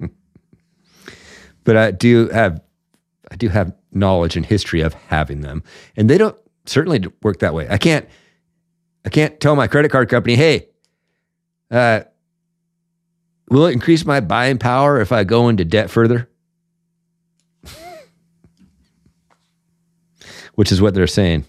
but 1.64 1.76
I 1.76 1.90
do 1.90 2.28
have 2.28 2.60
I 3.30 3.36
do 3.36 3.48
have 3.48 3.72
knowledge 3.93 4.36
and 4.36 4.47
history 4.47 4.80
of 4.80 4.95
having 4.95 5.41
them. 5.41 5.62
And 5.97 6.09
they 6.09 6.18
don't 6.18 6.36
certainly 6.66 7.03
work 7.22 7.38
that 7.41 7.55
way. 7.55 7.66
I 7.68 7.78
can't 7.78 8.09
I 9.05 9.09
can't 9.09 9.41
tell 9.41 9.57
my 9.57 9.66
credit 9.66 9.91
card 9.91 10.09
company, 10.09 10.36
"Hey, 10.36 10.68
uh 11.70 12.01
will 13.49 13.66
it 13.66 13.72
increase 13.72 14.05
my 14.05 14.20
buying 14.20 14.59
power 14.59 15.01
if 15.01 15.12
I 15.12 15.24
go 15.24 15.49
into 15.49 15.64
debt 15.64 15.91
further?" 15.91 16.28
Which 20.55 20.70
is 20.72 20.80
what 20.80 20.95
they're 20.95 21.07
saying. 21.07 21.45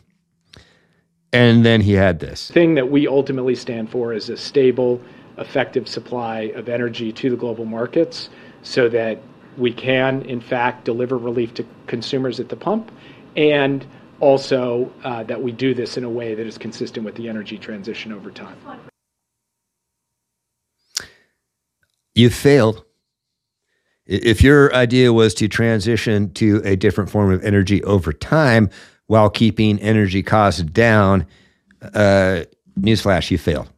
And 1.34 1.66
then 1.66 1.80
he 1.82 1.94
had 1.94 2.20
this. 2.20 2.52
thing 2.52 2.76
that 2.76 2.92
we 2.92 3.08
ultimately 3.08 3.56
stand 3.56 3.90
for 3.90 4.14
is 4.14 4.30
a 4.30 4.36
stable, 4.36 5.02
effective 5.38 5.88
supply 5.88 6.52
of 6.56 6.68
energy 6.68 7.14
to 7.14 7.30
the 7.30 7.38
global 7.38 7.64
markets 7.64 8.30
so 8.64 8.90
that 8.90 9.22
we 9.62 9.72
can, 9.72 10.24
in 10.24 10.42
fact, 10.42 10.86
deliver 10.86 11.18
relief 11.18 11.54
to 11.54 11.66
consumers 11.86 12.40
at 12.40 12.50
the 12.50 12.56
pump 12.56 12.92
and 13.38 13.86
also 14.20 14.92
uh, 15.04 15.24
that 15.24 15.42
we 15.42 15.52
do 15.52 15.74
this 15.74 15.98
in 15.98 16.04
a 16.04 16.10
way 16.10 16.34
that 16.34 16.46
is 16.46 16.58
consistent 16.58 17.06
with 17.06 17.16
the 17.16 17.30
energy 17.30 17.58
transition 17.58 18.12
over 18.12 18.32
time. 18.32 18.58
You 22.16 22.30
failed. 22.30 22.84
If 24.06 24.42
your 24.42 24.74
idea 24.74 25.14
was 25.14 25.34
to 25.36 25.48
transition 25.48 26.34
to 26.34 26.62
a 26.66 26.76
different 26.76 27.10
form 27.10 27.32
of 27.32 27.44
energy 27.44 27.84
over 27.84 28.12
time 28.12 28.70
while 29.06 29.30
keeping 29.30 29.80
energy 29.80 30.24
costs 30.24 30.62
down, 30.64 31.28
uh, 31.94 32.44
newsflash, 32.80 33.30
you 33.30 33.38
failed. 33.38 33.70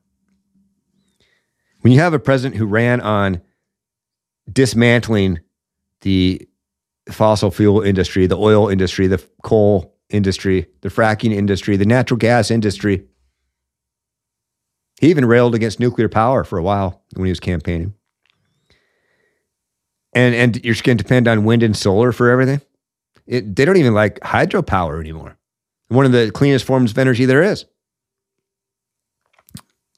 When 1.81 1.91
you 1.91 1.99
have 1.99 2.13
a 2.13 2.19
president 2.19 2.57
who 2.57 2.65
ran 2.65 3.01
on 3.01 3.41
dismantling 4.51 5.41
the 6.03 6.47
fossil 7.09 7.51
fuel 7.51 7.81
industry, 7.81 8.27
the 8.27 8.37
oil 8.37 8.69
industry, 8.69 9.07
the 9.07 9.21
coal 9.43 9.93
industry, 10.09 10.67
the 10.81 10.89
fracking 10.89 11.33
industry, 11.33 11.75
the 11.75 11.85
natural 11.85 12.17
gas 12.17 12.49
industry, 12.49 13.05
he 15.01 15.09
even 15.09 15.25
railed 15.25 15.55
against 15.55 15.81
nuclear 15.81 16.07
power 16.07 16.45
for 16.45 16.57
a 16.57 16.63
while 16.63 17.03
when 17.15 17.25
he 17.25 17.31
was 17.31 17.41
campaigning 17.41 17.93
and 20.13 20.35
and 20.35 20.63
you're 20.63 20.73
just 20.73 20.83
going 20.83 20.97
to 20.97 21.03
depend 21.03 21.27
on 21.27 21.43
wind 21.43 21.63
and 21.63 21.75
solar 21.75 22.11
for 22.11 22.29
everything. 22.29 22.61
It, 23.25 23.55
they 23.55 23.65
don't 23.65 23.77
even 23.77 23.93
like 23.93 24.19
hydropower 24.19 24.99
anymore. 24.99 25.37
One 25.87 26.05
of 26.05 26.11
the 26.11 26.31
cleanest 26.31 26.65
forms 26.65 26.91
of 26.91 26.97
energy 26.97 27.25
there 27.25 27.41
is, 27.41 27.65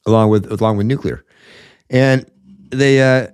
along 0.05 0.29
with 0.29 0.51
along 0.51 0.77
with 0.77 0.87
nuclear, 0.87 1.25
and 1.89 2.29
they 2.71 3.01
uh, 3.01 3.27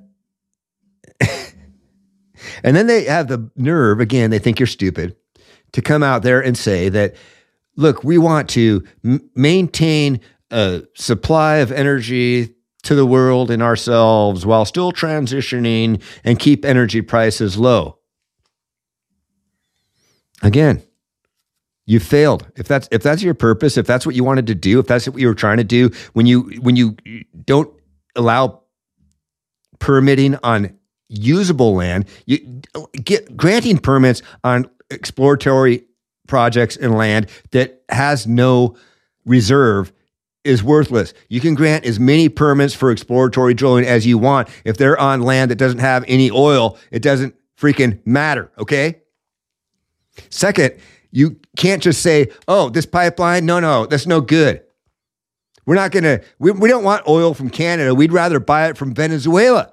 and 2.64 2.76
then 2.76 2.88
they 2.88 3.05
have 3.05 3.28
the 3.28 3.49
nerve 3.55 3.99
again. 3.99 4.30
They 4.30 4.39
think 4.39 4.59
you're 4.59 4.68
stupid 4.68 5.16
to 5.74 5.82
come 5.82 6.03
out 6.03 6.24
there 6.24 6.41
and 6.41 6.57
say 6.57 6.89
that, 6.89 7.16
look, 7.76 8.03
we 8.03 8.18
want 8.18 8.49
to 8.49 8.84
m- 9.03 9.30
maintain 9.36 10.20
a 10.51 10.84
supply 10.95 11.57
of 11.57 11.72
energy 11.72 12.53
to 12.84 12.95
the 12.95 13.05
world 13.05 13.51
and 13.51 13.62
ourselves 13.62 14.45
while 14.45 14.66
still 14.66 14.91
transitioning 14.91 16.01
and 16.24 16.39
keep 16.39 16.66
energy 16.66 17.01
prices 17.01 17.57
low. 17.57 17.99
Again, 20.41 20.84
you 21.86 21.99
failed. 21.99 22.47
If 22.55 22.68
that's 22.68 22.88
if 22.91 23.03
that's 23.03 23.22
your 23.22 23.34
purpose, 23.34 23.78
if 23.78 23.86
that's 23.86 24.05
what 24.05 24.16
you 24.16 24.24
wanted 24.24 24.47
to 24.47 24.55
do, 24.55 24.80
if 24.80 24.88
that's 24.88 25.07
what 25.07 25.20
you 25.20 25.28
were 25.28 25.36
trying 25.36 25.57
to 25.57 25.64
do, 25.64 25.91
when 26.14 26.26
you 26.26 26.41
when 26.62 26.76
you 26.76 26.95
don't 27.45 27.72
allow 28.16 28.62
permitting 29.80 30.38
on 30.43 30.78
usable 31.12 31.76
land, 31.76 32.05
you 32.26 32.62
get 33.03 33.36
granting 33.36 33.78
permits 33.78 34.22
on 34.43 34.70
exploratory 34.89 35.86
projects 36.28 36.78
and 36.78 36.95
land 36.95 37.28
that 37.51 37.84
has 37.89 38.26
no 38.26 38.76
reserve 39.26 39.91
is 40.43 40.64
worthless. 40.64 41.14
You 41.30 41.39
can 41.39 41.53
grant 41.53 41.86
as 41.86 41.99
many 41.99 42.30
permits 42.30 42.74
for 42.74 42.89
exploratory 42.89 43.53
drilling 43.53 43.86
as 43.86 44.07
you 44.07 44.18
want. 44.18 44.49
If 44.66 44.78
they're 44.78 44.99
on 44.99 45.22
land 45.22 45.51
that 45.51 45.57
doesn't 45.57 45.80
have 45.80 46.03
any 46.07 46.32
oil, 46.32 46.78
it 46.89 47.01
doesn't 47.01 47.36
freaking 47.59 47.99
matter, 48.05 48.51
okay? 48.57 49.01
Second, 50.30 50.76
you 51.12 51.39
can't 51.57 51.84
just 51.84 52.01
say, 52.01 52.32
oh, 52.47 52.70
this 52.70 52.86
pipeline, 52.86 53.45
no, 53.45 53.59
no, 53.59 53.86
that's 53.86 54.07
no 54.07 54.22
good. 54.22 54.64
We're 55.66 55.76
not 55.76 55.91
going 55.91 56.03
to, 56.03 56.22
we, 56.39 56.51
we 56.51 56.70
don't 56.70 56.84
want 56.84 57.07
oil 57.07 57.34
from 57.34 57.49
Canada. 57.49 57.93
We'd 57.93 58.12
rather 58.12 58.39
buy 58.39 58.70
it 58.70 58.78
from 58.78 58.95
Venezuela. 58.95 59.72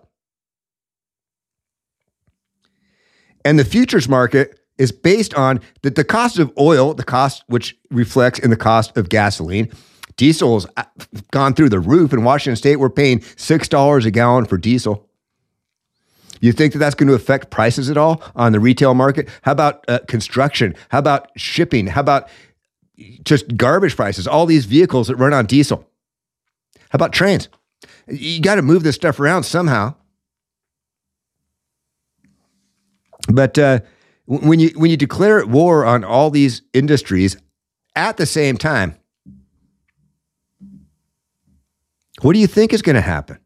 And 3.49 3.59
the 3.59 3.65
futures 3.65 4.11
market 4.11 4.61
is 4.77 4.93
based 4.93 5.33
on 5.33 5.61
that 5.81 5.95
the 5.95 6.05
cost 6.05 6.39
of 6.39 6.53
oil, 6.59 6.93
the 6.93 7.03
cost 7.03 7.45
which 7.47 7.79
reflects 7.89 8.39
in 8.39 8.51
the 8.51 8.59
cost 8.59 8.95
of 8.99 9.09
gasoline, 9.09 9.73
Diesel's 10.19 10.67
uh, 10.77 10.85
gone 11.31 11.55
through 11.55 11.71
the 11.71 11.81
roof. 11.81 12.13
In 12.13 12.25
Washington 12.25 12.57
State, 12.57 12.77
we're 12.77 12.91
paying 12.91 13.21
$6 13.21 14.05
a 14.05 14.11
gallon 14.11 14.45
for 14.45 14.59
diesel. 14.59 15.09
You 16.43 16.53
think 16.53 16.75
that 16.75 16.79
that's 16.79 16.95
going 16.95 17.09
to 17.09 17.15
affect 17.15 17.49
prices 17.49 17.89
at 17.89 17.97
all 17.97 18.23
on 18.37 18.53
the 18.53 18.61
retail 18.61 18.93
market? 18.93 19.31
How 19.41 19.53
about 19.53 19.83
uh, 19.89 20.01
construction? 20.01 20.75
How 20.91 20.99
about 20.99 21.31
shipping? 21.35 21.87
How 21.87 22.03
about 22.03 22.29
just 23.25 23.57
garbage 23.57 23.97
prices? 23.97 24.27
All 24.27 24.45
these 24.45 24.67
vehicles 24.67 25.09
that 25.09 25.17
run 25.17 25.33
on 25.33 25.47
diesel. 25.47 25.89
How 26.91 26.97
about 26.97 27.15
trains? 27.15 27.49
You 28.09 28.43
got 28.43 28.57
to 28.57 28.63
move 28.63 28.83
this 28.83 28.97
stuff 28.97 29.19
around 29.19 29.45
somehow. 29.45 29.95
But 33.29 33.59
uh, 33.59 33.81
when 34.27 34.59
you 34.59 34.71
when 34.71 34.91
you 34.91 34.97
declare 34.97 35.45
war 35.47 35.85
on 35.85 36.03
all 36.03 36.31
these 36.31 36.63
industries 36.73 37.37
at 37.95 38.17
the 38.17 38.27
same 38.27 38.57
time, 38.57 38.97
what 42.23 42.33
do 42.33 42.39
you 42.39 42.47
think 42.47 42.73
is 42.73 42.83
going 42.83 42.97
to 42.97 43.03
happen? 43.03 43.39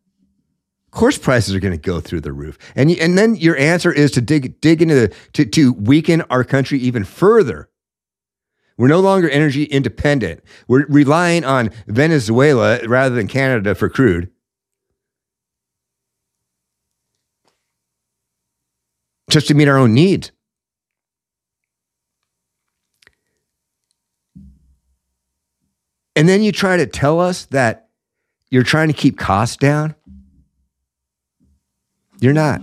Of 0.87 0.99
course, 0.99 1.18
prices 1.18 1.55
are 1.55 1.61
going 1.61 1.72
to 1.72 1.78
go 1.78 2.01
through 2.01 2.20
the 2.20 2.33
roof, 2.33 2.59
and 2.74 2.91
and 2.93 3.18
then 3.18 3.35
your 3.35 3.57
answer 3.57 3.93
is 3.93 4.11
to 4.12 4.20
dig 4.20 4.61
dig 4.61 4.80
into 4.83 4.95
the 4.95 5.14
to 5.35 5.45
to 5.47 5.72
weaken 5.72 6.22
our 6.30 6.45
country 6.45 6.78
even 6.78 7.05
further. 7.05 7.68
We're 8.78 8.89
no 8.89 9.01
longer 9.01 9.28
energy 9.28 9.64
independent. 9.64 10.43
We're 10.68 10.87
relying 10.87 11.45
on 11.45 11.70
Venezuela 11.87 12.80
rather 12.87 13.14
than 13.14 13.28
Canada 13.28 13.74
for 13.74 13.89
crude. 13.89 14.30
Just 19.33 19.49
to 19.49 19.55
meet 19.55 19.66
our 19.66 19.78
own 19.78 19.95
needs. 19.95 20.30
And 26.14 26.28
then 26.28 26.43
you 26.43 26.53
try 26.53 26.76
to 26.76 26.85
tell 26.85 27.18
us 27.18 27.47
that 27.47 27.89
you're 28.51 28.62
trying 28.62 28.89
to 28.89 28.93
keep 28.93 29.16
costs 29.16 29.57
down. 29.57 29.95
You're 32.20 32.35
not. 32.35 32.61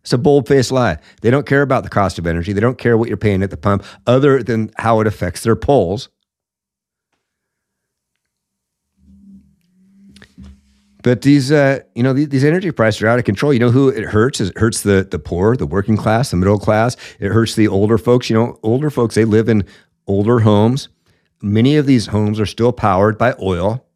It's 0.00 0.12
a 0.12 0.18
bold 0.18 0.48
faced 0.48 0.72
lie. 0.72 0.98
They 1.20 1.30
don't 1.30 1.46
care 1.46 1.62
about 1.62 1.84
the 1.84 1.90
cost 1.90 2.18
of 2.18 2.26
energy. 2.26 2.52
They 2.52 2.60
don't 2.60 2.76
care 2.76 2.98
what 2.98 3.06
you're 3.06 3.16
paying 3.16 3.44
at 3.44 3.50
the 3.50 3.56
pump 3.56 3.84
other 4.04 4.42
than 4.42 4.72
how 4.78 4.98
it 4.98 5.06
affects 5.06 5.44
their 5.44 5.54
polls. 5.54 6.08
But 11.04 11.22
these, 11.22 11.52
uh, 11.52 11.80
you 11.94 12.02
know, 12.02 12.12
these, 12.12 12.30
these, 12.30 12.44
energy 12.44 12.72
prices 12.72 13.02
are 13.02 13.08
out 13.08 13.20
of 13.20 13.24
control. 13.24 13.52
You 13.52 13.60
know 13.60 13.70
who 13.70 13.88
it 13.88 14.04
hurts? 14.04 14.40
It 14.40 14.58
hurts 14.58 14.82
the 14.82 15.06
the 15.08 15.20
poor, 15.20 15.56
the 15.56 15.66
working 15.66 15.96
class, 15.96 16.30
the 16.32 16.36
middle 16.36 16.58
class. 16.58 16.96
It 17.20 17.30
hurts 17.30 17.54
the 17.54 17.68
older 17.68 17.98
folks. 17.98 18.28
You 18.28 18.36
know, 18.36 18.58
older 18.64 18.90
folks 18.90 19.14
they 19.14 19.24
live 19.24 19.48
in 19.48 19.64
older 20.08 20.40
homes. 20.40 20.88
Many 21.40 21.76
of 21.76 21.86
these 21.86 22.06
homes 22.06 22.40
are 22.40 22.46
still 22.46 22.72
powered 22.72 23.18
by 23.18 23.34
oil. 23.40 23.86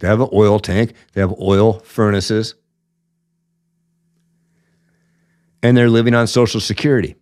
They 0.00 0.08
have 0.08 0.20
an 0.20 0.28
oil 0.34 0.58
tank. 0.58 0.92
They 1.14 1.22
have 1.22 1.32
oil 1.40 1.78
furnaces 1.80 2.54
and 5.62 5.76
they're 5.76 5.90
living 5.90 6.14
on 6.14 6.26
Social 6.26 6.60
Security. 6.60 7.16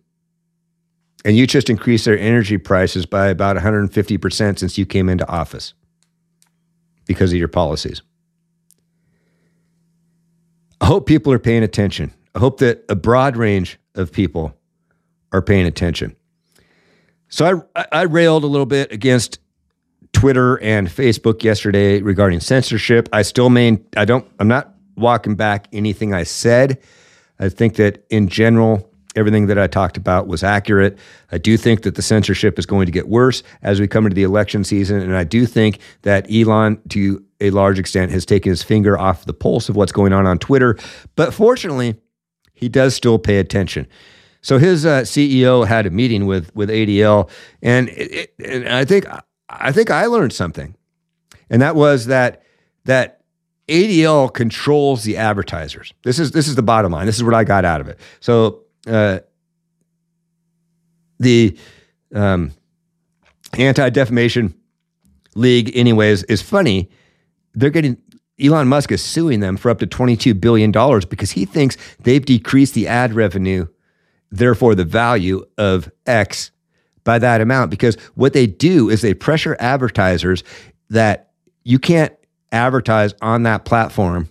And 1.25 1.35
you 1.35 1.47
just 1.47 1.69
increased 1.69 2.05
their 2.05 2.17
energy 2.17 2.57
prices 2.57 3.05
by 3.05 3.27
about 3.27 3.57
150% 3.57 4.59
since 4.59 4.77
you 4.77 4.85
came 4.85 5.09
into 5.09 5.27
office 5.27 5.73
because 7.05 7.31
of 7.31 7.39
your 7.39 7.47
policies. 7.47 8.01
I 10.81 10.85
hope 10.85 11.05
people 11.05 11.33
are 11.33 11.39
paying 11.39 11.63
attention. 11.63 12.13
I 12.35 12.39
hope 12.39 12.59
that 12.59 12.85
a 12.89 12.95
broad 12.95 13.35
range 13.35 13.79
of 13.95 14.11
people 14.11 14.55
are 15.31 15.41
paying 15.41 15.65
attention. 15.65 16.15
So 17.29 17.65
I, 17.75 17.85
I 17.91 18.01
railed 18.03 18.43
a 18.43 18.47
little 18.47 18.65
bit 18.65 18.91
against 18.91 19.39
Twitter 20.13 20.61
and 20.61 20.87
Facebook 20.87 21.43
yesterday 21.43 22.01
regarding 22.01 22.39
censorship. 22.39 23.09
I 23.11 23.21
still 23.21 23.49
main 23.49 23.85
I 23.95 24.05
don't 24.05 24.25
I'm 24.39 24.47
not 24.47 24.73
walking 24.95 25.35
back 25.35 25.67
anything 25.73 26.13
I 26.13 26.23
said. 26.23 26.79
I 27.39 27.49
think 27.49 27.75
that 27.75 28.05
in 28.09 28.27
general, 28.27 28.86
everything 29.17 29.47
that 29.47 29.57
I 29.57 29.67
talked 29.67 29.97
about 29.97 30.27
was 30.27 30.43
accurate. 30.43 30.97
I 31.31 31.37
do 31.37 31.57
think 31.57 31.81
that 31.81 31.95
the 31.95 32.01
censorship 32.01 32.59
is 32.59 32.65
going 32.65 32.85
to 32.85 32.91
get 32.91 33.09
worse 33.09 33.43
as 33.63 33.79
we 33.79 33.87
come 33.87 34.05
into 34.05 34.15
the 34.15 34.23
election 34.23 34.63
season. 34.63 35.01
And 35.01 35.15
I 35.15 35.23
do 35.23 35.45
think 35.45 35.79
that 36.03 36.31
Elon, 36.31 36.79
to 36.89 37.23
a 37.41 37.49
large 37.49 37.79
extent, 37.79 38.11
has 38.11 38.25
taken 38.25 38.51
his 38.51 38.63
finger 38.63 38.97
off 38.97 39.25
the 39.25 39.33
pulse 39.33 39.69
of 39.69 39.75
what's 39.75 39.91
going 39.91 40.13
on 40.13 40.25
on 40.25 40.37
Twitter. 40.37 40.77
But 41.15 41.33
fortunately, 41.33 41.99
he 42.53 42.69
does 42.69 42.95
still 42.95 43.19
pay 43.19 43.39
attention. 43.39 43.87
So 44.41 44.59
his 44.59 44.85
uh, 44.85 45.01
CEO 45.01 45.67
had 45.67 45.85
a 45.85 45.89
meeting 45.89 46.25
with 46.25 46.55
with 46.55 46.69
ADL, 46.69 47.29
and, 47.61 47.89
it, 47.89 48.33
and 48.43 48.69
I 48.69 48.85
think 48.85 49.05
I 49.49 49.71
think 49.71 49.89
I 49.89 50.05
learned 50.05 50.31
something, 50.31 50.75
and 51.49 51.61
that 51.61 51.75
was 51.75 52.05
that 52.05 52.43
that 52.85 53.21
ADL 53.67 54.33
controls 54.33 55.03
the 55.03 55.17
advertisers. 55.17 55.93
This 56.03 56.19
is 56.19 56.31
this 56.31 56.47
is 56.47 56.55
the 56.55 56.63
bottom 56.63 56.91
line. 56.91 57.07
This 57.07 57.17
is 57.17 57.23
what 57.23 57.33
I 57.33 57.43
got 57.43 57.65
out 57.65 57.81
of 57.81 57.87
it. 57.89 57.99
So 58.19 58.63
uh, 58.87 59.19
the 61.19 61.57
um, 62.13 62.51
Anti 63.57 63.89
Defamation 63.89 64.53
League, 65.35 65.75
anyways, 65.75 66.23
is 66.23 66.41
funny. 66.41 66.89
They're 67.53 67.69
getting 67.69 67.97
Elon 68.39 68.67
Musk 68.67 68.91
is 68.91 69.01
suing 69.01 69.39
them 69.39 69.57
for 69.57 69.69
up 69.71 69.79
to 69.79 69.87
$22 69.87 70.39
billion 70.39 70.71
because 71.09 71.31
he 71.31 71.45
thinks 71.45 71.75
they've 72.01 72.23
decreased 72.23 72.75
the 72.75 72.87
ad 72.87 73.13
revenue, 73.13 73.65
therefore 74.31 74.75
the 74.75 74.85
value 74.85 75.43
of 75.57 75.91
X 76.05 76.51
by 77.03 77.17
that 77.17 77.41
amount. 77.41 77.71
Because 77.71 77.95
what 78.13 78.33
they 78.33 78.45
do 78.45 78.89
is 78.89 79.01
they 79.01 79.13
pressure 79.13 79.57
advertisers 79.59 80.43
that 80.89 81.31
you 81.63 81.79
can't 81.79 82.13
advertise 82.51 83.13
on 83.21 83.43
that 83.43 83.65
platform 83.65 84.29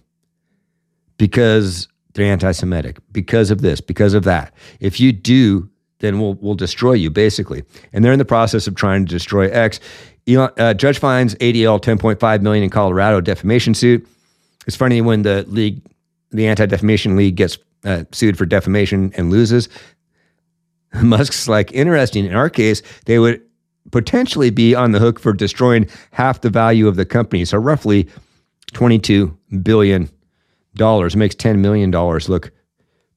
because 1.19 1.89
they're 2.17 2.33
anti-Semitic, 2.33 2.99
because 3.13 3.51
of 3.51 3.61
this, 3.61 3.81
because 3.81 4.15
of 4.15 4.25
that. 4.25 4.53
If 4.81 4.99
you 4.99 5.13
do, 5.13 5.69
then 6.01 6.21
we'll 6.21 6.35
we'll 6.35 6.55
destroy 6.55 6.93
you 6.93 7.11
basically. 7.11 7.63
And 7.93 8.05
they're 8.05 8.13
in 8.13 8.19
the 8.19 8.25
process 8.25 8.67
of 8.67 8.75
trying 8.75 9.07
to 9.07 9.11
destroy 9.11 9.49
X. 9.49 9.81
Elon, 10.27 10.51
uh, 10.59 10.75
judge 10.75 10.99
finds 10.99 11.35
ADL 11.37 11.81
10.5 11.81 12.43
million 12.43 12.65
in 12.65 12.71
Colorado 12.71 13.21
defamation 13.21 13.75
suit. 13.75 14.07
It's 14.67 14.77
funny 14.77 15.01
when 15.01 15.23
the 15.23 15.45
league, 15.49 15.81
the 16.31 16.49
Anti 16.49 16.67
Defamation 16.67 17.17
League, 17.17 17.37
gets 17.37 17.59
uh, 17.85 18.05
sued 18.13 18.37
for 18.37 18.47
defamation 18.47 19.13
and 19.17 19.31
loses. 19.31 19.69
Musk's 21.03 21.49
like 21.49 21.73
interesting. 21.73 22.25
In 22.25 22.35
our 22.35 22.51
case, 22.51 22.83
they 23.05 23.19
would 23.19 23.41
potentially 23.93 24.51
be 24.51 24.75
on 24.75 24.93
the 24.93 24.99
hook 24.99 25.21
for 25.21 25.33
destroying 25.33 25.89
half 26.11 26.41
the 26.41 26.51
value 26.51 26.89
of 26.89 26.97
the 26.97 27.05
company. 27.05 27.45
So 27.45 27.59
roughly 27.59 28.09
$22 28.73 29.37
billion 29.63 30.11
makes 30.79 31.35
$10 31.35 31.59
million 31.59 31.91
look 31.91 32.53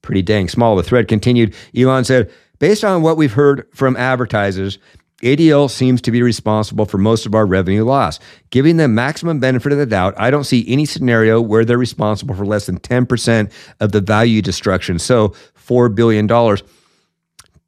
pretty 0.02 0.22
dang 0.22 0.48
small. 0.48 0.76
The 0.76 0.82
thread 0.82 1.08
continued. 1.08 1.54
Elon 1.76 2.04
said, 2.04 2.30
based 2.58 2.84
on 2.84 3.02
what 3.02 3.16
we've 3.16 3.32
heard 3.32 3.66
from 3.74 3.96
advertisers, 3.96 4.78
ADL 5.22 5.70
seems 5.70 6.00
to 6.02 6.10
be 6.10 6.22
responsible 6.22 6.86
for 6.86 6.96
most 6.96 7.26
of 7.26 7.34
our 7.34 7.44
revenue 7.44 7.84
loss. 7.84 8.18
Giving 8.50 8.78
them 8.78 8.94
maximum 8.94 9.38
benefit 9.38 9.72
of 9.72 9.78
the 9.78 9.86
doubt, 9.86 10.14
I 10.16 10.30
don't 10.30 10.44
see 10.44 10.64
any 10.66 10.86
scenario 10.86 11.40
where 11.40 11.64
they're 11.64 11.76
responsible 11.76 12.34
for 12.34 12.46
less 12.46 12.66
than 12.66 12.80
10% 12.80 13.52
of 13.80 13.92
the 13.92 14.00
value 14.00 14.40
destruction. 14.40 14.98
So 14.98 15.30
$4 15.68 15.94
billion 15.94 16.26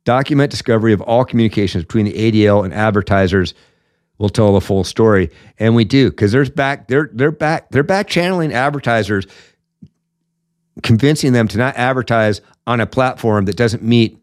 document 0.04 0.50
discovery 0.50 0.92
of 0.92 1.00
all 1.02 1.24
communications 1.24 1.84
between 1.84 2.06
the 2.06 2.12
ADL 2.14 2.64
and 2.64 2.74
advertisers 2.74 3.54
will 4.18 4.28
tell 4.28 4.54
the 4.54 4.60
full 4.60 4.84
story. 4.84 5.30
And 5.58 5.74
we 5.74 5.84
do, 5.84 6.10
because 6.10 6.32
there's 6.32 6.50
back, 6.50 6.88
they're 6.88 7.10
they're 7.12 7.30
back, 7.32 7.70
they're 7.70 7.82
back 7.82 8.08
channeling 8.08 8.52
advertisers, 8.52 9.26
convincing 10.82 11.32
them 11.32 11.48
to 11.48 11.58
not 11.58 11.76
advertise 11.76 12.40
on 12.66 12.80
a 12.80 12.86
platform 12.86 13.44
that 13.44 13.56
doesn't 13.56 13.82
meet 13.82 14.18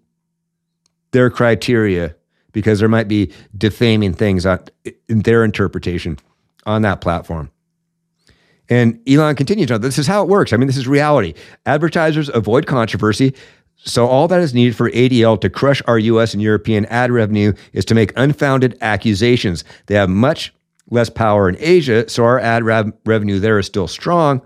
their 1.11 1.29
criteria 1.29 2.15
because 2.51 2.79
there 2.79 2.89
might 2.89 3.07
be 3.07 3.31
defaming 3.57 4.13
things 4.13 4.45
on, 4.45 4.59
in 5.07 5.21
their 5.21 5.43
interpretation 5.43 6.17
on 6.65 6.81
that 6.81 7.01
platform. 7.01 7.51
And 8.71 8.99
Elon 9.07 9.35
continues 9.35 9.71
on, 9.71 9.81
this 9.81 9.97
is 9.97 10.07
how 10.07 10.21
it 10.21 10.29
works. 10.29 10.53
I 10.53 10.57
mean, 10.57 10.67
this 10.67 10.77
is 10.77 10.87
reality. 10.87 11.33
Advertisers 11.65 12.29
avoid 12.29 12.67
controversy 12.67 13.33
so, 13.83 14.07
all 14.07 14.27
that 14.27 14.41
is 14.41 14.53
needed 14.53 14.75
for 14.75 14.91
ADL 14.91 15.39
to 15.39 15.49
crush 15.49 15.81
our 15.87 15.97
US 15.97 16.33
and 16.33 16.43
European 16.43 16.85
ad 16.87 17.11
revenue 17.11 17.53
is 17.71 17.85
to 17.85 17.95
make 17.95 18.11
unfounded 18.17 18.77
accusations. 18.81 19.63
They 19.85 19.95
have 19.95 20.09
much 20.09 20.53
less 20.89 21.09
power 21.09 21.47
in 21.47 21.55
Asia, 21.59 22.09
so 22.09 22.25
our 22.25 22.39
ad 22.39 22.63
rev- 22.63 22.91
revenue 23.05 23.39
there 23.39 23.57
is 23.57 23.67
still 23.67 23.87
strong. 23.87 24.41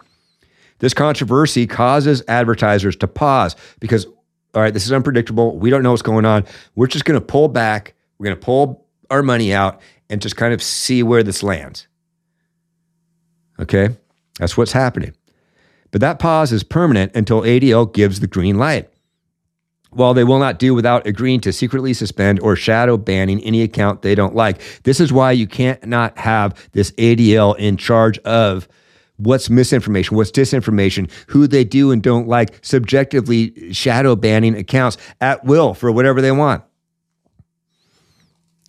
This 0.83 0.93
controversy 0.93 1.65
causes 1.65 2.23
advertisers 2.27 2.97
to 2.97 3.07
pause 3.07 3.55
because, 3.79 4.05
all 4.53 4.61
right, 4.61 4.73
this 4.73 4.85
is 4.85 4.91
unpredictable. 4.91 5.57
We 5.57 5.69
don't 5.69 5.81
know 5.81 5.91
what's 5.91 6.01
going 6.01 6.25
on. 6.25 6.43
We're 6.75 6.87
just 6.87 7.05
going 7.05 7.17
to 7.17 7.25
pull 7.25 7.47
back. 7.47 7.93
We're 8.17 8.25
going 8.25 8.35
to 8.35 8.45
pull 8.45 8.85
our 9.09 9.23
money 9.23 9.53
out 9.53 9.79
and 10.09 10.21
just 10.21 10.35
kind 10.35 10.53
of 10.53 10.61
see 10.61 11.01
where 11.01 11.23
this 11.23 11.41
lands. 11.41 11.87
Okay? 13.61 13.95
That's 14.39 14.57
what's 14.57 14.73
happening. 14.73 15.15
But 15.91 16.01
that 16.01 16.19
pause 16.19 16.51
is 16.51 16.63
permanent 16.63 17.15
until 17.15 17.43
ADL 17.43 17.93
gives 17.93 18.19
the 18.19 18.27
green 18.27 18.57
light. 18.57 18.89
while 19.91 20.13
they 20.13 20.23
will 20.23 20.39
not 20.39 20.59
do 20.59 20.73
without 20.73 21.07
agreeing 21.07 21.39
to 21.41 21.53
secretly 21.53 21.93
suspend 21.93 22.39
or 22.41 22.55
shadow 22.57 22.97
banning 22.97 23.41
any 23.41 23.61
account 23.61 24.01
they 24.01 24.15
don't 24.15 24.35
like. 24.35 24.59
This 24.83 24.99
is 24.99 25.13
why 25.13 25.31
you 25.31 25.47
can't 25.47 25.85
not 25.85 26.17
have 26.17 26.69
this 26.73 26.91
ADL 26.93 27.55
in 27.57 27.77
charge 27.77 28.17
of 28.19 28.67
what's 29.23 29.49
misinformation, 29.49 30.15
what's 30.17 30.31
disinformation, 30.31 31.09
who 31.27 31.47
they 31.47 31.63
do 31.63 31.91
and 31.91 32.01
don't 32.01 32.27
like, 32.27 32.63
subjectively 32.63 33.73
shadow 33.73 34.15
banning 34.15 34.55
accounts 34.55 34.97
at 35.21 35.43
will 35.43 35.73
for 35.73 35.91
whatever 35.91 36.21
they 36.21 36.31
want. 36.31 36.63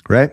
Right? 0.08 0.32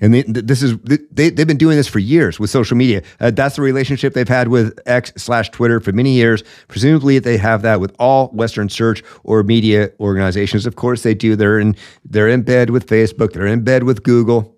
And 0.00 0.12
they, 0.12 0.22
this 0.22 0.62
is 0.62 0.76
they, 0.82 1.30
they've 1.30 1.46
been 1.46 1.56
doing 1.56 1.76
this 1.76 1.86
for 1.86 2.00
years 2.00 2.40
with 2.40 2.50
social 2.50 2.76
media. 2.76 3.02
Uh, 3.20 3.30
that's 3.30 3.56
the 3.56 3.62
relationship 3.62 4.12
they've 4.12 4.28
had 4.28 4.48
with 4.48 4.78
X 4.86 5.12
slash 5.16 5.50
Twitter 5.50 5.78
for 5.78 5.92
many 5.92 6.12
years. 6.12 6.42
Presumably, 6.66 7.20
they 7.20 7.36
have 7.36 7.62
that 7.62 7.80
with 7.80 7.94
all 7.98 8.28
Western 8.28 8.68
search 8.68 9.04
or 9.22 9.42
media 9.44 9.90
organizations. 10.00 10.66
Of 10.66 10.74
course, 10.74 11.04
they 11.04 11.14
do. 11.14 11.36
They're 11.36 11.60
in 11.60 11.76
they're 12.04 12.28
in 12.28 12.42
bed 12.42 12.70
with 12.70 12.86
Facebook. 12.86 13.32
They're 13.32 13.46
in 13.46 13.62
bed 13.62 13.84
with 13.84 14.02
Google. 14.02 14.53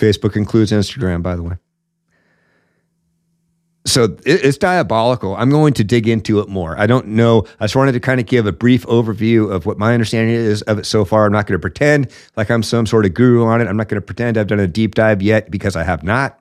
Facebook 0.00 0.36
includes 0.36 0.72
Instagram, 0.72 1.22
by 1.22 1.36
the 1.36 1.42
way 1.42 1.56
so 3.86 4.16
it's 4.26 4.58
diabolical. 4.58 5.34
I'm 5.36 5.50
going 5.50 5.72
to 5.74 5.84
dig 5.84 6.06
into 6.06 6.40
it 6.40 6.48
more. 6.48 6.78
I 6.78 6.86
don't 6.86 7.08
know. 7.08 7.46
I 7.58 7.64
just 7.64 7.76
wanted 7.76 7.92
to 7.92 8.00
kind 8.00 8.20
of 8.20 8.26
give 8.26 8.46
a 8.46 8.52
brief 8.52 8.84
overview 8.86 9.50
of 9.50 9.64
what 9.64 9.78
my 9.78 9.94
understanding 9.94 10.34
is 10.34 10.62
of 10.62 10.78
it 10.78 10.86
so 10.86 11.04
far. 11.04 11.24
I'm 11.24 11.32
not 11.32 11.46
going 11.46 11.58
to 11.58 11.62
pretend 11.62 12.10
like 12.36 12.50
I'm 12.50 12.62
some 12.62 12.86
sort 12.86 13.06
of 13.06 13.14
guru 13.14 13.44
on 13.44 13.60
it. 13.60 13.66
I'm 13.66 13.76
not 13.76 13.88
going 13.88 14.00
to 14.00 14.04
pretend 14.04 14.36
I've 14.36 14.46
done 14.46 14.60
a 14.60 14.66
deep 14.66 14.94
dive 14.94 15.22
yet 15.22 15.50
because 15.50 15.76
I 15.76 15.82
have 15.82 16.02
not. 16.02 16.38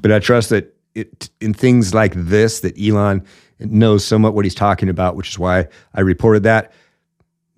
But 0.00 0.12
I 0.12 0.18
trust 0.18 0.50
that 0.50 0.74
it, 0.94 1.28
in 1.40 1.52
things 1.52 1.92
like 1.92 2.14
this, 2.14 2.60
that 2.60 2.78
Elon 2.80 3.24
knows 3.60 4.04
somewhat 4.04 4.34
what 4.34 4.44
he's 4.44 4.54
talking 4.54 4.88
about, 4.88 5.14
which 5.14 5.28
is 5.28 5.38
why 5.38 5.68
I 5.94 6.00
reported 6.00 6.44
that. 6.44 6.72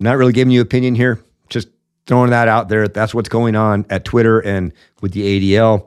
Not 0.01 0.17
really 0.17 0.33
giving 0.33 0.53
you 0.53 0.61
opinion 0.61 0.95
here, 0.95 1.21
throwing 2.09 2.31
that 2.31 2.49
out 2.49 2.69
there. 2.69 2.89
That's 2.89 3.15
what's 3.15 3.29
going 3.29 3.55
on 3.55 3.87
at 3.91 4.05
Twitter 4.05 4.41
and 4.41 4.73
with 5.01 5.13
the 5.13 5.55
ADL. 5.55 5.87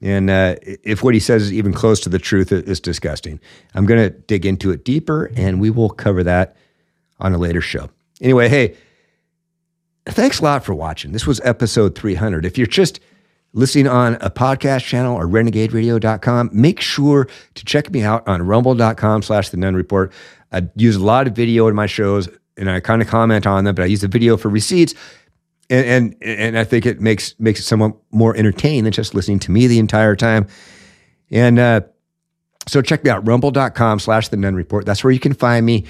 And 0.00 0.28
uh, 0.28 0.56
if 0.62 1.02
what 1.02 1.14
he 1.14 1.20
says 1.20 1.42
is 1.42 1.52
even 1.52 1.72
close 1.72 2.00
to 2.00 2.08
the 2.08 2.18
truth, 2.18 2.50
it's 2.52 2.80
disgusting. 2.80 3.38
I'm 3.74 3.86
going 3.86 4.00
to 4.00 4.10
dig 4.10 4.44
into 4.44 4.70
it 4.70 4.84
deeper, 4.84 5.30
and 5.36 5.60
we 5.60 5.70
will 5.70 5.90
cover 5.90 6.22
that 6.24 6.56
on 7.20 7.32
a 7.32 7.38
later 7.38 7.60
show. 7.60 7.88
Anyway, 8.20 8.48
hey, 8.48 8.76
thanks 10.06 10.40
a 10.40 10.42
lot 10.42 10.64
for 10.64 10.74
watching. 10.74 11.12
This 11.12 11.26
was 11.26 11.40
episode 11.44 11.94
300. 11.94 12.44
If 12.44 12.58
you're 12.58 12.66
just 12.66 13.00
listening 13.52 13.88
on 13.88 14.14
a 14.20 14.30
podcast 14.30 14.84
channel 14.84 15.16
or 15.16 15.26
renegaderadio.com, 15.26 16.50
make 16.52 16.80
sure 16.80 17.26
to 17.54 17.64
check 17.64 17.90
me 17.90 18.02
out 18.02 18.26
on 18.28 18.42
rumble.com 18.42 19.22
slash 19.22 19.48
the 19.48 19.56
Nunn 19.56 19.74
Report. 19.74 20.12
I 20.52 20.68
use 20.76 20.96
a 20.96 21.04
lot 21.04 21.26
of 21.26 21.34
video 21.34 21.68
in 21.68 21.74
my 21.74 21.86
shows, 21.86 22.28
and 22.58 22.70
I 22.70 22.80
kind 22.80 23.00
of 23.00 23.08
comment 23.08 23.46
on 23.46 23.64
them, 23.64 23.74
but 23.74 23.82
I 23.82 23.86
use 23.86 24.02
the 24.02 24.08
video 24.08 24.36
for 24.36 24.50
receipts 24.50 24.94
and, 25.70 25.86
and 25.86 26.16
and 26.22 26.58
I 26.58 26.64
think 26.64 26.86
it 26.86 27.00
makes 27.00 27.34
makes 27.38 27.60
it 27.60 27.64
somewhat 27.64 27.94
more 28.10 28.36
entertaining 28.36 28.84
than 28.84 28.92
just 28.92 29.14
listening 29.14 29.38
to 29.40 29.50
me 29.50 29.66
the 29.66 29.78
entire 29.78 30.16
time. 30.16 30.46
And 31.30 31.58
uh, 31.58 31.80
so 32.68 32.82
check 32.82 33.04
me 33.04 33.10
out, 33.10 33.26
rumble.com 33.26 33.98
slash 33.98 34.28
the 34.28 34.36
Nunn 34.36 34.54
Report. 34.54 34.86
That's 34.86 35.02
where 35.02 35.12
you 35.12 35.20
can 35.20 35.34
find 35.34 35.64
me. 35.66 35.84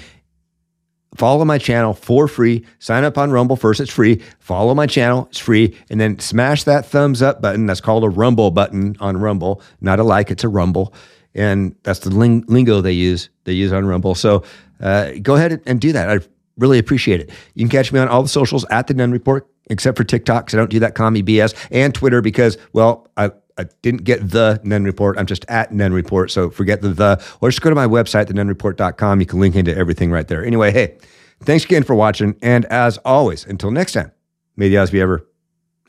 Follow 1.15 1.45
my 1.45 1.57
channel 1.57 1.93
for 1.93 2.27
free. 2.27 2.65
Sign 2.79 3.03
up 3.03 3.17
on 3.17 3.31
Rumble 3.31 3.55
first, 3.55 3.79
it's 3.79 3.91
free. 3.91 4.21
Follow 4.39 4.75
my 4.75 4.85
channel, 4.85 5.27
it's 5.29 5.39
free. 5.39 5.75
And 5.89 5.99
then 5.99 6.19
smash 6.19 6.63
that 6.65 6.85
thumbs 6.85 7.21
up 7.21 7.41
button. 7.41 7.65
That's 7.65 7.81
called 7.81 8.03
a 8.03 8.09
Rumble 8.09 8.51
button 8.51 8.95
on 8.99 9.17
Rumble. 9.17 9.61
Not 9.81 9.99
a 9.99 10.03
like, 10.03 10.29
it's 10.29 10.43
a 10.43 10.49
Rumble. 10.49 10.93
And 11.33 11.75
that's 11.83 11.99
the 11.99 12.09
ling- 12.09 12.45
lingo 12.47 12.81
they 12.81 12.91
use. 12.91 13.29
They 13.45 13.53
use 13.53 13.71
on 13.71 13.85
Rumble. 13.85 14.15
So 14.15 14.43
uh, 14.79 15.11
go 15.21 15.35
ahead 15.35 15.61
and 15.65 15.79
do 15.79 15.91
that. 15.93 16.09
I 16.09 16.19
really 16.57 16.79
appreciate 16.79 17.21
it. 17.21 17.29
You 17.53 17.63
can 17.63 17.69
catch 17.69 17.91
me 17.91 17.99
on 17.99 18.07
all 18.07 18.23
the 18.23 18.29
socials 18.29 18.65
at 18.69 18.87
the 18.87 18.93
Nunn 18.93 19.11
Report 19.11 19.47
except 19.69 19.97
for 19.97 20.03
TikTok 20.03 20.45
because 20.45 20.55
I 20.55 20.57
don't 20.57 20.71
do 20.71 20.79
that 20.79 20.95
commie 20.95 21.23
BS, 21.23 21.53
and 21.71 21.93
Twitter 21.93 22.21
because, 22.21 22.57
well, 22.73 23.07
I, 23.17 23.31
I 23.57 23.65
didn't 23.81 24.03
get 24.03 24.29
the 24.29 24.59
Nunn 24.63 24.83
Report. 24.83 25.17
I'm 25.17 25.25
just 25.25 25.45
at 25.49 25.71
Nunn 25.71 25.93
Report. 25.93 26.31
So 26.31 26.49
forget 26.49 26.81
the 26.81 26.89
the, 26.89 27.23
or 27.41 27.49
just 27.49 27.61
go 27.61 27.69
to 27.69 27.75
my 27.75 27.87
website, 27.87 28.27
thenunnreport.com. 28.27 29.19
You 29.19 29.25
can 29.25 29.39
link 29.39 29.55
into 29.55 29.75
everything 29.75 30.11
right 30.11 30.27
there. 30.27 30.43
Anyway, 30.45 30.71
hey, 30.71 30.97
thanks 31.43 31.65
again 31.65 31.83
for 31.83 31.95
watching. 31.95 32.35
And 32.41 32.65
as 32.65 32.97
always, 32.99 33.45
until 33.45 33.71
next 33.71 33.93
time, 33.93 34.11
may 34.55 34.69
the 34.69 34.77
odds 34.77 34.91
be 34.91 35.01
ever 35.01 35.27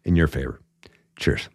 in 0.04 0.16
your 0.16 0.28
favor. 0.28 0.60
Cheers. 1.16 1.48